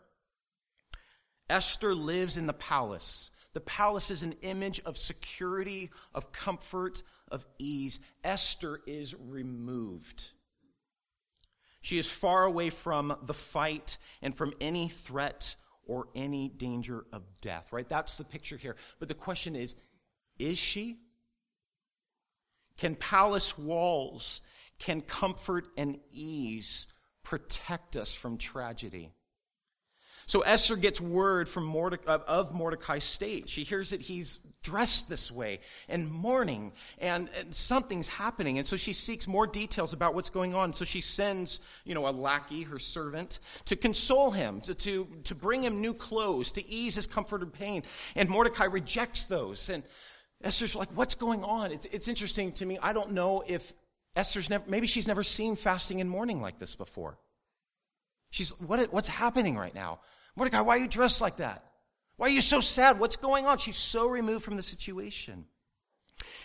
Esther 1.50 1.96
lives 1.96 2.36
in 2.38 2.48
the 2.48 2.54
palace. 2.54 3.32
The 3.58 3.62
palace 3.62 4.12
is 4.12 4.22
an 4.22 4.36
image 4.44 4.82
of 4.82 5.00
security, 5.00 5.90
of 6.14 6.32
comfort, 6.32 7.02
of 7.32 7.44
ease. 7.58 8.00
Esther 8.24 8.82
is 8.86 9.16
removed. 9.16 10.30
She 11.82 11.98
is 11.98 12.08
far 12.08 12.44
away 12.44 12.70
from 12.70 13.18
the 13.24 13.34
fight 13.34 13.98
and 14.22 14.36
from 14.36 14.54
any 14.62 14.90
threat 14.90 15.56
or 15.88 16.08
any 16.14 16.50
danger 16.50 17.08
of 17.12 17.24
death, 17.42 17.74
right? 17.74 17.90
That's 17.90 18.18
the 18.18 18.26
picture 18.26 18.58
here. 18.58 18.76
But 19.00 19.08
the 19.08 19.16
question 19.16 19.56
is, 19.56 19.76
is 20.38 20.60
she? 20.60 21.00
Can 22.78 22.94
palace 22.94 23.58
walls, 23.58 24.44
can 24.78 25.02
comfort 25.02 25.66
and 25.76 25.98
ease 26.12 26.86
protect 27.24 27.96
us 27.96 28.14
from 28.14 28.38
tragedy? 28.38 29.16
So 30.28 30.42
Esther 30.42 30.76
gets 30.76 31.00
word 31.00 31.48
from 31.48 31.64
Mordecai, 31.64 32.18
of 32.28 32.54
Mordecai's 32.54 33.06
state. 33.06 33.50
She 33.50 33.64
hears 33.64 33.92
that 33.92 34.02
he's 34.02 34.40
dressed 34.62 35.08
this 35.08 35.32
way 35.32 35.60
and 35.88 36.12
mourning 36.12 36.74
and, 36.98 37.30
and, 37.40 37.56
something's 37.56 38.10
happening. 38.10 38.58
And 38.58 38.68
so 38.68 38.76
she 38.76 38.92
seeks 38.92 39.26
more 39.26 39.48
details 39.48 39.94
about 39.94 40.16
what's 40.16 40.30
going 40.30 40.54
on. 40.54 40.74
So 40.74 40.84
she 40.84 41.00
sends, 41.00 41.62
you 41.86 41.96
know, 41.96 42.10
a 42.10 42.12
lackey, 42.12 42.64
her 42.64 42.78
servant, 42.78 43.40
to 43.66 43.78
console 43.78 44.30
him, 44.32 44.60
to, 44.62 44.76
to, 44.76 45.08
to 45.24 45.34
bring 45.34 45.64
him 45.64 45.80
new 45.80 45.94
clothes, 45.94 46.52
to 46.54 46.70
ease 46.70 46.96
his 46.96 47.08
comfort 47.08 47.42
and 47.42 47.54
pain. 47.54 47.84
And 48.14 48.28
Mordecai 48.28 48.66
rejects 48.66 49.24
those. 49.24 49.70
And 49.70 49.84
Esther's 50.44 50.76
like, 50.76 50.90
what's 50.94 51.16
going 51.16 51.46
on? 51.46 51.72
It's, 51.72 51.86
it's 51.86 52.08
interesting 52.10 52.52
to 52.54 52.66
me. 52.66 52.78
I 52.84 52.92
don't 52.92 53.14
know 53.14 53.46
if 53.48 53.72
Esther's 54.18 54.50
never, 54.50 54.66
maybe 54.68 54.88
she's 54.88 55.08
never 55.08 55.24
seen 55.24 55.56
fasting 55.56 56.02
and 56.02 56.10
mourning 56.10 56.42
like 56.42 56.60
this 56.60 56.76
before. 56.76 57.18
She's, 58.30 58.50
what, 58.60 58.92
what's 58.92 59.08
happening 59.08 59.58
right 59.58 59.74
now? 59.74 60.00
Mordecai, 60.38 60.62
why 60.62 60.76
are 60.76 60.80
you 60.80 60.88
dressed 60.88 61.20
like 61.20 61.38
that? 61.38 61.66
Why 62.16 62.28
are 62.28 62.32
you 62.32 62.42
so 62.42 62.62
sad? 62.62 63.00
What's 63.00 63.16
going 63.16 63.46
on? 63.46 63.58
She's 63.58 63.76
so 63.76 64.08
removed 64.08 64.46
from 64.46 64.56
the 64.56 64.64
situation. 64.64 65.46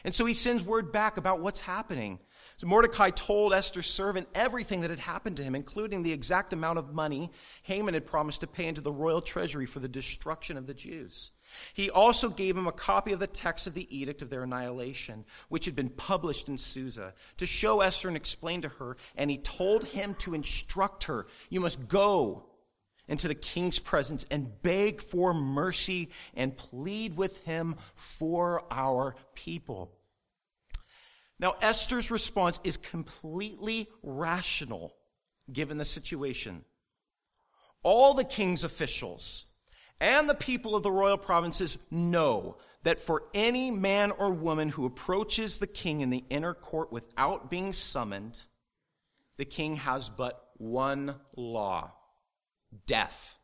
And 0.05 0.15
so 0.15 0.25
he 0.25 0.35
sends 0.35 0.63
word 0.63 0.93
back 0.93 1.17
about 1.17 1.41
what's 1.41 1.61
happening. 1.61 2.19
So 2.57 2.67
Mordecai 2.67 3.11
told 3.11 3.53
Esther's 3.53 3.87
servant 3.87 4.29
everything 4.35 4.81
that 4.81 4.91
had 4.91 4.99
happened 4.99 5.37
to 5.37 5.43
him, 5.43 5.55
including 5.55 6.03
the 6.03 6.13
exact 6.13 6.53
amount 6.53 6.79
of 6.79 6.95
money 6.95 7.31
Haman 7.63 7.95
had 7.95 8.07
promised 8.07 8.41
to 8.41 8.47
pay 8.47 8.67
into 8.67 8.81
the 8.81 8.93
royal 8.93 9.21
treasury 9.21 9.67
for 9.67 9.79
the 9.79 9.89
destruction 9.89 10.57
of 10.57 10.67
the 10.67 10.75
Jews. 10.75 11.31
He 11.75 11.91
also 11.91 12.29
gave 12.29 12.57
him 12.57 12.67
a 12.67 12.73
copy 12.73 13.13
of 13.13 13.21
the 13.21 13.27
text 13.27 13.67
of 13.67 13.75
the 13.75 13.95
edict 13.97 14.23
of 14.23 14.31
their 14.31 14.43
annihilation, 14.43 15.25
which 15.49 15.67
had 15.67 15.77
been 15.77 15.91
published 15.91 16.49
in 16.49 16.59
Susa, 16.59 17.15
to 17.37 17.47
show 17.47 17.81
Esther 17.81 18.09
and 18.09 18.17
explain 18.17 18.63
to 18.63 18.69
her. 18.69 18.97
And 19.17 19.31
he 19.31 19.39
told 19.39 19.85
him 19.85 20.15
to 20.21 20.35
instruct 20.35 21.05
her 21.05 21.27
You 21.51 21.61
must 21.61 21.89
go 21.89 22.47
into 23.13 23.29
the 23.29 23.35
king's 23.35 23.79
presence 23.79 24.25
and 24.31 24.63
beg 24.63 25.03
for 25.03 25.35
mercy 25.35 26.09
and 26.35 26.57
plead 26.57 27.15
with 27.15 27.45
him 27.45 27.77
for 27.95 28.65
our 28.71 29.15
people. 29.35 29.93
Now, 31.39 31.55
Esther's 31.61 32.11
response 32.11 32.59
is 32.65 32.79
completely 32.79 33.89
rational 34.03 34.95
given 35.53 35.77
the 35.77 35.85
situation. 35.85 36.65
All 37.83 38.15
the 38.15 38.25
king's 38.25 38.65
officials 38.65 39.45
and 40.01 40.27
the 40.27 40.35
people 40.35 40.75
of 40.75 40.83
the 40.83 40.91
royal 40.91 41.19
provinces 41.19 41.77
know 41.91 42.57
that 42.83 42.99
for 42.99 43.25
any 43.35 43.71
man 43.71 44.11
or 44.11 44.31
woman 44.31 44.71
who 44.71 44.87
approaches 44.87 45.59
the 45.59 45.67
king 45.67 46.01
in 46.01 46.09
the 46.09 46.25
inner 46.31 46.55
court 46.55 46.91
without 46.91 47.51
being 47.51 47.75
summoned, 47.75 48.41
the 49.37 49.45
king 49.45 49.77
has 49.77 50.09
but 50.09 50.49
one 50.57 51.17
law 51.37 51.93
death. 52.87 53.37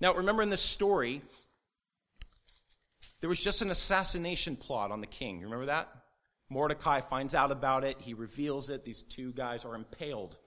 Now, 0.00 0.14
remember 0.14 0.42
in 0.42 0.50
this 0.50 0.62
story, 0.62 1.22
there 3.20 3.28
was 3.28 3.40
just 3.40 3.62
an 3.62 3.70
assassination 3.70 4.56
plot 4.56 4.90
on 4.90 5.00
the 5.00 5.06
king. 5.06 5.40
You 5.40 5.46
remember 5.46 5.66
that? 5.66 5.88
Mordecai 6.50 7.00
finds 7.00 7.34
out 7.34 7.50
about 7.50 7.84
it. 7.84 8.00
He 8.00 8.14
reveals 8.14 8.70
it. 8.70 8.84
These 8.84 9.02
two 9.02 9.32
guys 9.32 9.64
are 9.64 9.74
impaled 9.74 10.38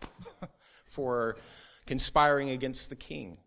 for 0.85 1.37
conspiring 1.85 2.49
against 2.49 2.89
the 2.89 2.95
king. 2.95 3.37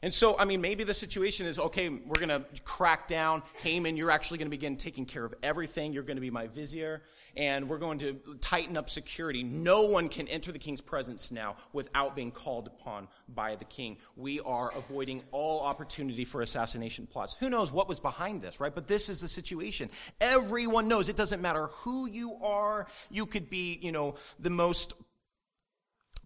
And 0.00 0.14
so, 0.14 0.38
I 0.38 0.44
mean, 0.44 0.60
maybe 0.60 0.84
the 0.84 0.94
situation 0.94 1.46
is 1.46 1.58
okay, 1.58 1.88
we're 1.88 2.24
going 2.24 2.28
to 2.28 2.44
crack 2.62 3.08
down. 3.08 3.42
Haman, 3.62 3.96
you're 3.96 4.12
actually 4.12 4.38
going 4.38 4.46
to 4.46 4.50
begin 4.50 4.76
taking 4.76 5.04
care 5.04 5.24
of 5.24 5.34
everything. 5.42 5.92
You're 5.92 6.04
going 6.04 6.16
to 6.16 6.20
be 6.20 6.30
my 6.30 6.46
vizier. 6.46 7.02
And 7.36 7.68
we're 7.68 7.78
going 7.78 7.98
to 7.98 8.20
tighten 8.40 8.76
up 8.76 8.90
security. 8.90 9.42
No 9.42 9.82
one 9.82 10.08
can 10.08 10.28
enter 10.28 10.52
the 10.52 10.58
king's 10.58 10.80
presence 10.80 11.32
now 11.32 11.56
without 11.72 12.14
being 12.14 12.30
called 12.30 12.68
upon 12.68 13.08
by 13.28 13.56
the 13.56 13.64
king. 13.64 13.96
We 14.14 14.38
are 14.40 14.70
avoiding 14.76 15.24
all 15.32 15.62
opportunity 15.62 16.24
for 16.24 16.42
assassination 16.42 17.08
plots. 17.08 17.34
Who 17.40 17.50
knows 17.50 17.72
what 17.72 17.88
was 17.88 17.98
behind 17.98 18.40
this, 18.40 18.60
right? 18.60 18.74
But 18.74 18.86
this 18.86 19.08
is 19.08 19.20
the 19.20 19.28
situation. 19.28 19.90
Everyone 20.20 20.86
knows 20.86 21.08
it 21.08 21.16
doesn't 21.16 21.42
matter 21.42 21.66
who 21.66 22.08
you 22.08 22.36
are. 22.40 22.86
You 23.10 23.26
could 23.26 23.50
be, 23.50 23.80
you 23.82 23.90
know, 23.90 24.14
the 24.38 24.50
most 24.50 24.92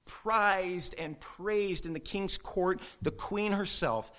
prized 0.06 0.94
and 0.98 1.18
praised 1.20 1.86
in 1.86 1.92
the 1.92 2.00
king's 2.00 2.38
court, 2.38 2.80
the 3.00 3.10
queen 3.10 3.52
herself, 3.52 4.12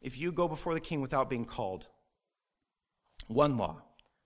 if 0.00 0.18
you 0.18 0.32
go 0.32 0.48
before 0.48 0.74
the 0.74 0.80
king 0.80 1.00
without 1.00 1.30
being 1.30 1.44
called. 1.44 1.88
One 3.28 3.56
law, 3.56 3.82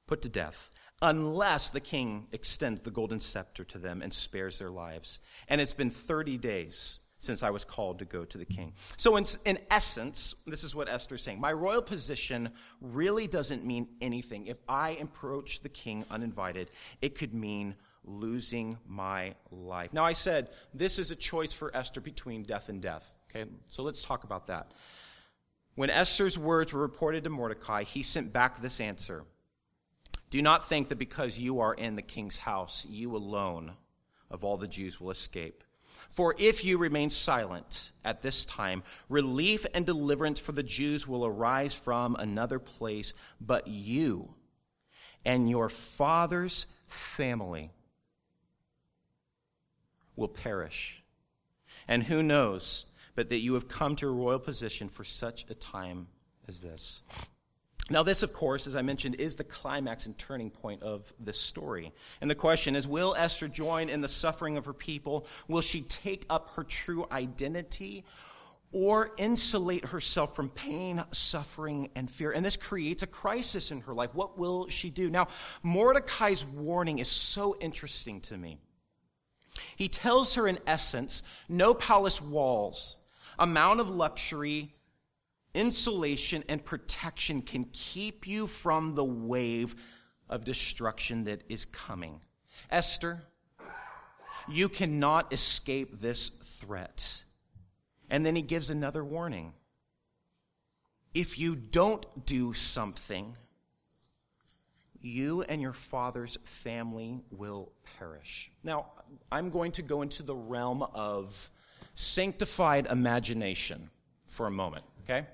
put 0.07 0.23
to 0.23 0.29
death, 0.29 0.71
unless 1.03 1.71
the 1.71 1.81
king 1.81 2.29
extends 2.33 2.83
the 2.83 2.91
golden 2.91 3.21
scepter 3.21 3.65
to 3.65 3.79
them 3.79 4.01
and 4.03 4.13
spares 4.13 4.59
their 4.59 4.71
lives. 4.71 5.21
And 5.49 5.61
it's 5.61 5.75
been 5.75 5.91
30 5.91 6.39
days 6.39 7.01
since 7.19 7.43
I 7.43 7.51
was 7.51 7.65
called 7.65 7.99
to 7.99 8.05
go 8.05 8.25
to 8.25 8.39
the 8.39 8.45
king. 8.45 8.75
So, 8.97 9.17
in, 9.17 9.25
in 9.45 9.59
essence, 9.71 10.35
this 10.47 10.63
is 10.63 10.75
what 10.75 10.89
Esther 10.89 11.15
is 11.15 11.23
saying. 11.23 11.41
My 11.41 11.53
royal 11.53 11.83
position 11.83 12.51
really 12.81 13.27
doesn't 13.27 13.65
mean 13.65 13.89
anything. 14.01 14.47
If 14.47 14.59
I 14.69 14.91
approach 15.01 15.61
the 15.61 15.69
king 15.69 16.05
uninvited, 16.11 16.71
it 17.01 17.15
could 17.15 17.35
mean 17.35 17.75
losing 18.05 18.79
my 18.87 19.35
life. 19.51 19.93
Now, 19.93 20.05
I 20.05 20.13
said 20.13 20.51
this 20.73 20.99
is 20.99 21.11
a 21.11 21.17
choice 21.17 21.53
for 21.53 21.75
Esther 21.77 22.01
between 22.01 22.43
death 22.43 22.69
and 22.69 22.81
death. 22.81 23.13
Okay, 23.31 23.51
so 23.69 23.83
let's 23.83 24.03
talk 24.03 24.25
about 24.25 24.47
that. 24.49 24.73
When 25.75 25.91
Esther's 25.91 26.39
words 26.39 26.73
were 26.73 26.81
reported 26.81 27.25
to 27.25 27.31
Mordecai, 27.31 27.83
he 27.83 28.03
sent 28.03 28.33
back 28.33 28.61
this 28.61 28.81
answer 28.81 29.25
Do 30.31 30.41
not 30.41 30.69
think 30.69 30.89
that 30.89 30.99
because 30.99 31.39
you 31.39 31.61
are 31.61 31.75
in 31.75 31.97
the 31.97 32.03
king's 32.03 32.39
house, 32.39 32.87
you 32.89 33.17
alone 33.17 33.73
of 34.31 34.45
all 34.45 34.57
the 34.57 34.69
Jews 34.69 35.01
will 35.01 35.11
escape. 35.11 35.65
For 36.11 36.35
if 36.39 36.65
you 36.65 36.79
remain 36.79 37.11
silent 37.11 37.91
at 38.05 38.23
this 38.23 38.45
time, 38.45 38.85
relief 39.09 39.67
and 39.75 39.85
deliverance 39.85 40.39
for 40.39 40.53
the 40.53 40.63
Jews 40.63 41.09
will 41.09 41.27
arise 41.27 41.75
from 41.75 42.15
another 42.17 42.59
place, 42.59 43.15
but 43.41 43.67
you 43.67 44.35
and 45.25 45.49
your 45.49 45.69
father's 45.69 46.67
family 46.87 47.73
will 50.17 50.29
perish. 50.29 51.03
And 51.89 52.05
who 52.05 52.23
knows 52.23 52.87
but 53.15 53.29
that 53.29 53.39
you 53.39 53.55
have 53.55 53.69
come 53.69 53.95
to 53.97 54.09
a 54.09 54.13
royal 54.13 54.39
position 54.39 54.89
for 54.89 55.05
such 55.05 55.47
a 55.49 55.55
time 55.55 56.09
as 56.49 56.61
this? 56.61 57.03
Now, 57.91 58.03
this, 58.03 58.23
of 58.23 58.33
course, 58.33 58.67
as 58.67 58.75
I 58.75 58.83
mentioned, 58.83 59.17
is 59.17 59.37
the 59.37 59.45
climax 59.45 60.07
and 60.07 60.17
turning 60.17 60.51
point 60.51 60.83
of 60.83 61.13
this 61.21 61.39
story. 61.39 61.93
And 62.23 62.31
the 62.31 62.35
question 62.35 62.77
is 62.77 62.89
Will 62.89 63.15
Esther 63.17 63.47
join 63.47 63.91
in 63.91 64.01
the 64.01 64.09
suffering 64.09 64.57
of 64.57 64.65
her 64.65 64.73
people? 64.73 65.27
Will 65.49 65.61
she 65.61 65.83
take 65.83 66.25
up 66.31 66.51
her 66.51 66.65
true 66.65 67.07
identity? 67.13 68.05
Or 68.73 69.11
insulate 69.19 69.85
herself 69.85 70.35
from 70.35 70.49
pain, 70.49 71.05
suffering, 71.13 71.91
and 71.95 72.11
fear. 72.11 72.33
And 72.33 72.45
this 72.45 72.57
creates 72.57 73.05
a 73.05 73.07
crisis 73.07 73.71
in 73.71 73.83
her 73.83 73.95
life. 73.95 74.13
What 74.17 74.37
will 74.37 74.69
she 74.69 74.91
do? 74.91 75.11
Now, 75.11 75.29
Mordecai's 75.63 76.45
warning 76.45 76.99
is 76.99 77.07
so 77.07 77.55
interesting 77.61 78.21
to 78.23 78.37
me. 78.37 78.59
He 79.77 79.89
tells 79.89 80.35
her, 80.35 80.47
in 80.47 80.59
essence, 80.67 81.23
no 81.49 81.75
palace 81.75 82.21
walls, 82.21 82.97
amount 83.39 83.81
of 83.81 83.91
luxury, 83.91 84.75
insulation, 85.55 86.45
and 86.49 86.65
protection 86.65 87.43
can 87.43 87.65
keep 87.73 88.27
you 88.27 88.47
from 88.47 88.95
the 88.95 89.05
wave 89.05 89.75
of 90.29 90.45
destruction 90.45 91.25
that 91.25 91.43
is 91.49 91.65
coming. 91.67 92.21
Esther, 92.71 93.23
you 94.49 94.69
cannot 94.69 95.33
escape 95.33 96.01
this 96.01 96.29
threat. 96.29 97.23
And 98.11 98.25
then 98.25 98.37
he 98.37 98.43
gives 98.43 98.71
another 98.71 99.05
warning. 99.05 99.55
If 101.15 101.39
you 101.39 101.55
don't 101.55 102.27
do 102.27 102.53
something, 102.53 103.37
you 105.01 105.43
and 105.43 105.61
your 105.61 105.73
father's 105.73 106.39
family 106.45 107.23
will 107.31 107.73
perish. 107.99 108.51
Now, 108.63 108.87
I'm 109.31 109.51
going 109.51 109.73
to 109.73 109.83
go 109.83 110.03
into 110.03 110.23
the 110.23 110.35
realm 110.35 110.83
of 110.95 111.51
sanctified 111.95 112.87
imagination 112.87 113.91
for 114.27 114.47
a 114.47 114.51
moment, 114.51 114.85
okay? 115.05 115.27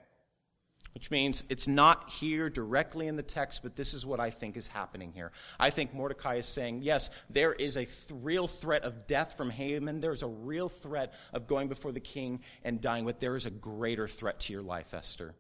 Which 0.95 1.11
means 1.11 1.45
it's 1.49 1.69
not 1.69 2.11
here 2.11 2.51
directly 2.51 3.07
in 3.07 3.17
the 3.17 3.23
text, 3.23 3.63
but 3.63 3.77
this 3.77 3.95
is 3.95 4.05
what 4.05 4.19
I 4.19 4.31
think 4.31 4.57
is 4.57 4.67
happening 4.67 5.13
here. 5.13 5.31
I 5.59 5.71
think 5.71 5.95
Mordecai 5.95 6.35
is 6.37 6.47
saying, 6.47 6.83
yes, 6.83 7.11
there 7.31 7.53
is 7.53 7.77
a 7.77 7.85
th- 7.85 8.11
real 8.11 8.49
threat 8.49 8.83
of 8.83 9.07
death 9.07 9.37
from 9.37 9.51
Haman. 9.51 10.01
There's 10.01 10.23
a 10.23 10.29
real 10.29 10.69
threat 10.69 11.15
of 11.33 11.47
going 11.47 11.69
before 11.69 11.93
the 11.93 12.01
king 12.01 12.41
and 12.65 12.81
dying, 12.81 13.05
but 13.05 13.21
there 13.21 13.37
is 13.37 13.47
a 13.47 13.51
greater 13.51 14.09
threat 14.09 14.41
to 14.41 14.53
your 14.53 14.63
life, 14.63 14.93
Esther. 14.93 15.35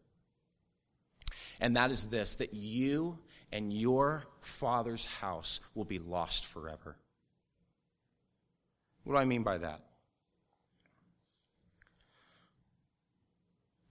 And 1.61 1.76
that 1.76 1.90
is 1.90 2.07
this 2.07 2.37
that 2.37 2.55
you 2.55 3.18
and 3.53 3.72
your 3.72 4.24
father's 4.40 5.05
house 5.05 5.61
will 5.74 5.85
be 5.85 5.98
lost 5.98 6.46
forever. 6.46 6.96
What 9.05 9.15
do 9.15 9.19
I 9.19 9.25
mean 9.25 9.43
by 9.43 9.59
that? 9.59 9.83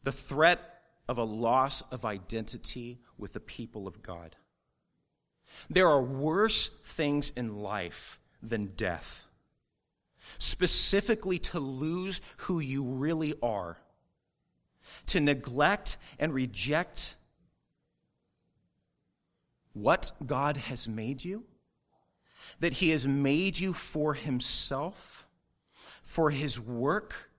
the 0.04 0.12
threat 0.12 0.82
of 1.08 1.18
a 1.18 1.24
loss 1.24 1.82
of 1.92 2.06
identity 2.06 3.00
with 3.18 3.34
the 3.34 3.40
people 3.40 3.88
of 3.88 4.02
God. 4.02 4.36
There 5.70 5.88
are 5.88 6.02
worse 6.02 6.68
things 6.68 7.32
in 7.36 7.58
life 7.58 8.20
than 8.42 8.68
death, 8.68 9.26
specifically 10.38 11.40
to 11.40 11.60
lose 11.60 12.22
who 12.38 12.60
you 12.60 12.84
really 12.84 13.34
are, 13.42 13.78
to 15.08 15.20
neglect 15.20 15.98
and 16.20 16.34
reject 16.34 17.16
what 19.74 20.12
God 20.26 20.58
has 20.58 20.88
made 20.88 21.24
you, 21.24 21.44
that 22.60 22.74
He 22.74 22.90
has 22.90 23.08
made 23.08 23.60
you 23.60 23.74
for 23.74 24.14
Himself, 24.14 25.28
for 26.04 26.30
His 26.30 26.60
work, 26.60 27.32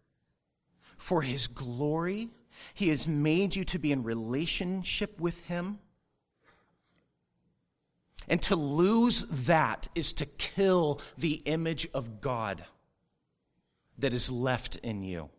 for 0.96 1.22
His 1.22 1.46
glory. 1.46 2.30
He 2.74 2.88
has 2.88 3.08
made 3.08 3.56
you 3.56 3.64
to 3.64 3.78
be 3.78 3.92
in 3.92 4.02
relationship 4.02 5.20
with 5.20 5.46
Him. 5.46 5.78
And 8.28 8.40
to 8.42 8.56
lose 8.56 9.24
that 9.24 9.88
is 9.94 10.12
to 10.14 10.26
kill 10.26 11.00
the 11.18 11.42
image 11.46 11.88
of 11.92 12.20
God 12.20 12.64
that 13.98 14.12
is 14.12 14.30
left 14.30 14.76
in 14.76 15.02
you 15.02 15.30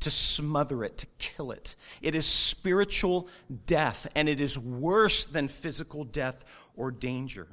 to 0.00 0.10
smother 0.10 0.84
it, 0.84 0.98
to 0.98 1.06
kill 1.18 1.50
it. 1.50 1.76
It 2.02 2.14
is 2.14 2.26
spiritual 2.26 3.28
death, 3.66 4.06
and 4.14 4.28
it 4.28 4.40
is 4.40 4.58
worse 4.58 5.24
than 5.24 5.48
physical 5.48 6.04
death 6.04 6.44
or 6.76 6.90
danger. 6.90 7.48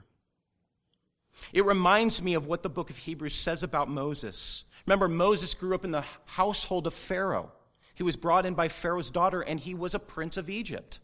It 1.54 1.66
reminds 1.66 2.22
me 2.22 2.34
of 2.34 2.46
what 2.46 2.64
the 2.64 2.70
book 2.70 2.90
of 2.90 2.98
Hebrews 2.98 3.36
says 3.36 3.64
about 3.64 3.90
Moses. 3.90 4.66
Remember, 4.86 5.08
Moses 5.08 5.54
grew 5.54 5.76
up 5.76 5.86
in 5.86 5.92
the 5.92 6.06
household 6.26 6.88
of 6.88 6.94
Pharaoh. 6.94 7.52
He 7.96 8.04
was 8.04 8.16
brought 8.16 8.46
in 8.46 8.54
by 8.54 8.68
Pharaoh's 8.68 9.12
daughter, 9.12 9.42
and 9.42 9.60
he 9.60 9.74
was 9.74 9.96
a 9.96 10.00
prince 10.00 10.38
of 10.38 10.50
Egypt. 10.50 11.00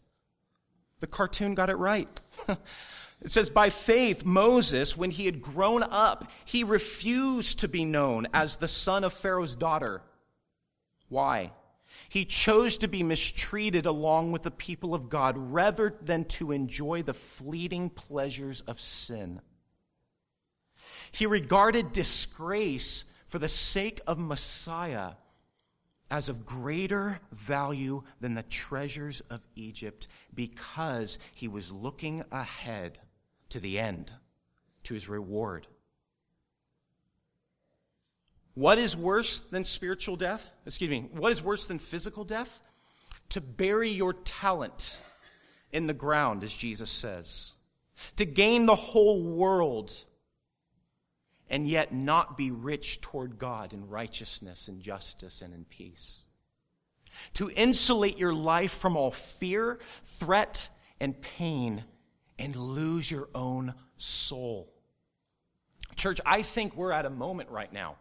The 1.00 1.06
cartoon 1.06 1.54
got 1.54 1.70
it 1.70 1.76
right. 1.76 2.20
it 2.48 2.58
says, 3.26 3.50
By 3.50 3.70
faith, 3.70 4.24
Moses, 4.24 4.96
when 4.96 5.10
he 5.10 5.26
had 5.26 5.42
grown 5.42 5.82
up, 5.82 6.30
he 6.44 6.64
refused 6.64 7.60
to 7.60 7.68
be 7.68 7.84
known 7.84 8.28
as 8.32 8.56
the 8.56 8.68
son 8.68 9.04
of 9.04 9.12
Pharaoh's 9.12 9.54
daughter 9.54 10.02
why? 11.14 11.52
He 12.08 12.24
chose 12.24 12.76
to 12.78 12.88
be 12.88 13.02
mistreated 13.04 13.86
along 13.86 14.32
with 14.32 14.42
the 14.42 14.50
people 14.50 14.94
of 14.94 15.08
God 15.08 15.36
rather 15.36 15.94
than 16.02 16.24
to 16.24 16.50
enjoy 16.50 17.02
the 17.02 17.14
fleeting 17.14 17.88
pleasures 17.88 18.62
of 18.62 18.80
sin. 18.80 19.40
He 21.14 21.26
regarded 21.26 21.92
disgrace 21.92 23.04
for 23.26 23.38
the 23.38 23.48
sake 23.48 24.00
of 24.04 24.18
Messiah 24.18 25.12
as 26.10 26.28
of 26.28 26.44
greater 26.44 27.20
value 27.30 28.02
than 28.20 28.34
the 28.34 28.42
treasures 28.42 29.20
of 29.30 29.40
Egypt 29.54 30.08
because 30.34 31.20
he 31.32 31.46
was 31.46 31.70
looking 31.70 32.24
ahead 32.32 32.98
to 33.50 33.60
the 33.60 33.78
end, 33.78 34.12
to 34.82 34.94
his 34.94 35.08
reward. 35.08 35.68
What 38.54 38.78
is 38.78 38.96
worse 38.96 39.38
than 39.40 39.64
spiritual 39.64 40.16
death? 40.16 40.56
Excuse 40.66 40.90
me, 40.90 41.08
what 41.12 41.30
is 41.30 41.44
worse 41.44 41.68
than 41.68 41.78
physical 41.78 42.24
death? 42.24 42.60
To 43.28 43.40
bury 43.40 43.90
your 43.90 44.14
talent 44.14 44.98
in 45.70 45.86
the 45.86 45.94
ground, 45.94 46.42
as 46.42 46.56
Jesus 46.56 46.90
says. 46.90 47.52
To 48.16 48.24
gain 48.24 48.66
the 48.66 48.74
whole 48.74 49.22
world 49.36 50.04
and 51.50 51.66
yet 51.66 51.92
not 51.92 52.36
be 52.36 52.50
rich 52.50 53.00
toward 53.00 53.38
God 53.38 53.72
in 53.72 53.88
righteousness 53.88 54.68
and 54.68 54.80
justice 54.80 55.42
and 55.42 55.54
in 55.54 55.64
peace. 55.64 56.24
To 57.34 57.50
insulate 57.50 58.18
your 58.18 58.34
life 58.34 58.72
from 58.72 58.96
all 58.96 59.10
fear, 59.10 59.78
threat, 60.02 60.68
and 61.00 61.20
pain 61.20 61.84
and 62.38 62.56
lose 62.56 63.10
your 63.10 63.28
own 63.34 63.74
soul. 63.96 64.72
Church, 65.96 66.20
I 66.26 66.42
think 66.42 66.74
we're 66.76 66.92
at 66.92 67.06
a 67.06 67.10
moment 67.10 67.50
right 67.50 67.72
now 67.72 67.96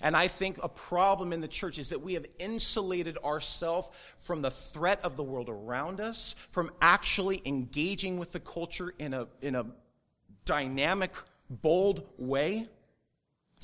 and 0.00 0.16
I 0.16 0.28
think 0.28 0.58
a 0.62 0.68
problem 0.68 1.32
in 1.32 1.40
the 1.40 1.48
church 1.48 1.78
is 1.78 1.90
that 1.90 2.00
we 2.00 2.14
have 2.14 2.24
insulated 2.38 3.18
ourselves 3.18 3.90
from 4.16 4.40
the 4.40 4.50
threat 4.50 5.00
of 5.04 5.16
the 5.16 5.22
world 5.22 5.48
around 5.48 6.00
us, 6.00 6.34
from 6.48 6.70
actually 6.80 7.42
engaging 7.44 8.18
with 8.18 8.32
the 8.32 8.40
culture 8.40 8.94
in 8.98 9.12
a, 9.12 9.28
in 9.42 9.54
a 9.54 9.66
dynamic, 10.46 11.12
bold 11.50 12.06
way. 12.16 12.68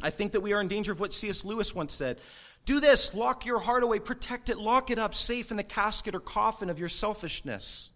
I 0.03 0.11
think 0.11 0.33
that 0.33 0.43
we 0.43 0.53
are 0.53 0.61
in 0.61 0.69
danger 0.69 0.93
of 0.93 1.01
what 1.01 1.13
C.S. 1.13 1.45
Lewis 1.45 1.75
once 1.75 1.95
said 1.95 2.21
do 2.67 2.81
this, 2.81 3.15
lock 3.15 3.47
your 3.47 3.61
heart 3.61 3.85
away, 3.85 4.01
protect 4.01 4.51
it, 4.51 4.59
lock 4.59 4.91
it 4.91 4.99
up 4.99 5.15
safe 5.15 5.53
in 5.53 5.57
the 5.57 5.63
casket 5.63 6.17
or 6.17 6.21
coffin 6.21 6.69
of 6.69 6.81
your 6.81 6.89
selfishness. 6.89 7.93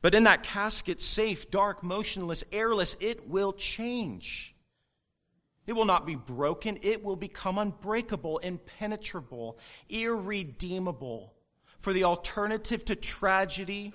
But 0.00 0.14
in 0.14 0.24
that 0.24 0.42
casket, 0.42 1.00
safe, 1.00 1.50
dark, 1.50 1.82
motionless, 1.82 2.42
airless, 2.52 2.96
it 3.00 3.28
will 3.28 3.52
change. 3.52 4.54
It 5.66 5.74
will 5.74 5.84
not 5.84 6.06
be 6.06 6.14
broken. 6.14 6.78
It 6.82 7.04
will 7.04 7.16
become 7.16 7.58
unbreakable, 7.58 8.38
impenetrable, 8.38 9.58
irredeemable. 9.90 11.34
For 11.78 11.92
the 11.92 12.04
alternative 12.04 12.84
to 12.86 12.96
tragedy, 12.96 13.92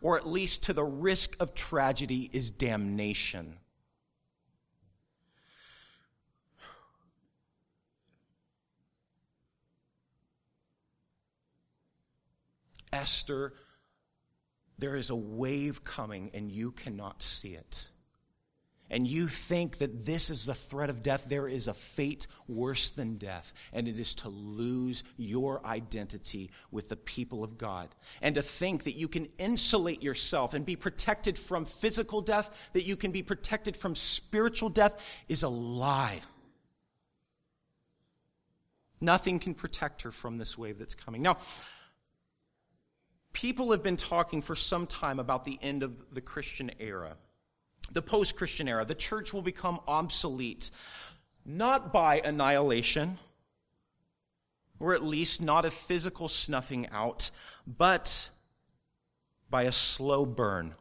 or 0.00 0.16
at 0.16 0.26
least 0.26 0.64
to 0.64 0.72
the 0.72 0.84
risk 0.84 1.36
of 1.40 1.54
tragedy, 1.54 2.30
is 2.32 2.50
damnation. 2.50 3.58
Esther, 12.92 13.54
there 14.78 14.96
is 14.96 15.10
a 15.10 15.16
wave 15.16 15.84
coming 15.84 16.30
and 16.34 16.50
you 16.50 16.72
cannot 16.72 17.22
see 17.22 17.54
it 17.54 17.90
and 18.92 19.06
you 19.06 19.26
think 19.26 19.78
that 19.78 20.04
this 20.04 20.28
is 20.28 20.44
the 20.44 20.54
threat 20.54 20.90
of 20.90 21.02
death, 21.02 21.24
there 21.26 21.48
is 21.48 21.66
a 21.66 21.72
fate 21.72 22.26
worse 22.46 22.90
than 22.90 23.16
death, 23.16 23.54
and 23.72 23.88
it 23.88 23.98
is 23.98 24.14
to 24.16 24.28
lose 24.28 25.02
your 25.16 25.64
identity 25.66 26.50
with 26.70 26.90
the 26.90 26.96
people 26.96 27.42
of 27.42 27.56
God. 27.56 27.88
And 28.20 28.34
to 28.34 28.42
think 28.42 28.84
that 28.84 28.92
you 28.92 29.08
can 29.08 29.28
insulate 29.38 30.02
yourself 30.02 30.52
and 30.52 30.66
be 30.66 30.76
protected 30.76 31.38
from 31.38 31.64
physical 31.64 32.20
death, 32.20 32.70
that 32.74 32.84
you 32.84 32.96
can 32.96 33.12
be 33.12 33.22
protected 33.22 33.78
from 33.78 33.94
spiritual 33.94 34.68
death, 34.68 35.02
is 35.26 35.42
a 35.42 35.48
lie. 35.48 36.20
Nothing 39.00 39.38
can 39.38 39.54
protect 39.54 40.02
her 40.02 40.12
from 40.12 40.36
this 40.36 40.58
wave 40.58 40.78
that's 40.78 40.94
coming. 40.94 41.22
Now, 41.22 41.38
people 43.32 43.70
have 43.70 43.82
been 43.82 43.96
talking 43.96 44.42
for 44.42 44.56
some 44.56 44.86
time 44.86 45.18
about 45.18 45.44
the 45.44 45.58
end 45.62 45.82
of 45.82 46.14
the 46.14 46.20
Christian 46.20 46.70
era 46.78 47.16
the 47.92 48.02
post 48.02 48.36
Christian 48.36 48.68
era, 48.68 48.84
the 48.84 48.94
church 48.94 49.32
will 49.32 49.42
become 49.42 49.80
obsolete, 49.86 50.70
not 51.44 51.92
by 51.92 52.20
annihilation, 52.20 53.18
or 54.78 54.94
at 54.94 55.02
least 55.02 55.40
not 55.40 55.64
a 55.64 55.70
physical 55.70 56.28
snuffing 56.28 56.88
out, 56.90 57.30
but 57.66 58.30
by 59.50 59.64
a 59.64 59.72
slow 59.72 60.24
burn, 60.24 60.74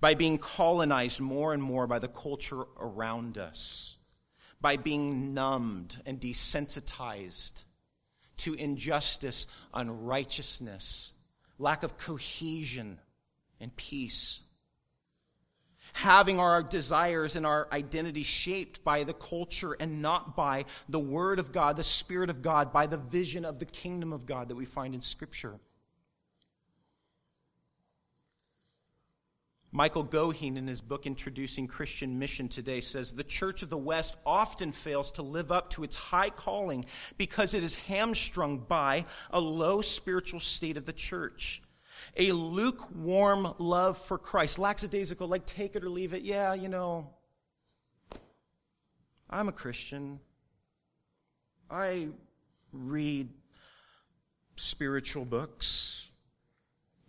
by 0.00 0.14
being 0.14 0.38
colonized 0.38 1.20
more 1.20 1.54
and 1.54 1.62
more 1.62 1.86
by 1.86 1.98
the 1.98 2.08
culture 2.08 2.64
around 2.78 3.38
us, 3.38 3.96
by 4.60 4.76
being 4.76 5.32
numbed 5.32 5.96
and 6.04 6.20
desensitized 6.20 7.64
to 8.40 8.54
injustice, 8.54 9.46
unrighteousness, 9.74 11.12
lack 11.58 11.82
of 11.82 11.96
cohesion 11.96 12.98
and 13.60 13.74
peace 13.76 14.40
having 15.92 16.38
our 16.38 16.62
desires 16.62 17.36
and 17.36 17.46
our 17.46 17.68
identity 17.72 18.22
shaped 18.22 18.82
by 18.84 19.04
the 19.04 19.12
culture 19.12 19.76
and 19.80 20.02
not 20.02 20.36
by 20.36 20.64
the 20.88 20.98
Word 20.98 21.38
of 21.38 21.52
God, 21.52 21.76
the 21.76 21.82
Spirit 21.82 22.30
of 22.30 22.42
God, 22.42 22.72
by 22.72 22.86
the 22.86 22.96
vision 22.96 23.44
of 23.44 23.58
the 23.58 23.66
kingdom 23.66 24.12
of 24.12 24.26
God 24.26 24.48
that 24.48 24.56
we 24.56 24.64
find 24.64 24.94
in 24.94 25.00
Scripture. 25.00 25.58
Michael 29.72 30.04
Goheen, 30.04 30.56
in 30.56 30.66
his 30.66 30.80
book 30.80 31.06
Introducing 31.06 31.68
Christian 31.68 32.18
Mission 32.18 32.48
Today, 32.48 32.80
says 32.80 33.12
the 33.12 33.22
Church 33.22 33.62
of 33.62 33.70
the 33.70 33.78
West 33.78 34.16
often 34.26 34.72
fails 34.72 35.12
to 35.12 35.22
live 35.22 35.52
up 35.52 35.70
to 35.70 35.84
its 35.84 35.94
high 35.94 36.30
calling 36.30 36.84
because 37.16 37.54
it 37.54 37.62
is 37.62 37.76
hamstrung 37.76 38.58
by 38.58 39.04
a 39.30 39.40
low 39.40 39.80
spiritual 39.80 40.40
state 40.40 40.76
of 40.76 40.86
the 40.86 40.92
church 40.92 41.62
a 42.16 42.32
lukewarm 42.32 43.54
love 43.58 43.98
for 43.98 44.18
Christ, 44.18 44.58
lackadaisical, 44.58 45.28
like 45.28 45.46
take 45.46 45.76
it 45.76 45.84
or 45.84 45.88
leave 45.88 46.12
it. 46.12 46.22
Yeah, 46.22 46.54
you 46.54 46.68
know, 46.68 47.10
I'm 49.28 49.48
a 49.48 49.52
Christian. 49.52 50.20
I 51.70 52.08
read 52.72 53.28
spiritual 54.56 55.24
books 55.24 56.09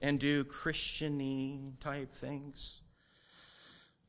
and 0.02 0.20
do 0.20 0.44
Christiany 0.44 1.80
type 1.80 2.14
things. 2.14 2.82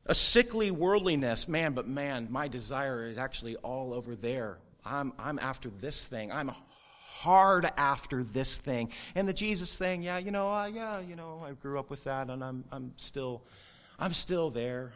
A 0.07 0.15
sickly 0.15 0.71
worldliness, 0.71 1.47
man, 1.47 1.75
but 1.75 1.87
man, 1.87 2.29
my 2.31 2.49
desire 2.49 3.07
is 3.07 3.19
actually 3.19 3.57
all 3.57 3.93
over 3.93 4.17
there. 4.17 4.59
I'm, 4.85 5.13
I'm 5.19 5.39
after 5.39 5.69
this 5.69 6.09
thing. 6.09 6.33
I'm 6.33 6.51
hard 7.23 7.71
after 7.77 8.25
this 8.25 8.57
thing. 8.57 8.91
And 9.15 9.29
the 9.29 9.33
Jesus 9.33 9.77
thing, 9.77 10.03
yeah, 10.03 10.19
you 10.19 10.33
know, 10.33 10.51
uh, 10.53 10.67
yeah, 10.67 10.99
you 10.99 11.15
know, 11.15 11.45
I 11.47 11.53
grew 11.53 11.79
up 11.79 11.89
with 11.89 12.03
that 12.05 12.31
and 12.31 12.43
I'm, 12.43 12.65
I'm 12.73 12.95
still, 12.97 13.45
I'm 13.99 14.13
still 14.13 14.51
there. 14.51 14.93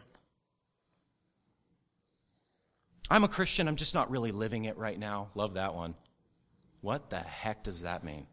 I'm 3.09 3.23
a 3.23 3.29
Christian, 3.29 3.69
I'm 3.69 3.77
just 3.77 3.93
not 3.93 4.11
really 4.11 4.33
living 4.33 4.65
it 4.65 4.77
right 4.77 4.99
now. 4.99 5.29
Love 5.35 5.53
that 5.53 5.73
one. 5.73 5.95
What 6.81 7.09
the 7.09 7.19
heck 7.19 7.63
does 7.63 7.83
that 7.83 8.03
mean? 8.03 8.27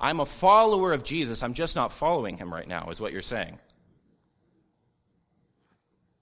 I'm 0.00 0.20
a 0.20 0.26
follower 0.26 0.92
of 0.92 1.02
Jesus, 1.02 1.42
I'm 1.42 1.54
just 1.54 1.74
not 1.74 1.92
following 1.92 2.36
him 2.36 2.52
right 2.52 2.68
now, 2.68 2.88
is 2.90 3.00
what 3.00 3.12
you're 3.12 3.22
saying. 3.22 3.58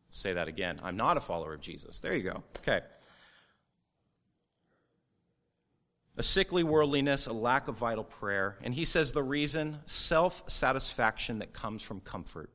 Say 0.09 0.33
that 0.33 0.49
again. 0.49 0.81
I'm 0.83 0.97
not 0.97 1.19
a 1.19 1.21
follower 1.21 1.53
of 1.53 1.61
Jesus. 1.61 2.01
There 2.01 2.15
you 2.15 2.23
go. 2.23 2.43
Okay. 2.59 2.81
A 6.17 6.23
sickly 6.23 6.65
worldliness, 6.65 7.27
a 7.27 7.35
lack 7.35 7.69
of 7.69 7.77
vital 7.77 8.05
prayer. 8.05 8.57
And 8.63 8.73
he 8.73 8.87
says 8.87 9.13
the 9.13 9.23
reason 9.23 9.79
self 9.85 10.43
satisfaction 10.47 11.41
that 11.41 11.53
comes 11.53 11.83
from 11.83 12.01
comfort, 12.01 12.49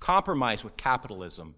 compromise 0.00 0.64
with 0.64 0.76
capitalism, 0.76 1.54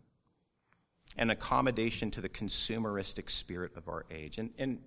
and 1.17 1.31
accommodation 1.31 2.11
to 2.11 2.21
the 2.21 2.29
consumeristic 2.29 3.31
spirit 3.31 3.75
of 3.79 3.89
our 3.89 4.05
age. 4.11 4.37
And, 4.37 4.51
and 4.59 4.81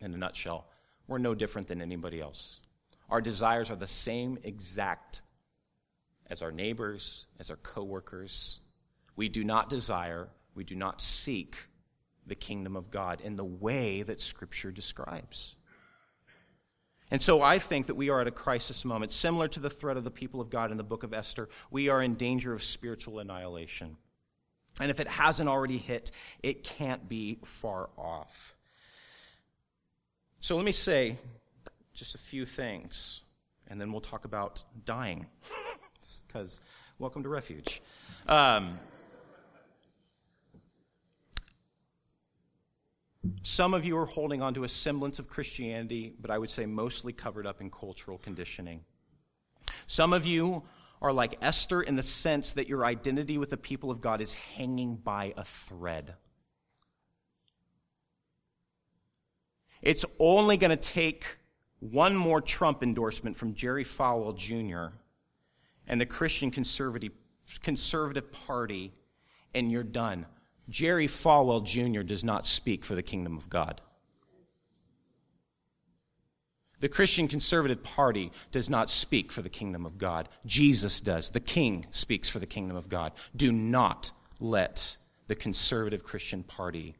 in 0.00 0.14
a 0.14 0.16
nutshell, 0.16 0.66
we're 1.10 1.18
no 1.18 1.34
different 1.34 1.66
than 1.66 1.82
anybody 1.82 2.20
else. 2.20 2.62
Our 3.10 3.20
desires 3.20 3.68
are 3.68 3.76
the 3.76 3.86
same 3.86 4.38
exact 4.44 5.22
as 6.28 6.40
our 6.40 6.52
neighbors, 6.52 7.26
as 7.40 7.50
our 7.50 7.56
coworkers. 7.56 8.60
We 9.16 9.28
do 9.28 9.42
not 9.42 9.68
desire, 9.68 10.28
we 10.54 10.62
do 10.62 10.76
not 10.76 11.02
seek 11.02 11.56
the 12.28 12.36
kingdom 12.36 12.76
of 12.76 12.92
God 12.92 13.20
in 13.22 13.34
the 13.34 13.44
way 13.44 14.02
that 14.02 14.20
Scripture 14.20 14.70
describes. 14.70 15.56
And 17.10 17.20
so 17.20 17.42
I 17.42 17.58
think 17.58 17.86
that 17.86 17.96
we 17.96 18.08
are 18.08 18.20
at 18.20 18.28
a 18.28 18.30
crisis 18.30 18.84
moment, 18.84 19.10
similar 19.10 19.48
to 19.48 19.58
the 19.58 19.68
threat 19.68 19.96
of 19.96 20.04
the 20.04 20.12
people 20.12 20.40
of 20.40 20.48
God 20.48 20.70
in 20.70 20.76
the 20.76 20.84
book 20.84 21.02
of 21.02 21.12
Esther. 21.12 21.48
We 21.72 21.88
are 21.88 22.00
in 22.00 22.14
danger 22.14 22.52
of 22.52 22.62
spiritual 22.62 23.18
annihilation. 23.18 23.96
And 24.78 24.92
if 24.92 25.00
it 25.00 25.08
hasn't 25.08 25.48
already 25.48 25.76
hit, 25.76 26.12
it 26.44 26.62
can't 26.62 27.08
be 27.08 27.40
far 27.44 27.90
off. 27.98 28.54
So 30.42 30.56
let 30.56 30.64
me 30.64 30.72
say 30.72 31.18
just 31.92 32.14
a 32.14 32.18
few 32.18 32.46
things, 32.46 33.20
and 33.68 33.78
then 33.78 33.92
we'll 33.92 34.00
talk 34.00 34.24
about 34.24 34.62
dying, 34.86 35.26
because 36.26 36.62
welcome 36.98 37.22
to 37.24 37.28
refuge. 37.28 37.82
Um, 38.26 38.78
some 43.42 43.74
of 43.74 43.84
you 43.84 43.98
are 43.98 44.06
holding 44.06 44.40
on 44.40 44.54
to 44.54 44.64
a 44.64 44.68
semblance 44.68 45.18
of 45.18 45.28
Christianity, 45.28 46.14
but 46.18 46.30
I 46.30 46.38
would 46.38 46.50
say 46.50 46.64
mostly 46.64 47.12
covered 47.12 47.46
up 47.46 47.60
in 47.60 47.70
cultural 47.70 48.16
conditioning. 48.16 48.80
Some 49.86 50.14
of 50.14 50.24
you 50.24 50.62
are 51.02 51.12
like 51.12 51.36
Esther 51.42 51.82
in 51.82 51.96
the 51.96 52.02
sense 52.02 52.54
that 52.54 52.66
your 52.66 52.86
identity 52.86 53.36
with 53.36 53.50
the 53.50 53.58
people 53.58 53.90
of 53.90 54.00
God 54.00 54.22
is 54.22 54.32
hanging 54.32 54.96
by 54.96 55.34
a 55.36 55.44
thread. 55.44 56.14
It's 59.82 60.04
only 60.18 60.56
going 60.56 60.70
to 60.70 60.76
take 60.76 61.38
one 61.80 62.14
more 62.14 62.40
Trump 62.40 62.82
endorsement 62.82 63.36
from 63.36 63.54
Jerry 63.54 63.84
Falwell 63.84 64.36
Jr. 64.36 64.94
and 65.86 66.00
the 66.00 66.06
Christian 66.06 66.50
Conservative, 66.50 67.12
Conservative 67.62 68.30
Party, 68.32 68.92
and 69.54 69.70
you're 69.72 69.82
done. 69.82 70.26
Jerry 70.68 71.08
Falwell 71.08 71.64
Jr. 71.64 72.02
does 72.02 72.22
not 72.22 72.46
speak 72.46 72.84
for 72.84 72.94
the 72.94 73.02
kingdom 73.02 73.36
of 73.36 73.48
God. 73.48 73.80
The 76.80 76.88
Christian 76.88 77.28
Conservative 77.28 77.82
Party 77.82 78.32
does 78.52 78.70
not 78.70 78.88
speak 78.88 79.32
for 79.32 79.42
the 79.42 79.50
kingdom 79.50 79.84
of 79.84 79.98
God. 79.98 80.28
Jesus 80.46 81.00
does. 81.00 81.30
The 81.30 81.40
King 81.40 81.86
speaks 81.90 82.28
for 82.28 82.38
the 82.38 82.46
kingdom 82.46 82.76
of 82.76 82.88
God. 82.88 83.12
Do 83.36 83.52
not 83.52 84.12
let 84.40 84.96
the 85.26 85.34
Conservative 85.34 86.02
Christian 86.02 86.42
Party 86.42 86.94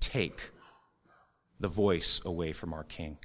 take 0.00 0.51
the 1.62 1.68
voice 1.68 2.20
away 2.24 2.52
from 2.52 2.74
our 2.74 2.84
King. 2.84 3.16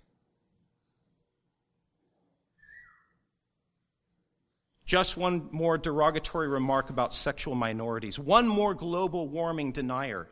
Just 4.86 5.18
one 5.18 5.50
more 5.52 5.78
derogatory 5.78 6.48
remark 6.48 6.90
about 6.90 7.14
sexual 7.14 7.56
minorities. 7.56 8.18
One 8.18 8.48
more 8.48 8.74
global 8.74 9.28
warming 9.28 9.74
denier. 9.74 10.30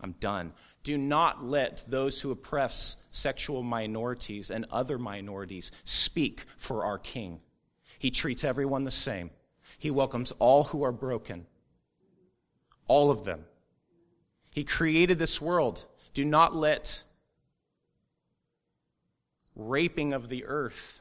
I'm 0.00 0.12
done. 0.20 0.52
Do 0.84 0.96
not 0.96 1.44
let 1.44 1.84
those 1.88 2.20
who 2.20 2.30
oppress 2.30 2.96
sexual 3.10 3.62
minorities 3.62 4.50
and 4.50 4.66
other 4.70 4.98
minorities 4.98 5.72
speak 5.84 6.44
for 6.58 6.84
our 6.84 6.98
King. 6.98 7.40
He 7.98 8.10
treats 8.10 8.44
everyone 8.44 8.84
the 8.84 8.90
same. 8.90 9.30
He 9.78 9.90
welcomes 9.90 10.32
all 10.38 10.64
who 10.64 10.84
are 10.84 10.92
broken, 10.92 11.46
all 12.86 13.10
of 13.10 13.24
them. 13.24 13.46
He 14.52 14.64
created 14.64 15.18
this 15.18 15.40
world. 15.40 15.86
Do 16.14 16.24
not 16.24 16.54
let 16.54 17.04
raping 19.54 20.12
of 20.12 20.28
the 20.28 20.44
earth, 20.44 21.00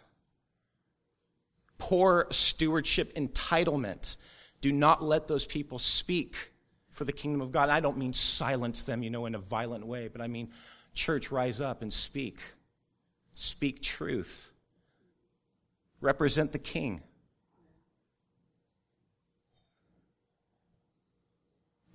poor 1.78 2.28
stewardship, 2.30 3.14
entitlement, 3.16 4.18
do 4.62 4.72
not 4.72 5.02
let 5.02 5.28
those 5.28 5.46
people 5.46 5.80
speak 5.80 6.52
for 6.92 7.06
the 7.06 7.14
kingdom 7.14 7.42
of 7.42 7.52
God. 7.52 7.70
I 7.70 7.80
don't 7.80 7.98
mean 7.98 8.14
silence 8.14 8.84
them, 8.84 9.04
you 9.04 9.10
know, 9.10 9.26
in 9.26 9.36
a 9.36 9.40
violent 9.40 9.86
way, 9.86 10.10
but 10.10 10.22
I 10.22 10.28
mean, 10.28 10.50
church, 10.94 11.32
rise 11.32 11.62
up 11.62 11.82
and 11.82 11.92
speak. 11.94 12.40
Speak 13.34 13.82
truth. 13.82 14.52
Represent 16.02 16.52
the 16.52 16.60
king. 16.60 17.02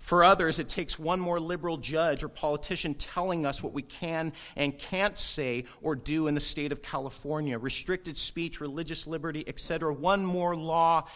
For 0.05 0.23
others, 0.23 0.59
it 0.59 0.69
takes 0.69 0.99
one 0.99 1.19
more 1.19 1.41
liberal 1.41 1.79
judge 1.79 2.23
or 2.23 2.29
politician 2.29 2.93
telling 2.93 3.47
us 3.47 3.63
what 3.63 3.73
we 3.73 3.81
can 3.81 4.35
and 4.55 4.79
can't 4.79 5.19
say 5.19 5.65
or 5.81 5.97
do 5.97 6.27
in 6.27 6.35
the 6.35 6.43
state 6.43 6.73
of 6.73 6.83
California 6.83 7.59
restricted 7.59 8.19
speech, 8.19 8.61
religious 8.61 9.07
liberty, 9.07 9.43
etc. 9.47 9.95
One 9.95 10.23
more 10.23 10.55
law. 10.55 11.09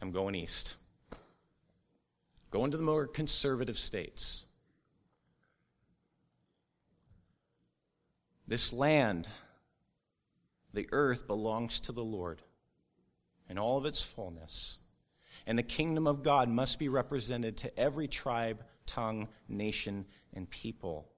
I'm 0.00 0.12
going 0.12 0.34
east. 0.34 0.76
Going 2.50 2.70
to 2.70 2.78
the 2.78 2.82
more 2.82 3.06
conservative 3.06 3.76
states. 3.76 4.46
This 8.48 8.72
land, 8.72 9.28
the 10.72 10.88
earth, 10.90 11.26
belongs 11.26 11.80
to 11.80 11.92
the 11.92 12.02
Lord 12.02 12.40
in 13.46 13.58
all 13.58 13.76
of 13.76 13.84
its 13.84 14.00
fullness. 14.00 14.78
And 15.46 15.58
the 15.58 15.62
kingdom 15.62 16.06
of 16.06 16.22
God 16.22 16.48
must 16.48 16.78
be 16.78 16.88
represented 16.88 17.56
to 17.58 17.78
every 17.78 18.08
tribe, 18.08 18.64
tongue, 18.84 19.28
nation, 19.48 20.06
and 20.34 20.50
people. 20.50 21.08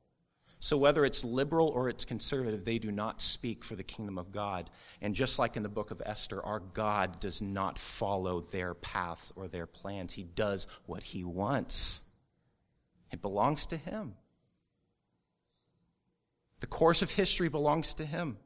So, 0.60 0.76
whether 0.76 1.04
it's 1.04 1.24
liberal 1.24 1.68
or 1.68 1.88
it's 1.88 2.04
conservative, 2.04 2.64
they 2.64 2.78
do 2.78 2.90
not 2.90 3.22
speak 3.22 3.64
for 3.64 3.76
the 3.76 3.84
kingdom 3.84 4.18
of 4.18 4.32
God. 4.32 4.70
And 5.00 5.14
just 5.14 5.38
like 5.38 5.56
in 5.56 5.62
the 5.62 5.68
book 5.68 5.92
of 5.92 6.02
Esther, 6.04 6.44
our 6.44 6.58
God 6.58 7.20
does 7.20 7.40
not 7.40 7.78
follow 7.78 8.40
their 8.40 8.74
paths 8.74 9.32
or 9.36 9.46
their 9.46 9.66
plans. 9.66 10.12
He 10.12 10.24
does 10.24 10.66
what 10.86 11.04
he 11.04 11.24
wants, 11.24 12.02
it 13.12 13.22
belongs 13.22 13.66
to 13.66 13.76
him. 13.76 14.14
The 16.60 16.66
course 16.66 17.02
of 17.02 17.12
history 17.12 17.48
belongs 17.48 17.94
to 17.94 18.04
him 18.04 18.36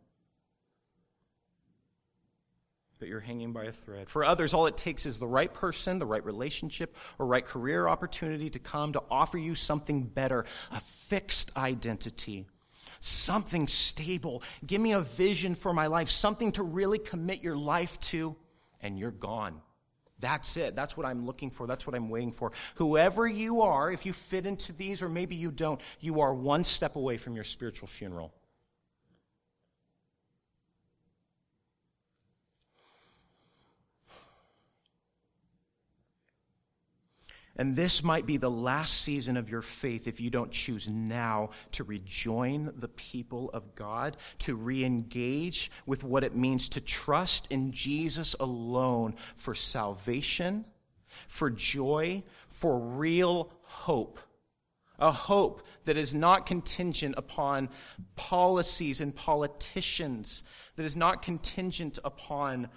but 3.03 3.09
you're 3.09 3.19
hanging 3.19 3.53
by 3.53 3.65
a 3.65 3.73
thread. 3.73 4.09
For 4.09 4.25
others, 4.25 4.55
all 4.55 4.69
it 4.69 4.77
takes 4.77 5.07
is 5.07 5.19
the 5.19 5.27
right 5.27 5.53
person, 5.53 5.99
the 5.99 6.07
right 6.07 6.25
relationship, 6.25 6.97
or 7.19 7.27
right 7.27 7.45
career 7.45 7.89
opportunity 7.89 8.49
to 8.51 8.61
come 8.61 8.93
to 8.93 9.03
offer 9.11 9.39
you 9.39 9.57
something 9.57 10.05
better, 10.05 10.45
a 10.71 10.79
fixed 10.79 11.57
identity, 11.57 12.47
something 13.01 13.67
stable. 13.67 14.45
Give 14.65 14.81
me 14.81 14.93
a 14.93 15.01
vision 15.01 15.57
for 15.57 15.73
my 15.73 15.89
life, 15.89 16.11
something 16.11 16.53
to 16.53 16.63
really 16.63 17.01
commit 17.01 17.43
your 17.43 17.57
life 17.57 17.99
to, 18.13 18.37
and 18.81 18.97
you're 18.97 19.11
gone. 19.11 19.61
That's 20.21 20.57
it. 20.57 20.77
That's 20.77 20.97
what 20.97 21.05
I'm 21.05 21.27
looking 21.27 21.51
for. 21.51 21.67
That's 21.67 21.89
what 21.89 21.97
I'm 21.97 22.09
waiting 22.09 22.31
for. 22.31 22.53
Whoever 22.77 23.27
you 23.27 23.63
are, 23.63 23.91
if 23.91 24.07
you 24.07 24.13
fit 24.13 24.47
into 24.47 24.73
these 24.73 25.03
or 25.03 25.09
maybe 25.09 25.35
you 25.35 25.51
don't, 25.51 25.81
you 25.99 26.21
are 26.21 26.33
one 26.33 26.63
step 26.63 26.95
away 26.95 27.17
from 27.17 27.35
your 27.35 27.43
spiritual 27.43 27.89
funeral. 27.89 28.33
And 37.57 37.77
this 37.77 38.03
might 38.03 38.25
be 38.25 38.39
the 38.39 38.51
last 38.51 39.03
season 39.03 39.37
of 39.37 39.51
your 39.51 39.61
faith 39.61 40.09
if 40.09 40.21
you 40.21 40.31
don't 40.31 40.51
choose 40.51 40.89
now 40.89 41.51
to 41.73 41.85
rejoin 41.85 42.73
the 42.77 42.89
people 42.89 43.51
of 43.51 43.75
God, 43.75 44.17
to 44.41 44.55
re 44.55 44.85
engage 44.85 45.71
with 45.85 46.03
what 46.03 46.25
it 46.25 46.35
means 46.35 46.69
to 46.71 46.81
trust 46.81 47.49
in 47.51 47.71
Jesus 47.71 48.35
alone 48.41 49.15
for 49.37 49.55
salvation, 49.55 50.65
for 51.29 51.51
joy, 51.51 52.23
for 52.49 52.79
real 52.79 53.53
hope 53.63 54.19
a 55.03 55.11
hope 55.11 55.67
that 55.85 55.97
is 55.97 56.15
not 56.15 56.47
contingent 56.47 57.15
upon 57.19 57.69
policies 58.15 59.01
and 59.01 59.15
politicians, 59.15 60.45
that 60.77 60.85
is 60.85 60.95
not 60.95 61.23
contingent 61.23 61.99
upon 62.05 62.69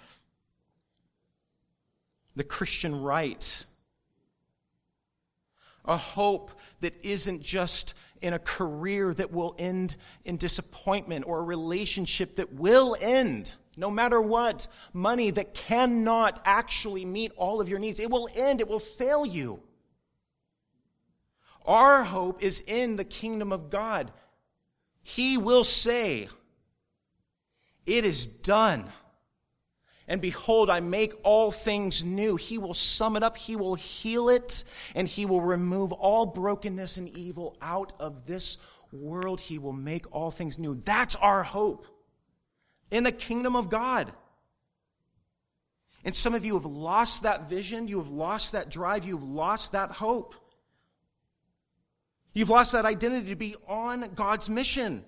the 2.34 2.44
Christian 2.44 3.00
right. 3.00 3.64
A 5.86 5.96
hope 5.96 6.50
that 6.80 7.04
isn't 7.04 7.42
just 7.42 7.94
in 8.20 8.32
a 8.32 8.38
career 8.38 9.14
that 9.14 9.32
will 9.32 9.54
end 9.58 9.96
in 10.24 10.36
disappointment 10.36 11.26
or 11.26 11.40
a 11.40 11.44
relationship 11.44 12.36
that 12.36 12.52
will 12.52 12.96
end 13.00 13.54
no 13.76 13.90
matter 13.90 14.20
what. 14.20 14.66
Money 14.92 15.30
that 15.30 15.54
cannot 15.54 16.40
actually 16.44 17.04
meet 17.04 17.32
all 17.36 17.60
of 17.60 17.68
your 17.68 17.78
needs. 17.78 18.00
It 18.00 18.10
will 18.10 18.28
end, 18.34 18.60
it 18.60 18.68
will 18.68 18.80
fail 18.80 19.24
you. 19.24 19.60
Our 21.64 22.04
hope 22.04 22.42
is 22.42 22.62
in 22.66 22.96
the 22.96 23.04
kingdom 23.04 23.52
of 23.52 23.70
God. 23.70 24.12
He 25.02 25.36
will 25.36 25.64
say, 25.64 26.28
It 27.84 28.04
is 28.04 28.24
done. 28.26 28.90
And 30.08 30.20
behold, 30.20 30.70
I 30.70 30.80
make 30.80 31.14
all 31.24 31.50
things 31.50 32.04
new. 32.04 32.36
He 32.36 32.58
will 32.58 32.74
sum 32.74 33.16
it 33.16 33.22
up, 33.22 33.36
He 33.36 33.56
will 33.56 33.74
heal 33.74 34.28
it, 34.28 34.64
and 34.94 35.08
He 35.08 35.26
will 35.26 35.40
remove 35.40 35.92
all 35.92 36.26
brokenness 36.26 36.96
and 36.96 37.08
evil 37.08 37.56
out 37.60 37.92
of 37.98 38.26
this 38.26 38.58
world. 38.92 39.40
He 39.40 39.58
will 39.58 39.72
make 39.72 40.06
all 40.14 40.30
things 40.30 40.58
new. 40.58 40.76
That's 40.76 41.16
our 41.16 41.42
hope 41.42 41.86
in 42.90 43.04
the 43.04 43.12
kingdom 43.12 43.56
of 43.56 43.68
God. 43.68 44.12
And 46.04 46.14
some 46.14 46.34
of 46.34 46.44
you 46.44 46.54
have 46.54 46.66
lost 46.66 47.24
that 47.24 47.48
vision, 47.48 47.88
you 47.88 47.98
have 47.98 48.10
lost 48.10 48.52
that 48.52 48.70
drive, 48.70 49.04
you've 49.04 49.24
lost 49.24 49.72
that 49.72 49.90
hope. 49.90 50.36
You've 52.32 52.50
lost 52.50 52.72
that 52.72 52.84
identity 52.84 53.30
to 53.30 53.36
be 53.36 53.56
on 53.66 54.02
God's 54.14 54.48
mission. 54.48 55.04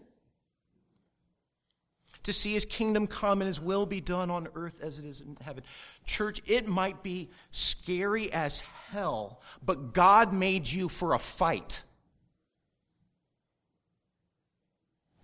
To 2.28 2.32
see 2.34 2.52
his 2.52 2.66
kingdom 2.66 3.06
come 3.06 3.40
and 3.40 3.46
his 3.46 3.58
will 3.58 3.86
be 3.86 4.02
done 4.02 4.30
on 4.30 4.48
earth 4.54 4.82
as 4.82 4.98
it 4.98 5.06
is 5.06 5.22
in 5.22 5.38
heaven. 5.40 5.64
Church, 6.04 6.42
it 6.44 6.68
might 6.68 7.02
be 7.02 7.30
scary 7.52 8.30
as 8.34 8.60
hell, 8.90 9.40
but 9.64 9.94
God 9.94 10.34
made 10.34 10.70
you 10.70 10.90
for 10.90 11.14
a 11.14 11.18
fight. 11.18 11.82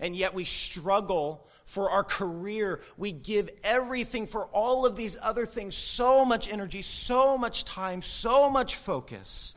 And 0.00 0.16
yet 0.16 0.32
we 0.32 0.46
struggle 0.46 1.46
for 1.66 1.90
our 1.90 2.04
career. 2.04 2.80
We 2.96 3.12
give 3.12 3.50
everything 3.64 4.26
for 4.26 4.46
all 4.46 4.86
of 4.86 4.96
these 4.96 5.18
other 5.20 5.44
things 5.44 5.74
so 5.74 6.24
much 6.24 6.50
energy, 6.50 6.80
so 6.80 7.36
much 7.36 7.66
time, 7.66 8.00
so 8.00 8.48
much 8.48 8.76
focus. 8.76 9.54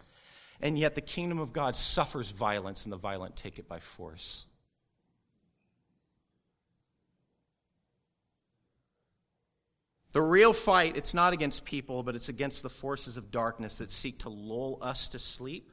And 0.60 0.78
yet 0.78 0.96
the 0.96 1.02
kingdom 1.02 1.40
of 1.40 1.54
God 1.54 1.78
suffers 1.78 2.30
violence, 2.30 2.84
and 2.84 2.92
the 2.92 2.98
violent 2.98 3.38
take 3.38 3.58
it 3.58 3.70
by 3.70 3.80
force. 3.80 4.48
The 10.18 10.24
real 10.24 10.52
fight, 10.52 10.98
it's 10.98 11.14
not 11.14 11.34
against 11.34 11.64
people, 11.64 12.02
but 12.02 12.16
it's 12.16 12.28
against 12.28 12.64
the 12.64 12.72
forces 12.72 13.18
of 13.18 13.30
darkness 13.30 13.78
that 13.78 13.92
seek 13.92 14.18
to 14.22 14.30
lull 14.30 14.80
us 14.82 15.08
to 15.10 15.20
sleep, 15.20 15.72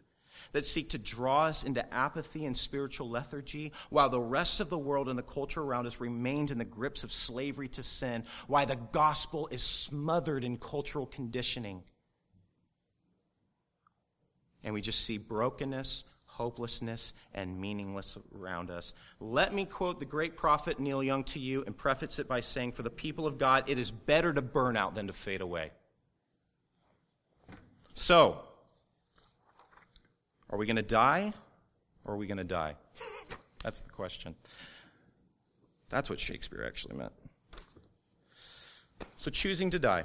that 0.53 0.67
seek 0.67 0.91
to 0.91 0.99
draw 0.99 1.45
us 1.45 1.65
into 1.65 1.95
apathy 1.95 2.45
and 2.45 2.55
spiritual 2.55 3.09
lethargy, 3.09 3.73
while 3.89 4.11
the 4.11 4.21
rest 4.21 4.61
of 4.61 4.69
the 4.69 4.77
world 4.77 5.09
and 5.09 5.19
the 5.19 5.23
culture 5.23 5.63
around 5.63 5.87
us 5.87 5.99
remains 5.99 6.51
in 6.51 6.59
the 6.59 6.65
grips 6.67 7.05
of 7.05 7.11
slavery 7.11 7.69
to 7.69 7.83
sin, 7.83 8.23
why 8.47 8.67
the 8.67 8.77
gospel 8.77 9.49
is 9.51 9.63
smothered 9.63 10.45
in 10.45 10.59
cultural 10.59 11.07
conditioning. 11.07 11.83
And 14.63 14.75
we 14.75 14.83
just 14.83 15.07
see 15.07 15.17
brokenness, 15.17 16.05
hopelessness, 16.35 17.15
and 17.33 17.61
meaningless 17.61 18.19
around 18.37 18.71
us. 18.71 18.93
Let 19.21 19.55
me 19.55 19.65
quote 19.65 20.01
the 20.01 20.05
great 20.05 20.37
prophet 20.37 20.81
Neil 20.81 21.03
Young 21.03 21.23
to 21.25 21.39
you 21.39 21.63
and 21.65 21.77
preface 21.77 22.19
it 22.19 22.27
by 22.27 22.41
saying, 22.41 22.73
For 22.73 22.83
the 22.83 22.91
people 22.91 23.27
of 23.27 23.39
God, 23.39 23.65
it 23.69 23.79
is 23.79 23.91
better 23.91 24.33
to 24.33 24.43
burn 24.43 24.77
out 24.77 24.95
than 24.95 25.07
to 25.07 25.13
fade 25.13 25.41
away. 25.41 25.71
So, 27.95 28.41
are 30.51 30.59
we 30.59 30.67
going 30.67 30.77
to 30.77 30.83
die 30.83 31.33
or 32.05 32.15
are 32.15 32.17
we 32.17 32.27
going 32.27 32.39
to 32.39 32.45
die? 32.45 32.75
That's 33.63 33.83
the 33.83 33.91
question. 33.91 34.35
That's 35.89 36.11
what 36.11 36.19
Shakespeare 36.19 36.65
actually 36.67 36.97
meant. 36.97 37.13
So, 39.17 39.31
choosing 39.31 39.71
to 39.71 39.79
die. 39.79 40.05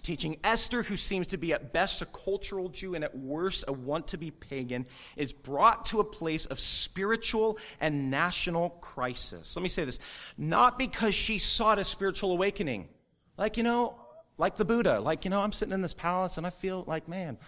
teaching. 0.00 0.38
Esther, 0.44 0.82
who 0.82 0.96
seems 0.96 1.26
to 1.28 1.36
be 1.36 1.52
at 1.52 1.72
best 1.72 2.02
a 2.02 2.06
cultural 2.06 2.68
Jew 2.68 2.94
and 2.94 3.04
at 3.04 3.16
worst 3.16 3.64
a 3.68 3.72
want 3.72 4.08
to 4.08 4.18
be 4.18 4.30
pagan, 4.30 4.86
is 5.16 5.32
brought 5.32 5.84
to 5.86 6.00
a 6.00 6.04
place 6.04 6.46
of 6.46 6.58
spiritual 6.58 7.58
and 7.80 8.10
national 8.10 8.70
crisis. 8.70 9.56
Let 9.56 9.62
me 9.62 9.68
say 9.68 9.84
this 9.84 9.98
not 10.36 10.78
because 10.78 11.14
she 11.14 11.38
sought 11.38 11.78
a 11.78 11.84
spiritual 11.84 12.32
awakening. 12.32 12.88
Like, 13.36 13.56
you 13.56 13.62
know, 13.62 13.98
like 14.36 14.56
the 14.56 14.64
Buddha, 14.64 15.00
like, 15.00 15.24
you 15.24 15.30
know, 15.30 15.40
I'm 15.40 15.52
sitting 15.52 15.74
in 15.74 15.82
this 15.82 15.94
palace 15.94 16.38
and 16.38 16.46
I 16.46 16.50
feel 16.50 16.84
like, 16.86 17.08
man, 17.08 17.38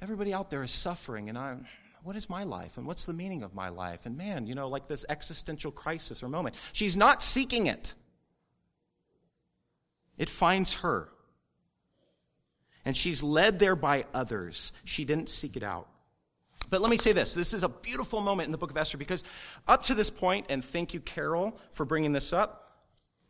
everybody 0.00 0.32
out 0.34 0.50
there 0.50 0.62
is 0.62 0.70
suffering 0.70 1.28
and 1.28 1.38
I'm 1.38 1.66
what 2.02 2.16
is 2.16 2.28
my 2.28 2.42
life 2.42 2.78
and 2.78 2.86
what's 2.86 3.06
the 3.06 3.12
meaning 3.12 3.42
of 3.42 3.54
my 3.54 3.68
life? 3.68 4.06
And 4.06 4.16
man, 4.16 4.46
you 4.46 4.54
know, 4.54 4.68
like 4.68 4.88
this 4.88 5.04
existential 5.08 5.70
crisis 5.70 6.22
or 6.22 6.28
moment. 6.28 6.56
She's 6.72 6.96
not 6.96 7.22
seeking 7.22 7.66
it. 7.66 7.94
It 10.18 10.28
finds 10.28 10.74
her 10.74 11.08
and 12.84 12.96
she's 12.96 13.22
led 13.22 13.58
there 13.58 13.76
by 13.76 14.04
others. 14.12 14.72
She 14.84 15.04
didn't 15.04 15.28
seek 15.28 15.56
it 15.56 15.62
out. 15.62 15.88
But 16.70 16.80
let 16.80 16.90
me 16.90 16.96
say 16.96 17.12
this 17.12 17.34
this 17.34 17.52
is 17.52 17.62
a 17.62 17.68
beautiful 17.68 18.20
moment 18.20 18.46
in 18.46 18.52
the 18.52 18.58
book 18.58 18.70
of 18.70 18.76
Esther 18.76 18.98
because 18.98 19.24
up 19.68 19.82
to 19.84 19.94
this 19.94 20.10
point, 20.10 20.46
and 20.48 20.64
thank 20.64 20.94
you, 20.94 21.00
Carol, 21.00 21.58
for 21.72 21.84
bringing 21.84 22.12
this 22.12 22.32
up, 22.32 22.78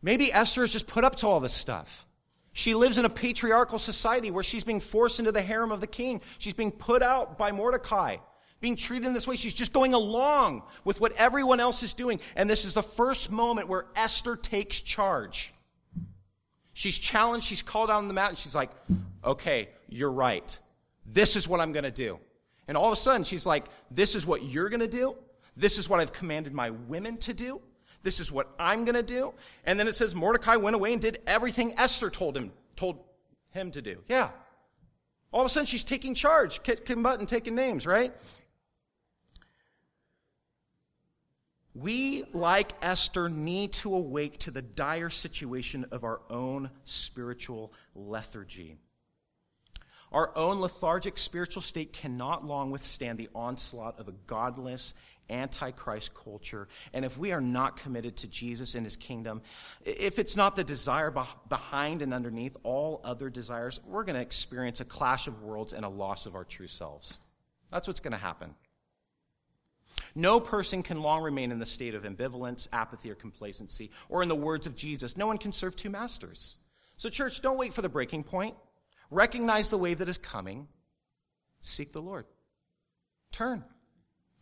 maybe 0.00 0.32
Esther 0.32 0.60
has 0.60 0.72
just 0.72 0.86
put 0.86 1.04
up 1.04 1.16
to 1.16 1.26
all 1.26 1.40
this 1.40 1.54
stuff. 1.54 2.06
She 2.52 2.74
lives 2.74 2.98
in 2.98 3.04
a 3.04 3.10
patriarchal 3.10 3.78
society 3.78 4.30
where 4.30 4.44
she's 4.44 4.64
being 4.64 4.80
forced 4.80 5.18
into 5.18 5.32
the 5.32 5.40
harem 5.40 5.72
of 5.72 5.80
the 5.80 5.86
king. 5.86 6.20
She's 6.38 6.52
being 6.52 6.70
put 6.70 7.02
out 7.02 7.38
by 7.38 7.50
Mordecai, 7.50 8.18
being 8.60 8.76
treated 8.76 9.06
in 9.06 9.14
this 9.14 9.26
way. 9.26 9.36
She's 9.36 9.54
just 9.54 9.72
going 9.72 9.94
along 9.94 10.62
with 10.84 11.00
what 11.00 11.12
everyone 11.12 11.60
else 11.60 11.82
is 11.82 11.94
doing. 11.94 12.20
And 12.36 12.50
this 12.50 12.66
is 12.66 12.74
the 12.74 12.82
first 12.82 13.30
moment 13.30 13.68
where 13.68 13.86
Esther 13.96 14.36
takes 14.36 14.80
charge. 14.82 15.52
She's 16.74 16.98
challenged, 16.98 17.46
she's 17.46 17.62
called 17.62 17.90
out 17.90 17.98
on 17.98 18.08
the 18.08 18.14
mountain. 18.14 18.36
She's 18.36 18.54
like, 18.54 18.70
okay, 19.24 19.68
you're 19.88 20.10
right. 20.10 20.58
This 21.12 21.36
is 21.36 21.48
what 21.48 21.60
I'm 21.60 21.72
going 21.72 21.84
to 21.84 21.90
do. 21.90 22.18
And 22.68 22.76
all 22.76 22.86
of 22.86 22.92
a 22.92 22.96
sudden, 22.96 23.24
she's 23.24 23.44
like, 23.44 23.66
this 23.90 24.14
is 24.14 24.26
what 24.26 24.42
you're 24.44 24.68
going 24.68 24.80
to 24.80 24.88
do. 24.88 25.16
This 25.56 25.78
is 25.78 25.88
what 25.88 26.00
I've 26.00 26.12
commanded 26.12 26.54
my 26.54 26.70
women 26.70 27.18
to 27.18 27.34
do. 27.34 27.60
This 28.02 28.20
is 28.20 28.32
what 28.32 28.48
I'm 28.58 28.84
going 28.84 28.94
to 28.94 29.02
do. 29.02 29.34
And 29.64 29.78
then 29.78 29.86
it 29.86 29.94
says 29.94 30.14
Mordecai 30.14 30.56
went 30.56 30.74
away 30.74 30.92
and 30.92 31.02
did 31.02 31.20
everything 31.26 31.74
Esther 31.76 32.10
told 32.10 32.36
him, 32.36 32.52
told 32.74 32.98
him 33.50 33.70
to 33.72 33.82
do. 33.82 33.98
Yeah. 34.08 34.30
All 35.32 35.40
of 35.40 35.46
a 35.46 35.48
sudden, 35.48 35.66
she's 35.66 35.84
taking 35.84 36.14
charge, 36.14 36.62
kicking 36.62 37.02
butt 37.02 37.18
and 37.18 37.28
taking 37.28 37.54
names, 37.54 37.86
right? 37.86 38.14
We, 41.74 42.24
like 42.32 42.72
Esther, 42.82 43.28
need 43.28 43.72
to 43.74 43.94
awake 43.94 44.38
to 44.40 44.50
the 44.50 44.62
dire 44.62 45.10
situation 45.10 45.86
of 45.90 46.04
our 46.04 46.20
own 46.28 46.70
spiritual 46.84 47.72
lethargy. 47.94 48.76
Our 50.12 50.36
own 50.36 50.60
lethargic 50.60 51.16
spiritual 51.16 51.62
state 51.62 51.94
cannot 51.94 52.44
long 52.44 52.70
withstand 52.70 53.18
the 53.18 53.30
onslaught 53.34 53.98
of 53.98 54.08
a 54.08 54.14
godless, 54.26 54.92
antichrist 55.30 56.12
culture. 56.12 56.68
And 56.92 57.06
if 57.06 57.16
we 57.16 57.32
are 57.32 57.40
not 57.40 57.78
committed 57.78 58.18
to 58.18 58.28
Jesus 58.28 58.74
and 58.74 58.84
his 58.84 58.96
kingdom, 58.96 59.40
if 59.82 60.18
it's 60.18 60.36
not 60.36 60.54
the 60.54 60.64
desire 60.64 61.10
behind 61.48 62.02
and 62.02 62.12
underneath 62.12 62.58
all 62.62 63.00
other 63.04 63.30
desires, 63.30 63.80
we're 63.86 64.04
going 64.04 64.16
to 64.16 64.20
experience 64.20 64.80
a 64.80 64.84
clash 64.84 65.26
of 65.26 65.40
worlds 65.40 65.72
and 65.72 65.86
a 65.86 65.88
loss 65.88 66.26
of 66.26 66.34
our 66.34 66.44
true 66.44 66.66
selves. 66.66 67.20
That's 67.70 67.88
what's 67.88 68.00
going 68.00 68.12
to 68.12 68.18
happen. 68.18 68.54
No 70.14 70.40
person 70.40 70.82
can 70.82 71.00
long 71.00 71.22
remain 71.22 71.50
in 71.50 71.58
the 71.58 71.66
state 71.66 71.94
of 71.94 72.04
ambivalence, 72.04 72.68
apathy, 72.72 73.10
or 73.10 73.14
complacency. 73.14 73.90
Or, 74.08 74.22
in 74.22 74.28
the 74.28 74.34
words 74.34 74.66
of 74.66 74.76
Jesus, 74.76 75.16
no 75.16 75.26
one 75.26 75.38
can 75.38 75.52
serve 75.52 75.74
two 75.74 75.90
masters. 75.90 76.58
So, 76.96 77.08
church, 77.08 77.40
don't 77.40 77.58
wait 77.58 77.72
for 77.72 77.82
the 77.82 77.88
breaking 77.88 78.24
point. 78.24 78.54
Recognize 79.10 79.70
the 79.70 79.78
wave 79.78 79.98
that 79.98 80.08
is 80.08 80.18
coming. 80.18 80.68
Seek 81.62 81.92
the 81.92 82.02
Lord. 82.02 82.26
Turn. 83.30 83.64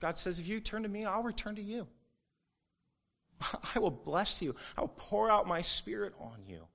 God 0.00 0.18
says, 0.18 0.38
if 0.38 0.48
you 0.48 0.60
turn 0.60 0.82
to 0.82 0.88
me, 0.88 1.04
I'll 1.04 1.22
return 1.22 1.54
to 1.56 1.62
you. 1.62 1.86
I 3.74 3.78
will 3.78 3.90
bless 3.90 4.42
you. 4.42 4.56
I 4.76 4.80
will 4.80 4.94
pour 4.96 5.30
out 5.30 5.46
my 5.46 5.62
spirit 5.62 6.14
on 6.18 6.44
you. 6.46 6.66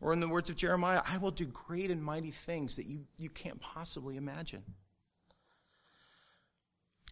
Or, 0.00 0.12
in 0.12 0.20
the 0.20 0.28
words 0.28 0.50
of 0.50 0.56
Jeremiah, 0.56 1.00
I 1.06 1.16
will 1.16 1.30
do 1.30 1.46
great 1.46 1.90
and 1.90 2.02
mighty 2.02 2.30
things 2.30 2.76
that 2.76 2.84
you, 2.84 3.06
you 3.16 3.30
can't 3.30 3.58
possibly 3.58 4.16
imagine. 4.16 4.62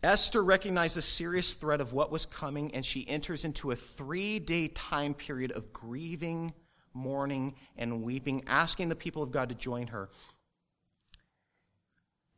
Esther 0.02 0.42
recognized 0.42 0.96
the 0.96 1.02
serious 1.02 1.54
threat 1.54 1.80
of 1.80 1.92
what 1.92 2.10
was 2.10 2.26
coming, 2.26 2.74
and 2.74 2.84
she 2.84 3.08
enters 3.08 3.44
into 3.44 3.70
a 3.70 3.76
three 3.76 4.38
day 4.38 4.68
time 4.68 5.14
period 5.14 5.52
of 5.52 5.72
grieving, 5.72 6.50
mourning, 6.92 7.54
and 7.76 8.02
weeping, 8.02 8.42
asking 8.46 8.88
the 8.88 8.96
people 8.96 9.22
of 9.22 9.30
God 9.30 9.48
to 9.48 9.54
join 9.54 9.86
her. 9.88 10.08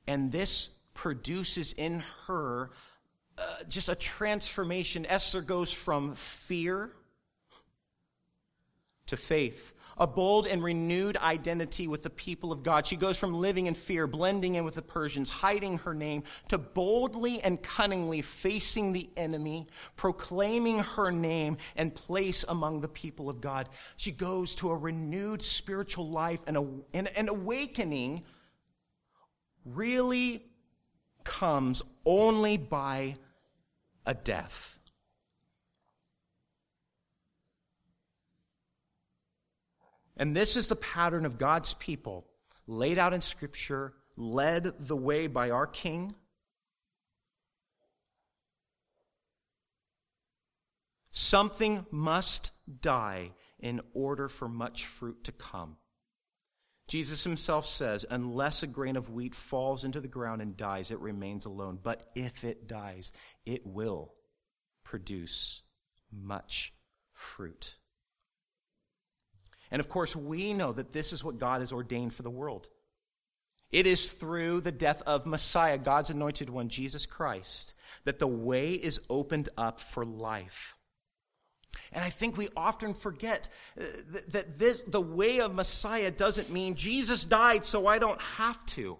And 0.07 0.31
this 0.31 0.69
produces 0.93 1.73
in 1.73 2.03
her 2.27 2.71
uh, 3.39 3.43
just 3.69 3.89
a 3.89 3.95
transformation. 3.95 5.07
Esther 5.07 5.41
goes 5.41 5.73
from 5.73 6.15
fear 6.15 6.93
to 9.07 9.17
faith, 9.17 9.75
a 9.99 10.07
bold 10.07 10.47
and 10.47 10.63
renewed 10.63 11.17
identity 11.17 11.87
with 11.87 12.03
the 12.03 12.11
people 12.11 12.53
of 12.53 12.63
God. 12.63 12.87
She 12.87 12.97
goes 12.97 13.19
from 13.19 13.35
living 13.35 13.67
in 13.67 13.75
fear, 13.75 14.07
blending 14.07 14.57
in 14.57 14.65
with 14.65 14.75
the 14.75 14.83
Persians, 14.83 15.31
hiding 15.31 15.79
her 15.79 15.95
name, 15.95 16.25
to 16.49 16.59
boldly 16.59 17.41
and 17.43 17.63
cunningly 17.63 18.23
facing 18.23 18.93
the 18.93 19.09
enemy, 19.17 19.67
proclaiming 19.97 20.81
her 20.81 21.11
name 21.11 21.59
and 21.77 21.95
place 21.95 22.45
among 22.49 22.81
the 22.81 22.89
people 22.89 23.29
of 23.29 23.41
God. 23.41 23.69
She 23.97 24.13
goes 24.13 24.55
to 24.57 24.71
a 24.71 24.77
renewed 24.77 25.43
spiritual 25.43 26.09
life 26.11 26.41
and 26.47 26.57
an 26.95 27.29
awakening 27.29 28.25
really 29.65 30.45
comes 31.23 31.83
only 32.05 32.57
by 32.59 33.17
a 34.05 34.13
death. 34.13 34.79
And 40.17 40.35
this 40.37 40.57
is 40.57 40.69
the 40.69 40.77
pattern 40.77 41.27
of 41.27 41.39
God's 41.39 41.75
people 41.75 42.27
laid 42.67 42.99
out 42.99 43.13
in 43.13 43.21
Scripture, 43.21 43.95
led 44.17 44.73
the 44.79 44.97
way 44.97 45.27
by 45.27 45.51
our 45.51 45.67
King. 45.67 46.15
Something 51.11 51.87
must 51.91 52.51
die 52.81 53.33
in 53.59 53.81
order 53.93 54.29
for 54.29 54.49
much 54.49 54.87
fruit 54.87 55.25
to 55.25 55.33
come. 55.33 55.77
Jesus 56.87 57.25
himself 57.25 57.67
says, 57.67 58.05
Unless 58.11 58.63
a 58.63 58.67
grain 58.67 58.97
of 58.97 59.11
wheat 59.11 59.35
falls 59.35 59.85
into 59.85 60.01
the 60.01 60.09
ground 60.09 60.43
and 60.43 60.57
dies, 60.57 60.91
it 60.91 60.99
remains 60.99 61.47
alone. 61.47 61.79
But 61.83 62.07
if 62.15 62.45
it 62.45 62.69
dies, 62.69 63.11
it 63.47 63.67
will 63.67 64.13
produce 64.83 65.63
much 66.13 66.75
fruit. 67.13 67.77
And 69.75 69.81
of 69.81 69.89
course, 69.89 70.15
we 70.15 70.55
know 70.55 70.73
that 70.73 70.93
this 70.93 71.13
is 71.13 71.25
what 71.25 71.41
God 71.41 71.61
has 71.61 71.73
ordained 71.73 72.15
for 72.15 72.23
the 72.23 72.31
world. 72.31 72.69
It 73.73 73.89
is 73.89 74.13
through 74.13 74.61
the 74.61 74.71
death 74.71 75.03
of 75.05 75.27
Messiah, 75.27 75.79
God's 75.79 76.11
anointed 76.11 76.49
one, 76.49 76.69
Jesus 76.69 77.07
Christ, 77.07 77.75
that 78.05 78.21
the 78.21 78.29
way 78.29 78.75
is 78.75 79.01
opened 79.11 79.49
up 79.57 79.81
for 79.81 80.05
life. 80.05 80.77
And 81.91 82.05
I 82.05 82.11
think 82.11 82.37
we 82.37 82.51
often 82.57 82.95
forget 82.95 83.49
uh, 83.77 83.83
that 84.29 84.61
this, 84.61 84.79
the 84.83 85.01
way 85.01 85.41
of 85.41 85.57
Messiah 85.57 86.13
doesn't 86.13 86.53
mean 86.53 86.77
Jesus 86.77 87.25
died 87.25 87.65
so 87.65 87.89
I 87.89 87.99
don't 87.99 88.21
have 88.21 88.65
to. 88.67 88.97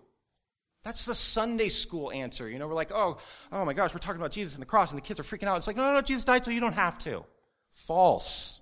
That's 0.83 1.05
the 1.07 1.15
Sunday 1.15 1.69
school 1.69 2.11
answer. 2.11 2.49
You 2.49 2.59
know, 2.59 2.67
we're 2.67 2.75
like, 2.75 2.91
oh, 2.93 3.19
oh 3.53 3.65
my 3.65 3.75
gosh, 3.75 3.95
we're 3.95 3.99
talking 3.99 4.21
about 4.21 4.33
Jesus 4.33 4.55
and 4.55 4.63
the 4.63 4.67
cross, 4.67 4.91
and 4.91 5.01
the 5.01 5.07
kids 5.07 5.21
are 5.21 5.23
freaking 5.23 5.47
out. 5.47 5.57
It's 5.57 5.69
like, 5.69 5.77
no, 5.77 5.87
no, 5.87 5.93
no, 5.93 6.01
Jesus 6.01 6.25
died 6.25 6.45
so 6.45 6.51
you 6.51 6.59
don't 6.59 6.73
have 6.73 6.99
to. 6.99 7.25
False. 7.71 8.61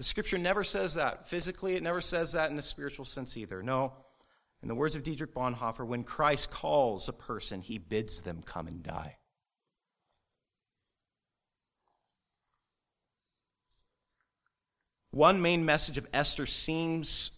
The 0.00 0.04
scripture 0.04 0.38
never 0.38 0.64
says 0.64 0.94
that. 0.94 1.28
Physically, 1.28 1.74
it 1.74 1.82
never 1.82 2.00
says 2.00 2.32
that 2.32 2.50
in 2.50 2.58
a 2.58 2.62
spiritual 2.62 3.04
sense 3.04 3.36
either. 3.36 3.62
No. 3.62 3.92
In 4.62 4.68
the 4.68 4.74
words 4.74 4.96
of 4.96 5.02
Dietrich 5.02 5.34
Bonhoeffer, 5.34 5.86
when 5.86 6.04
Christ 6.04 6.50
calls 6.50 7.06
a 7.06 7.12
person, 7.12 7.60
he 7.60 7.76
bids 7.76 8.22
them 8.22 8.42
come 8.42 8.66
and 8.66 8.82
die. 8.82 9.18
One 15.10 15.42
main 15.42 15.66
message 15.66 15.98
of 15.98 16.08
Esther 16.14 16.46
seems 16.46 17.32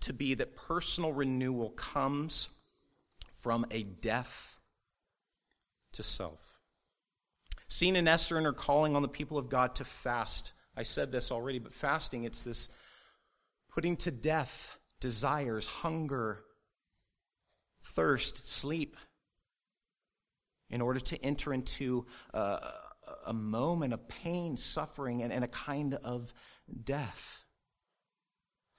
to 0.00 0.14
be 0.14 0.32
that 0.32 0.56
personal 0.56 1.12
renewal 1.12 1.68
comes 1.68 2.48
from 3.32 3.66
a 3.70 3.82
death 3.82 4.56
to 5.92 6.02
self. 6.02 6.58
Seen 7.68 7.96
in 7.96 8.08
Esther 8.08 8.38
and 8.38 8.46
her 8.46 8.54
calling 8.54 8.96
on 8.96 9.02
the 9.02 9.08
people 9.08 9.36
of 9.36 9.50
God 9.50 9.74
to 9.74 9.84
fast. 9.84 10.54
I 10.80 10.82
said 10.82 11.12
this 11.12 11.30
already, 11.30 11.58
but 11.58 11.74
fasting, 11.74 12.24
it's 12.24 12.42
this 12.42 12.70
putting 13.68 13.96
to 13.98 14.10
death 14.10 14.78
desires, 14.98 15.66
hunger, 15.66 16.40
thirst, 17.82 18.48
sleep, 18.48 18.96
in 20.70 20.80
order 20.80 20.98
to 20.98 21.22
enter 21.22 21.52
into 21.52 22.06
a, 22.32 22.60
a 23.26 23.34
moment 23.34 23.92
of 23.92 24.08
pain, 24.08 24.56
suffering, 24.56 25.22
and, 25.22 25.30
and 25.30 25.44
a 25.44 25.48
kind 25.48 25.96
of 25.96 26.32
death. 26.82 27.44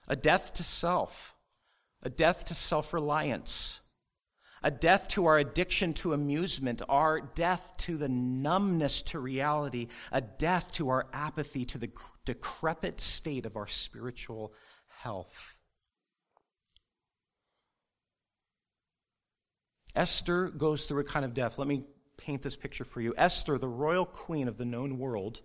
A 0.08 0.16
death 0.16 0.56
to 0.56 0.64
self, 0.64 1.36
a 2.02 2.10
death 2.10 2.46
to 2.46 2.56
self 2.56 2.96
reliance, 2.96 3.81
a 4.64 4.72
death 4.72 5.08
to 5.10 5.26
our 5.26 5.38
addiction 5.38 5.94
to 5.96 6.14
amusement, 6.14 6.82
our 6.88 7.22
death 7.22 7.74
to 7.78 7.98
the 7.98 8.10
numbness 8.10 9.02
to 9.04 9.20
reality, 9.20 9.88
a 10.12 10.22
death 10.22 10.72
to 10.74 10.90
our 10.90 11.08
apathy 11.14 11.66
to 11.66 11.78
the 11.78 11.92
decrepit 12.26 13.00
state 13.00 13.46
of 13.46 13.56
our 13.56 13.68
spiritual 13.68 14.54
health. 14.88 15.62
Esther 19.96 20.50
goes 20.50 20.86
through 20.86 21.02
a 21.02 21.04
kind 21.04 21.26
of 21.26 21.34
death. 21.34 21.58
Let 21.58 21.68
me 21.68 21.84
paint 22.18 22.42
this 22.42 22.56
picture 22.56 22.86
for 22.86 23.02
you. 23.02 23.14
Esther, 23.18 23.58
the 23.58 23.68
royal 23.68 24.06
queen 24.06 24.48
of 24.48 24.58
the 24.58 24.66
known 24.66 25.00
world, 25.00 25.42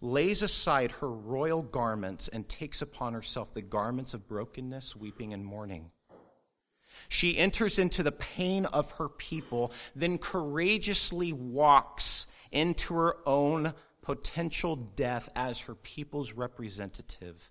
lays 0.00 0.42
aside 0.42 0.92
her 0.92 1.10
royal 1.10 1.62
garments 1.62 2.28
and 2.28 2.46
takes 2.48 2.82
upon 2.82 3.14
herself 3.14 3.54
the 3.54 3.62
garments 3.62 4.12
of 4.12 4.28
brokenness, 4.28 4.94
weeping, 4.94 5.32
and 5.32 5.44
mourning. 5.44 5.90
She 7.08 7.38
enters 7.38 7.78
into 7.78 8.02
the 8.02 8.12
pain 8.12 8.66
of 8.66 8.92
her 8.92 9.08
people, 9.08 9.72
then 9.94 10.18
courageously 10.18 11.32
walks 11.32 12.26
into 12.52 12.94
her 12.94 13.16
own 13.26 13.74
potential 14.06 14.76
death 14.76 15.28
as 15.34 15.62
her 15.62 15.74
people's 15.74 16.32
representative, 16.32 17.50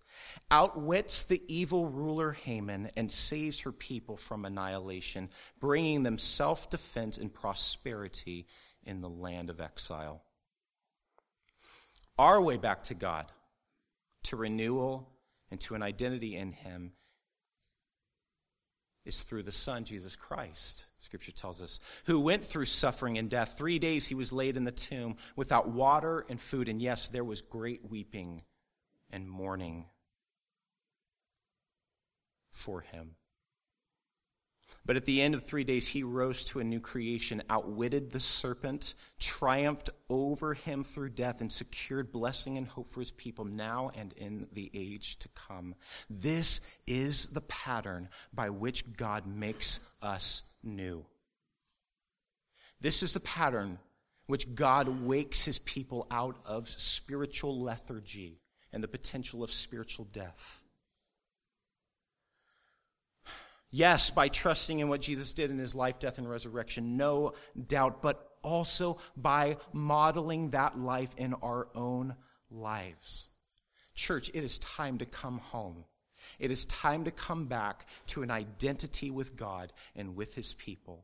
outwits 0.49 1.25
the 1.25 1.41
evil 1.53 1.89
ruler 1.89 2.31
Haman, 2.31 2.89
and 2.95 3.11
saves 3.11 3.59
her 3.59 3.73
people 3.73 4.15
from 4.15 4.45
annihilation, 4.45 5.29
bringing 5.59 6.03
them 6.03 6.17
self 6.17 6.69
defense 6.69 7.17
and 7.17 7.33
prosperity 7.33 8.47
in 8.85 9.01
the 9.01 9.09
land 9.09 9.49
of 9.49 9.59
exile. 9.59 10.23
Our 12.17 12.41
way 12.41 12.55
back 12.55 12.83
to 12.83 12.93
God, 12.93 13.33
to 14.23 14.37
renewal 14.37 15.09
and 15.51 15.59
to 15.59 15.75
an 15.75 15.83
identity 15.83 16.37
in 16.37 16.53
Him, 16.53 16.93
is 19.05 19.21
through 19.21 19.43
the 19.43 19.51
Son, 19.51 19.83
Jesus 19.83 20.15
Christ, 20.15 20.85
Scripture 20.97 21.31
tells 21.31 21.61
us, 21.61 21.79
who 22.05 22.19
went 22.19 22.45
through 22.45 22.65
suffering 22.65 23.17
and 23.17 23.29
death. 23.29 23.55
Three 23.57 23.79
days 23.79 24.07
he 24.07 24.15
was 24.15 24.33
laid 24.33 24.57
in 24.57 24.63
the 24.63 24.71
tomb 24.71 25.17
without 25.35 25.69
water 25.69 26.25
and 26.29 26.39
food, 26.39 26.67
and 26.67 26.81
yes, 26.81 27.09
there 27.09 27.23
was 27.23 27.41
great 27.41 27.89
weeping 27.89 28.41
and 29.11 29.29
mourning 29.29 29.85
for 32.51 32.81
him. 32.81 33.15
But 34.85 34.95
at 34.95 35.05
the 35.05 35.21
end 35.21 35.35
of 35.35 35.43
three 35.43 35.63
days, 35.63 35.87
he 35.87 36.03
rose 36.03 36.45
to 36.45 36.59
a 36.59 36.63
new 36.63 36.79
creation, 36.79 37.41
outwitted 37.49 38.11
the 38.11 38.19
serpent, 38.19 38.95
triumphed 39.19 39.89
over 40.09 40.53
him 40.53 40.83
through 40.83 41.09
death, 41.09 41.41
and 41.41 41.51
secured 41.51 42.11
blessing 42.11 42.57
and 42.57 42.67
hope 42.67 42.87
for 42.87 42.99
his 42.99 43.11
people 43.11 43.45
now 43.45 43.91
and 43.95 44.13
in 44.13 44.47
the 44.53 44.69
age 44.73 45.17
to 45.19 45.29
come. 45.29 45.75
This 46.09 46.61
is 46.85 47.27
the 47.27 47.41
pattern 47.41 48.09
by 48.33 48.49
which 48.49 48.95
God 48.95 49.25
makes 49.25 49.79
us 50.01 50.43
new. 50.63 51.05
This 52.81 53.01
is 53.01 53.13
the 53.13 53.19
pattern 53.19 53.79
which 54.27 54.55
God 54.55 54.87
wakes 55.05 55.45
his 55.45 55.59
people 55.59 56.07
out 56.11 56.37
of 56.45 56.67
spiritual 56.67 57.61
lethargy 57.61 58.41
and 58.73 58.83
the 58.83 58.87
potential 58.87 59.43
of 59.43 59.51
spiritual 59.51 60.05
death. 60.05 60.64
Yes, 63.75 64.09
by 64.09 64.29
trusting 64.29 64.79
in 64.79 64.87
what 64.87 65.01
Jesus 65.01 65.33
did 65.33 65.51
in 65.51 65.57
his 65.57 65.75
life, 65.75 65.99
death, 65.99 66.17
and 66.17 66.29
resurrection, 66.29 66.95
no 66.95 67.33
doubt, 67.67 68.01
but 68.01 68.37
also 68.41 68.99
by 69.17 69.57
modeling 69.73 70.51
that 70.51 70.79
life 70.79 71.09
in 71.17 71.33
our 71.43 71.67
own 71.75 72.15
lives. 72.49 73.27
Church, 73.93 74.29
it 74.29 74.45
is 74.45 74.59
time 74.59 74.99
to 74.99 75.05
come 75.05 75.39
home. 75.39 75.83
It 76.39 76.51
is 76.51 76.63
time 76.67 77.03
to 77.03 77.11
come 77.11 77.47
back 77.47 77.85
to 78.07 78.23
an 78.23 78.31
identity 78.31 79.11
with 79.11 79.35
God 79.35 79.73
and 79.93 80.15
with 80.15 80.35
his 80.35 80.53
people, 80.53 81.03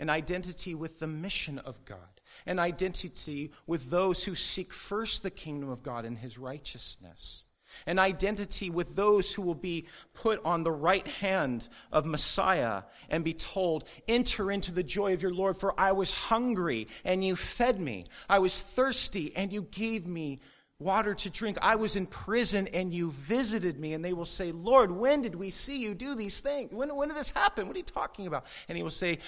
an 0.00 0.10
identity 0.10 0.74
with 0.74 0.98
the 0.98 1.06
mission 1.06 1.60
of 1.60 1.84
God, 1.84 2.20
an 2.46 2.58
identity 2.58 3.52
with 3.68 3.90
those 3.90 4.24
who 4.24 4.34
seek 4.34 4.72
first 4.72 5.22
the 5.22 5.30
kingdom 5.30 5.70
of 5.70 5.84
God 5.84 6.04
and 6.04 6.18
his 6.18 6.36
righteousness 6.36 7.44
an 7.86 7.98
identity 7.98 8.70
with 8.70 8.96
those 8.96 9.32
who 9.32 9.42
will 9.42 9.54
be 9.54 9.86
put 10.14 10.40
on 10.44 10.62
the 10.62 10.72
right 10.72 11.06
hand 11.06 11.68
of 11.90 12.06
Messiah 12.06 12.82
and 13.08 13.24
be 13.24 13.34
told, 13.34 13.84
Enter 14.08 14.50
into 14.50 14.72
the 14.72 14.82
joy 14.82 15.12
of 15.12 15.22
your 15.22 15.34
Lord, 15.34 15.56
for 15.56 15.78
I 15.78 15.92
was 15.92 16.10
hungry 16.10 16.88
and 17.04 17.24
you 17.24 17.36
fed 17.36 17.80
me. 17.80 18.04
I 18.28 18.38
was 18.38 18.60
thirsty 18.60 19.32
and 19.36 19.52
you 19.52 19.62
gave 19.62 20.06
me 20.06 20.38
water 20.78 21.14
to 21.14 21.30
drink. 21.30 21.58
I 21.62 21.76
was 21.76 21.96
in 21.96 22.06
prison 22.06 22.68
and 22.68 22.92
you 22.92 23.12
visited 23.12 23.78
me. 23.78 23.94
And 23.94 24.04
they 24.04 24.12
will 24.12 24.24
say, 24.24 24.52
Lord, 24.52 24.90
when 24.90 25.22
did 25.22 25.34
we 25.34 25.50
see 25.50 25.78
you 25.78 25.94
do 25.94 26.14
these 26.14 26.40
things? 26.40 26.72
When, 26.72 26.94
when 26.94 27.08
did 27.08 27.16
this 27.16 27.30
happen? 27.30 27.66
What 27.66 27.76
are 27.76 27.78
you 27.78 27.84
talking 27.84 28.26
about? 28.26 28.46
And 28.68 28.76
he 28.76 28.82
will 28.82 28.90
say, 28.90 29.18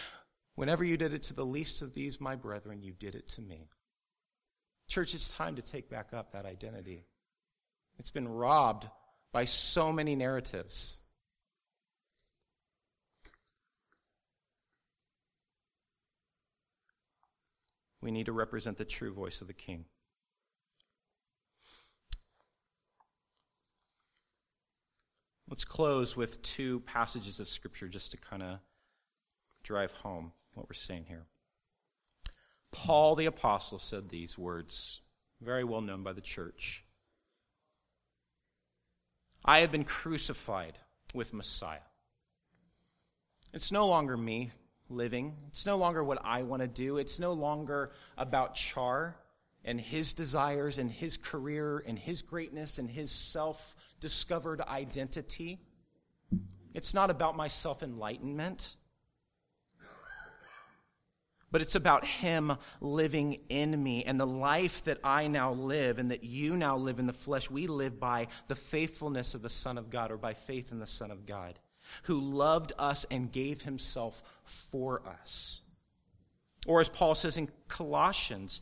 Whenever 0.57 0.85
you 0.85 0.97
did 0.97 1.13
it 1.13 1.25
to 1.25 1.35
the 1.35 1.45
least 1.45 1.83
of 1.83 1.95
these, 1.95 2.21
my 2.21 2.37
brethren, 2.37 2.81
you 2.81 2.93
did 2.93 3.17
it 3.17 3.27
to 3.27 3.43
me. 3.43 3.67
Church, 4.89 5.15
it's 5.15 5.31
time 5.31 5.57
to 5.57 5.63
take 5.63 5.89
back 5.89 6.13
up 6.13 6.33
that 6.33 6.47
identity. 6.47 7.05
It's 7.99 8.11
been 8.11 8.29
robbed 8.29 8.89
by 9.33 9.45
so 9.45 9.93
many 9.93 10.15
narratives. 10.15 11.01
We 18.01 18.11
need 18.11 18.27
to 18.27 18.33
represent 18.33 18.77
the 18.77 18.85
true 18.85 19.13
voice 19.13 19.41
of 19.41 19.47
the 19.47 19.55
king. 19.55 19.87
Let's 25.49 25.65
close 25.65 26.17
with 26.17 26.43
two 26.43 26.81
passages 26.81 27.39
of 27.39 27.49
Scripture 27.49 27.89
just 27.89 28.11
to 28.11 28.17
kind 28.17 28.43
of 28.43 28.59
drive 29.63 29.93
home 29.93 30.33
what 30.55 30.69
we're 30.69 30.75
saying 30.75 31.07
here. 31.09 31.27
Paul 32.73 33.15
the 33.15 33.27
Apostle 33.27 33.79
said 33.79 34.09
these 34.09 34.37
words, 34.37 35.01
very 35.41 35.65
well 35.65 35.81
known 35.81 36.03
by 36.03 36.13
the 36.13 36.21
church. 36.21 36.85
I 39.45 39.61
have 39.61 39.71
been 39.71 39.85
crucified 39.85 40.79
with 41.13 41.35
Messiah. 41.35 41.81
It's 43.53 43.71
no 43.71 43.87
longer 43.87 44.17
me 44.17 44.53
living. 44.89 45.37
It's 45.49 45.67
no 45.67 45.77
longer 45.77 46.03
what 46.03 46.19
I 46.25 46.43
want 46.43 46.63
to 46.63 46.69
do. 46.69 46.97
It's 46.97 47.21
no 47.21 47.33
longer 47.35 47.93
about 48.17 48.55
Char 48.55 49.17
and 49.65 49.79
his 49.79 50.15
desires 50.15 50.79
and 50.79 50.91
his 50.91 51.17
career 51.19 51.85
and 51.87 51.99
his 51.99 52.23
greatness 52.23 52.79
and 52.79 52.89
his 52.89 53.11
self 53.11 53.77
discovered 54.01 54.63
identity. 54.63 55.61
It's 56.73 56.95
not 56.95 57.11
about 57.11 57.37
my 57.37 57.49
self 57.49 57.83
enlightenment 57.83 58.77
but 61.55 61.63
it's 61.63 61.77
about 61.77 62.05
Him 62.05 62.57
living 62.81 63.39
in 63.49 63.81
me. 63.81 64.03
And 64.03 64.19
the 64.19 64.27
life 64.27 64.83
that 64.87 64.99
I 65.05 65.29
now 65.29 65.53
live 65.53 66.01
and 66.01 66.11
that 66.11 66.25
you 66.25 66.57
now 66.57 66.77
live 66.77 66.99
in 66.99 67.07
the 67.07 67.13
flesh, 67.13 67.49
we 67.49 67.69
live 67.69 68.01
by 68.01 68.27
the 68.49 68.57
faithfulness 68.57 69.37
of 69.37 69.43
the 69.43 69.49
Son 69.49 69.79
of 69.79 69.89
God 69.89 70.11
or 70.11 70.17
by 70.17 70.35
faith 70.35 70.73
in 70.73 70.81
the 70.81 70.87
Son 70.89 71.13
of 71.13 71.27
God, 71.27 71.61
who 72.03 72.19
loved 72.19 72.73
us 72.77 73.07
and 73.09 73.31
gave 73.31 73.63
Himself 73.63 74.21
for 74.43 75.07
us. 75.07 75.63
Or 76.67 76.81
as 76.81 76.89
Paul 76.89 77.15
says 77.15 77.37
in 77.37 77.49
Colossians, 77.69 78.61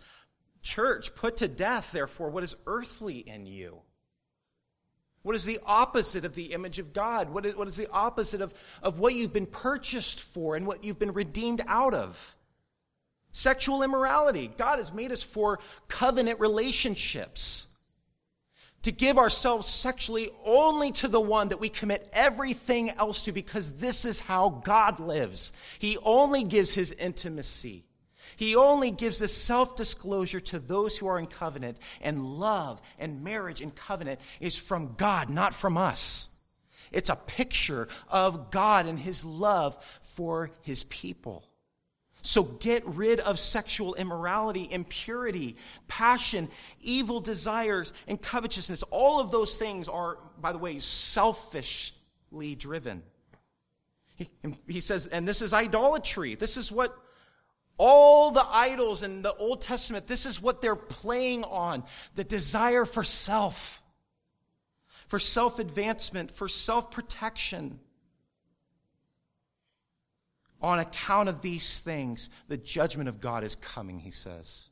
Church, 0.61 1.15
put 1.15 1.39
to 1.39 1.49
death, 1.49 1.93
therefore, 1.93 2.29
what 2.29 2.45
is 2.45 2.57
earthly 2.67 3.21
in 3.21 3.47
you. 3.47 3.79
What 5.23 5.35
is 5.35 5.47
the 5.47 5.61
opposite 5.65 6.27
of 6.27 6.35
the 6.35 6.53
image 6.53 6.79
of 6.79 6.93
God? 6.93 7.31
What 7.31 7.47
is, 7.47 7.57
what 7.57 7.69
is 7.69 7.77
the 7.77 7.91
opposite 7.91 8.43
of, 8.43 8.53
of 8.83 8.99
what 8.99 9.15
you've 9.15 9.33
been 9.33 9.47
purchased 9.47 10.21
for 10.21 10.57
and 10.57 10.67
what 10.67 10.85
you've 10.85 10.99
been 10.99 11.15
redeemed 11.15 11.63
out 11.67 11.95
of? 11.95 12.37
Sexual 13.33 13.83
immorality. 13.83 14.51
God 14.59 14.79
has 14.79 14.93
made 14.93 15.11
us 15.11 15.23
for 15.23 15.59
covenant 15.89 16.39
relationships. 16.39 17.67
To 18.83 18.93
give 18.93 19.17
ourselves 19.17 19.69
sexually 19.69 20.31
only 20.45 20.91
to 20.93 21.09
the 21.09 21.21
one 21.21 21.49
that 21.49 21.61
we 21.61 21.69
commit 21.69 22.11
everything 22.13 22.91
else 22.91 23.23
to 23.23 23.33
because 23.33 23.75
this 23.75 24.05
is 24.05 24.21
how 24.21 24.61
God 24.65 24.99
lives. 24.99 25.53
He 25.79 25.97
only 25.99 26.43
gives 26.43 26.75
his 26.75 26.93
intimacy. 26.93 27.85
He 28.37 28.57
only 28.57 28.91
gives 28.91 29.21
the 29.21 29.29
self 29.29 29.77
disclosure 29.77 30.41
to 30.41 30.59
those 30.59 30.99
who 30.99 31.07
are 31.07 31.19
in 31.19 31.29
covenant. 31.29 31.79
And 32.01 32.27
love 32.27 32.83
and 32.99 33.23
marriage 33.23 33.61
and 33.61 33.75
covenant 33.75 34.21
is 34.41 34.57
from 34.57 34.95
God, 34.97 35.31
not 35.31 35.55
from 35.55 35.79
us. 35.79 36.29
It's 36.91 37.09
a 37.09 37.17
picture 37.17 37.89
of 38.09 38.51
God 38.51 38.87
and 38.87 38.99
his 38.99 39.25
love 39.25 39.77
for 40.03 40.51
his 40.63 40.85
people. 40.85 41.45
So 42.23 42.45
get 42.45 42.87
rid 42.87 43.19
of 43.21 43.39
sexual 43.39 43.95
immorality, 43.95 44.69
impurity, 44.71 45.57
passion, 45.89 46.49
evil 46.81 47.21
desires, 47.21 47.93
and 48.07 48.21
covetousness. 48.21 48.85
All 48.85 49.21
of 49.21 49.33
those 49.33 49.59
things 49.59 49.89
are, 49.89 50.19
by 50.41 50.53
the 50.53 50.59
way, 50.59 50.79
selfishly 50.79 52.55
driven. 52.55 53.03
He, 54.15 54.29
he 54.69 54.81
says, 54.81 55.07
and 55.09 55.27
this 55.27 55.43
is 55.43 55.53
idolatry. 55.53 56.37
This 56.37 56.57
is 56.57 56.71
what 56.71 56.97
all 57.77 58.31
the 58.31 58.47
idols 58.49 59.03
in 59.03 59.23
the 59.23 59.35
Old 59.35 59.61
Testament, 59.61 60.07
this 60.07 60.25
is 60.25 60.41
what 60.41 60.61
they're 60.61 60.77
playing 60.77 61.43
on 61.45 61.83
the 62.15 62.23
desire 62.23 62.85
for 62.85 63.03
self, 63.03 63.83
for 65.09 65.19
self 65.19 65.59
advancement, 65.59 66.31
for 66.31 66.47
self 66.47 66.93
protection. 66.93 67.81
On 70.63 70.79
account 70.79 71.29
of 71.29 71.43
these 71.43 71.81
things, 71.81 72.31
the 72.49 72.57
judgment 72.57 73.09
of 73.09 73.21
God 73.21 73.45
is 73.45 73.57
coming, 73.57 73.99
he 73.99 74.13
says. 74.13 74.71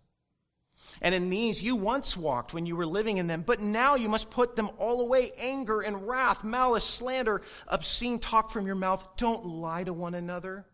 And 1.02 1.14
in 1.14 1.30
these 1.30 1.62
you 1.62 1.76
once 1.76 2.16
walked 2.16 2.54
when 2.54 2.66
you 2.66 2.76
were 2.76 2.86
living 2.86 3.18
in 3.18 3.26
them, 3.26 3.42
but 3.46 3.60
now 3.60 3.94
you 3.94 4.08
must 4.08 4.30
put 4.30 4.56
them 4.56 4.70
all 4.78 5.00
away 5.00 5.32
anger 5.38 5.80
and 5.80 6.06
wrath, 6.06 6.44
malice, 6.44 6.84
slander, 6.84 7.42
obscene 7.68 8.18
talk 8.18 8.50
from 8.50 8.66
your 8.66 8.74
mouth. 8.74 9.16
Don't 9.16 9.46
lie 9.46 9.84
to 9.84 9.92
one 9.92 10.14
another 10.14 10.66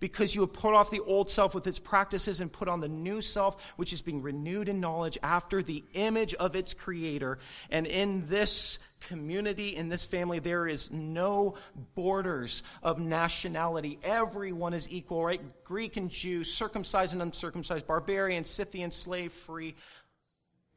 because 0.00 0.34
you 0.34 0.42
have 0.42 0.52
put 0.52 0.74
off 0.74 0.90
the 0.90 1.00
old 1.00 1.30
self 1.30 1.54
with 1.54 1.66
its 1.66 1.78
practices 1.78 2.40
and 2.40 2.52
put 2.52 2.68
on 2.68 2.80
the 2.80 2.88
new 2.88 3.20
self, 3.20 3.62
which 3.76 3.92
is 3.92 4.02
being 4.02 4.22
renewed 4.22 4.68
in 4.68 4.80
knowledge 4.80 5.18
after 5.22 5.62
the 5.62 5.84
image 5.94 6.34
of 6.34 6.54
its 6.54 6.74
creator. 6.74 7.38
And 7.70 7.86
in 7.86 8.26
this 8.28 8.78
community, 9.00 9.76
in 9.76 9.88
this 9.88 10.04
family, 10.04 10.38
there 10.38 10.66
is 10.66 10.90
no 10.90 11.54
borders 11.94 12.62
of 12.82 12.98
nationality. 12.98 13.98
Everyone 14.02 14.74
is 14.74 14.90
equal, 14.90 15.24
right? 15.24 15.40
Greek 15.64 15.96
and 15.96 16.10
Jew, 16.10 16.44
circumcised 16.44 17.12
and 17.12 17.22
uncircumcised, 17.22 17.86
barbarian, 17.86 18.44
Scythian, 18.44 18.90
slave 18.90 19.32
free, 19.32 19.74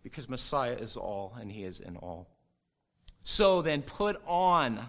because 0.04 0.30
Messiah 0.30 0.74
is 0.74 0.98
all 0.98 1.36
and 1.40 1.52
he 1.52 1.64
is 1.64 1.80
in 1.80 1.96
all. 1.98 2.28
So 3.24 3.62
then, 3.62 3.82
put 3.82 4.22
on 4.26 4.80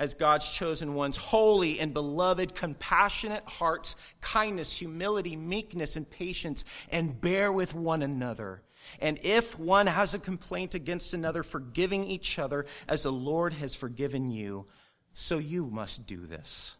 as 0.00 0.14
God's 0.14 0.50
chosen 0.50 0.94
ones, 0.94 1.18
holy 1.18 1.78
and 1.78 1.92
beloved, 1.92 2.54
compassionate 2.54 3.44
hearts, 3.44 3.96
kindness, 4.22 4.74
humility, 4.74 5.36
meekness, 5.36 5.96
and 5.96 6.08
patience, 6.08 6.64
and 6.90 7.20
bear 7.20 7.52
with 7.52 7.74
one 7.74 8.02
another. 8.02 8.62
And 9.00 9.18
if 9.22 9.58
one 9.58 9.86
has 9.86 10.14
a 10.14 10.18
complaint 10.18 10.74
against 10.74 11.14
another, 11.14 11.42
forgiving 11.42 12.04
each 12.04 12.38
other 12.38 12.66
as 12.88 13.04
the 13.04 13.12
Lord 13.12 13.52
has 13.54 13.74
forgiven 13.74 14.30
you, 14.30 14.66
so 15.12 15.38
you 15.38 15.66
must 15.66 16.06
do 16.06 16.26
this. 16.26 16.76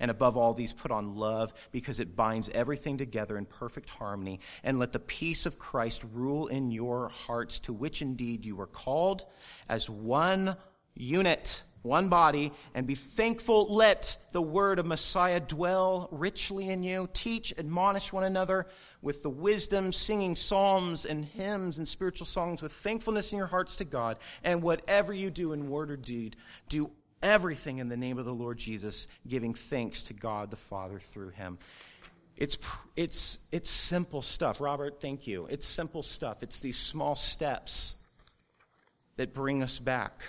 And 0.00 0.10
above 0.10 0.36
all 0.36 0.54
these, 0.54 0.72
put 0.72 0.90
on 0.90 1.16
love 1.16 1.52
because 1.72 1.98
it 1.98 2.14
binds 2.14 2.48
everything 2.50 2.98
together 2.98 3.36
in 3.36 3.46
perfect 3.46 3.90
harmony. 3.90 4.40
And 4.62 4.78
let 4.78 4.92
the 4.92 5.00
peace 5.00 5.44
of 5.44 5.58
Christ 5.58 6.04
rule 6.12 6.46
in 6.46 6.70
your 6.70 7.08
hearts, 7.08 7.58
to 7.60 7.72
which 7.72 8.00
indeed 8.00 8.44
you 8.44 8.56
were 8.56 8.66
called 8.66 9.24
as 9.68 9.90
one 9.90 10.56
unit 10.94 11.64
one 11.82 12.08
body, 12.08 12.52
and 12.74 12.86
be 12.86 12.94
thankful. 12.94 13.66
Let 13.74 14.16
the 14.32 14.42
word 14.42 14.78
of 14.78 14.86
Messiah 14.86 15.40
dwell 15.40 16.08
richly 16.10 16.68
in 16.68 16.82
you. 16.82 17.08
Teach, 17.12 17.52
admonish 17.56 18.12
one 18.12 18.24
another 18.24 18.66
with 19.00 19.22
the 19.22 19.30
wisdom, 19.30 19.92
singing 19.92 20.36
psalms 20.36 21.04
and 21.04 21.24
hymns 21.24 21.78
and 21.78 21.88
spiritual 21.88 22.26
songs 22.26 22.62
with 22.62 22.72
thankfulness 22.72 23.32
in 23.32 23.38
your 23.38 23.46
hearts 23.46 23.76
to 23.76 23.84
God. 23.84 24.18
And 24.42 24.62
whatever 24.62 25.12
you 25.12 25.30
do 25.30 25.52
in 25.52 25.70
word 25.70 25.90
or 25.90 25.96
deed, 25.96 26.36
do 26.68 26.90
everything 27.22 27.78
in 27.78 27.88
the 27.88 27.96
name 27.96 28.18
of 28.18 28.24
the 28.24 28.34
Lord 28.34 28.58
Jesus, 28.58 29.06
giving 29.26 29.54
thanks 29.54 30.04
to 30.04 30.14
God 30.14 30.50
the 30.50 30.56
Father 30.56 30.98
through 30.98 31.30
him. 31.30 31.58
It's, 32.36 32.56
it's, 32.94 33.38
it's 33.50 33.68
simple 33.68 34.22
stuff. 34.22 34.60
Robert, 34.60 35.00
thank 35.00 35.26
you. 35.26 35.46
It's 35.50 35.66
simple 35.66 36.04
stuff. 36.04 36.42
It's 36.44 36.60
these 36.60 36.76
small 36.76 37.16
steps 37.16 37.96
that 39.16 39.34
bring 39.34 39.62
us 39.62 39.80
back 39.80 40.22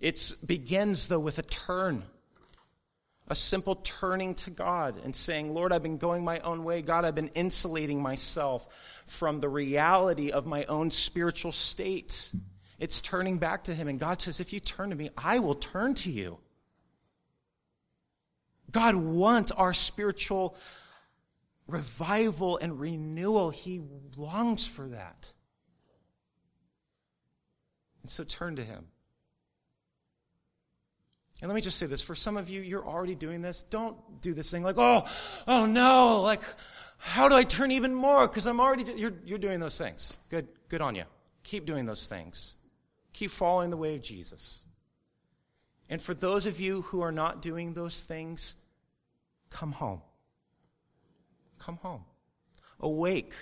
it 0.00 0.32
begins, 0.44 1.08
though, 1.08 1.20
with 1.20 1.38
a 1.38 1.42
turn, 1.42 2.02
a 3.28 3.34
simple 3.34 3.76
turning 3.76 4.34
to 4.36 4.50
God 4.50 5.00
and 5.02 5.16
saying, 5.16 5.54
Lord, 5.54 5.72
I've 5.72 5.82
been 5.82 5.98
going 5.98 6.22
my 6.22 6.38
own 6.40 6.64
way. 6.64 6.82
God, 6.82 7.04
I've 7.04 7.14
been 7.14 7.30
insulating 7.34 8.00
myself 8.00 8.68
from 9.06 9.40
the 9.40 9.48
reality 9.48 10.30
of 10.30 10.46
my 10.46 10.64
own 10.64 10.90
spiritual 10.90 11.52
state. 11.52 12.30
It's 12.78 13.00
turning 13.00 13.38
back 13.38 13.64
to 13.64 13.74
Him. 13.74 13.88
And 13.88 13.98
God 13.98 14.20
says, 14.20 14.38
if 14.38 14.52
you 14.52 14.60
turn 14.60 14.90
to 14.90 14.96
me, 14.96 15.10
I 15.16 15.38
will 15.38 15.54
turn 15.54 15.94
to 15.94 16.10
you. 16.10 16.38
God 18.70 18.96
wants 18.96 19.52
our 19.52 19.72
spiritual 19.72 20.56
revival 21.66 22.58
and 22.58 22.78
renewal. 22.78 23.50
He 23.50 23.82
longs 24.16 24.66
for 24.66 24.86
that. 24.88 25.32
And 28.02 28.10
so 28.10 28.22
turn 28.24 28.56
to 28.56 28.64
Him. 28.64 28.84
And 31.42 31.50
let 31.50 31.54
me 31.54 31.60
just 31.60 31.78
say 31.78 31.86
this 31.86 32.00
for 32.00 32.14
some 32.14 32.36
of 32.36 32.48
you, 32.48 32.62
you're 32.62 32.86
already 32.86 33.14
doing 33.14 33.42
this. 33.42 33.62
Don't 33.62 33.96
do 34.22 34.32
this 34.32 34.50
thing 34.50 34.62
like, 34.62 34.76
oh, 34.78 35.04
oh 35.46 35.66
no, 35.66 36.20
like, 36.22 36.42
how 36.98 37.28
do 37.28 37.36
I 37.36 37.44
turn 37.44 37.72
even 37.72 37.94
more? 37.94 38.26
Because 38.26 38.46
I'm 38.46 38.60
already, 38.60 38.84
do-. 38.84 38.96
you're, 38.96 39.12
you're 39.24 39.38
doing 39.38 39.60
those 39.60 39.76
things. 39.76 40.16
Good, 40.30 40.48
good 40.68 40.80
on 40.80 40.94
you. 40.94 41.04
Keep 41.42 41.66
doing 41.66 41.84
those 41.84 42.08
things. 42.08 42.56
Keep 43.12 43.30
following 43.30 43.70
the 43.70 43.76
way 43.76 43.94
of 43.94 44.02
Jesus. 44.02 44.64
And 45.88 46.00
for 46.00 46.14
those 46.14 46.46
of 46.46 46.58
you 46.58 46.82
who 46.82 47.02
are 47.02 47.12
not 47.12 47.42
doing 47.42 47.74
those 47.74 48.02
things, 48.02 48.56
come 49.50 49.72
home. 49.72 50.00
Come 51.58 51.76
home. 51.76 52.04
Awake 52.80 53.34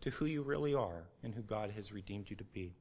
to 0.00 0.10
who 0.10 0.26
you 0.26 0.42
really 0.42 0.74
are 0.74 1.04
and 1.22 1.34
who 1.34 1.42
God 1.42 1.70
has 1.72 1.92
redeemed 1.92 2.30
you 2.30 2.36
to 2.36 2.44
be. 2.44 2.74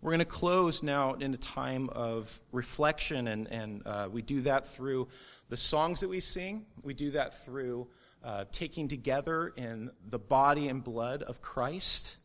We're 0.00 0.12
going 0.12 0.20
to 0.20 0.24
close 0.24 0.82
now 0.82 1.14
in 1.14 1.34
a 1.34 1.38
time 1.38 1.90
of 1.90 2.40
reflection, 2.52 3.26
and, 3.26 3.48
and 3.48 3.82
uh, 3.84 4.08
we 4.10 4.22
do 4.22 4.42
that 4.42 4.66
through 4.66 5.08
the 5.48 5.56
songs 5.56 6.00
that 6.00 6.08
we 6.08 6.20
sing. 6.20 6.66
We 6.82 6.94
do 6.94 7.10
that 7.12 7.34
through 7.44 7.88
uh, 8.22 8.44
taking 8.52 8.86
together 8.86 9.52
in 9.56 9.90
the 10.08 10.18
body 10.18 10.68
and 10.68 10.84
blood 10.84 11.24
of 11.24 11.42
Christ, 11.42 12.18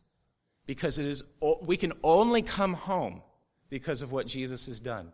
because 0.66 1.00
it 1.00 1.06
is 1.06 1.24
we 1.62 1.76
can 1.76 1.92
only 2.04 2.42
come 2.42 2.74
home 2.74 3.22
because 3.70 4.02
of 4.02 4.12
what 4.12 4.28
Jesus 4.28 4.66
has 4.66 4.78
done. 4.78 5.12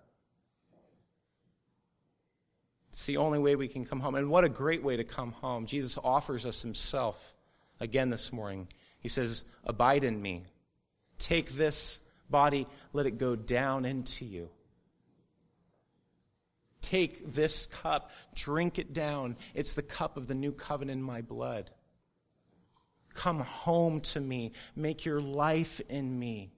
It's 2.91 3.07
the 3.07 3.17
only 3.17 3.39
way 3.39 3.57
we 3.57 3.69
can 3.69 3.87
come 3.87 4.01
home. 4.01 4.17
And 4.17 4.29
what 4.29 4.45
a 4.45 4.49
great 4.49 4.83
way 4.83 4.97
to 4.97 5.05
come 5.05 5.33
home. 5.33 5.65
Jesus 5.65 5.97
offers 6.03 6.45
us 6.45 6.61
himself 6.61 7.37
again 7.79 8.11
this 8.11 8.33
morning. 8.33 8.69
He 8.99 9.09
says, 9.09 9.47
Abide 9.65 10.05
in 10.05 10.21
me. 10.21 10.43
Take 11.19 11.51
this 11.51 12.01
body, 12.31 12.67
let 12.93 13.07
it 13.07 13.19
go 13.19 13.37
down 13.37 13.85
into 13.85 14.25
you. 14.25 14.51
Take 16.81 17.35
this 17.35 17.67
cup, 17.67 18.11
drink 18.35 18.79
it 18.79 18.93
down. 18.93 19.37
It's 19.55 19.75
the 19.75 19.83
cup 19.83 20.17
of 20.17 20.27
the 20.27 20.35
new 20.35 20.53
covenant 20.53 20.99
in 20.99 21.03
my 21.03 21.21
blood. 21.21 21.71
Come 23.13 23.41
home 23.41 24.01
to 24.01 24.21
me. 24.21 24.53
Make 24.77 25.05
your 25.05 25.21
life 25.21 25.81
in 25.89 26.19
me. 26.19 26.53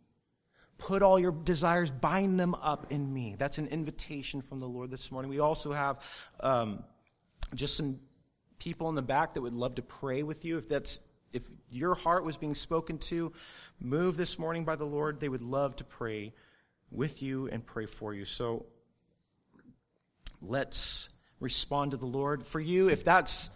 Put 0.79 1.03
all 1.03 1.19
your 1.19 1.33
desires, 1.33 1.91
bind 1.91 2.41
them 2.41 2.55
up 2.57 2.89
in 2.91 3.13
me. 3.13 3.37
That's 3.39 3.59
an 3.59 3.69
invitation 3.69 4.43
from 4.43 4.59
the 4.59 4.69
Lord 4.69 4.91
this 4.91 5.13
morning. 5.13 5.31
We 5.31 5.39
also 5.39 5.73
have 5.73 6.01
um, 6.41 6.83
just 7.55 7.77
some 7.77 8.01
people 8.59 8.89
in 8.89 8.97
the 8.97 9.03
back 9.03 9.35
that 9.35 9.41
would 9.41 9.55
love 9.55 9.77
to 9.77 9.83
pray 9.83 10.23
with 10.23 10.45
you 10.45 10.59
if 10.59 10.69
that's 10.69 10.99
if 11.33 11.43
your 11.71 11.95
heart 11.95 12.25
was 12.25 12.37
being 12.37 12.55
spoken 12.55 12.99
to, 12.99 13.33
moved 13.81 14.19
this 14.19 14.39
morning 14.39 14.65
by 14.65 14.77
the 14.77 14.85
Lord, 14.85 15.21
they 15.21 15.29
would 15.29 15.43
love 15.43 15.77
to 15.77 15.85
pray 15.85 16.33
with 16.91 17.23
you 17.23 17.49
and 17.49 17.65
pray 17.65 17.87
for 17.87 18.13
you. 18.13 18.25
So 18.25 18.67
let's 20.41 21.09
respond 21.41 21.93
to 21.93 21.97
the 21.97 22.07
Lord. 22.07 22.47
For 22.47 22.61
you, 22.61 22.89
if 22.89 23.05
that's 23.05 23.51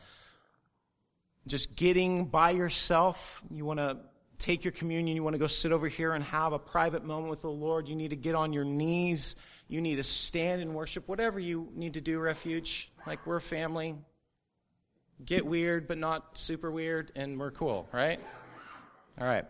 just 1.46 1.76
getting 1.76 2.24
by 2.24 2.50
yourself, 2.50 3.42
you 3.50 3.64
want 3.64 3.78
to 3.78 3.98
take 4.38 4.64
your 4.64 4.72
communion, 4.72 5.16
you 5.16 5.22
want 5.22 5.34
to 5.34 5.38
go 5.38 5.46
sit 5.46 5.72
over 5.72 5.88
here 5.88 6.12
and 6.12 6.22
have 6.24 6.52
a 6.52 6.58
private 6.58 7.04
moment 7.04 7.30
with 7.30 7.42
the 7.42 7.50
Lord, 7.50 7.88
you 7.88 7.94
need 7.94 8.10
to 8.10 8.16
get 8.16 8.34
on 8.34 8.52
your 8.52 8.64
knees, 8.64 9.36
you 9.68 9.80
need 9.80 9.96
to 9.96 10.02
stand 10.02 10.60
and 10.60 10.74
worship, 10.74 11.08
whatever 11.08 11.38
you 11.38 11.68
need 11.74 11.94
to 11.94 12.00
do, 12.00 12.18
refuge. 12.18 12.90
Like 13.06 13.26
we're 13.26 13.36
a 13.36 13.40
family 13.40 13.96
get 15.24 15.46
weird, 15.46 15.88
but 15.88 15.98
not 15.98 16.38
super 16.38 16.70
weird, 16.70 17.12
and 17.16 17.38
we're 17.38 17.50
cool, 17.50 17.88
right? 17.92 18.20
All 19.18 19.26
right. 19.26 19.44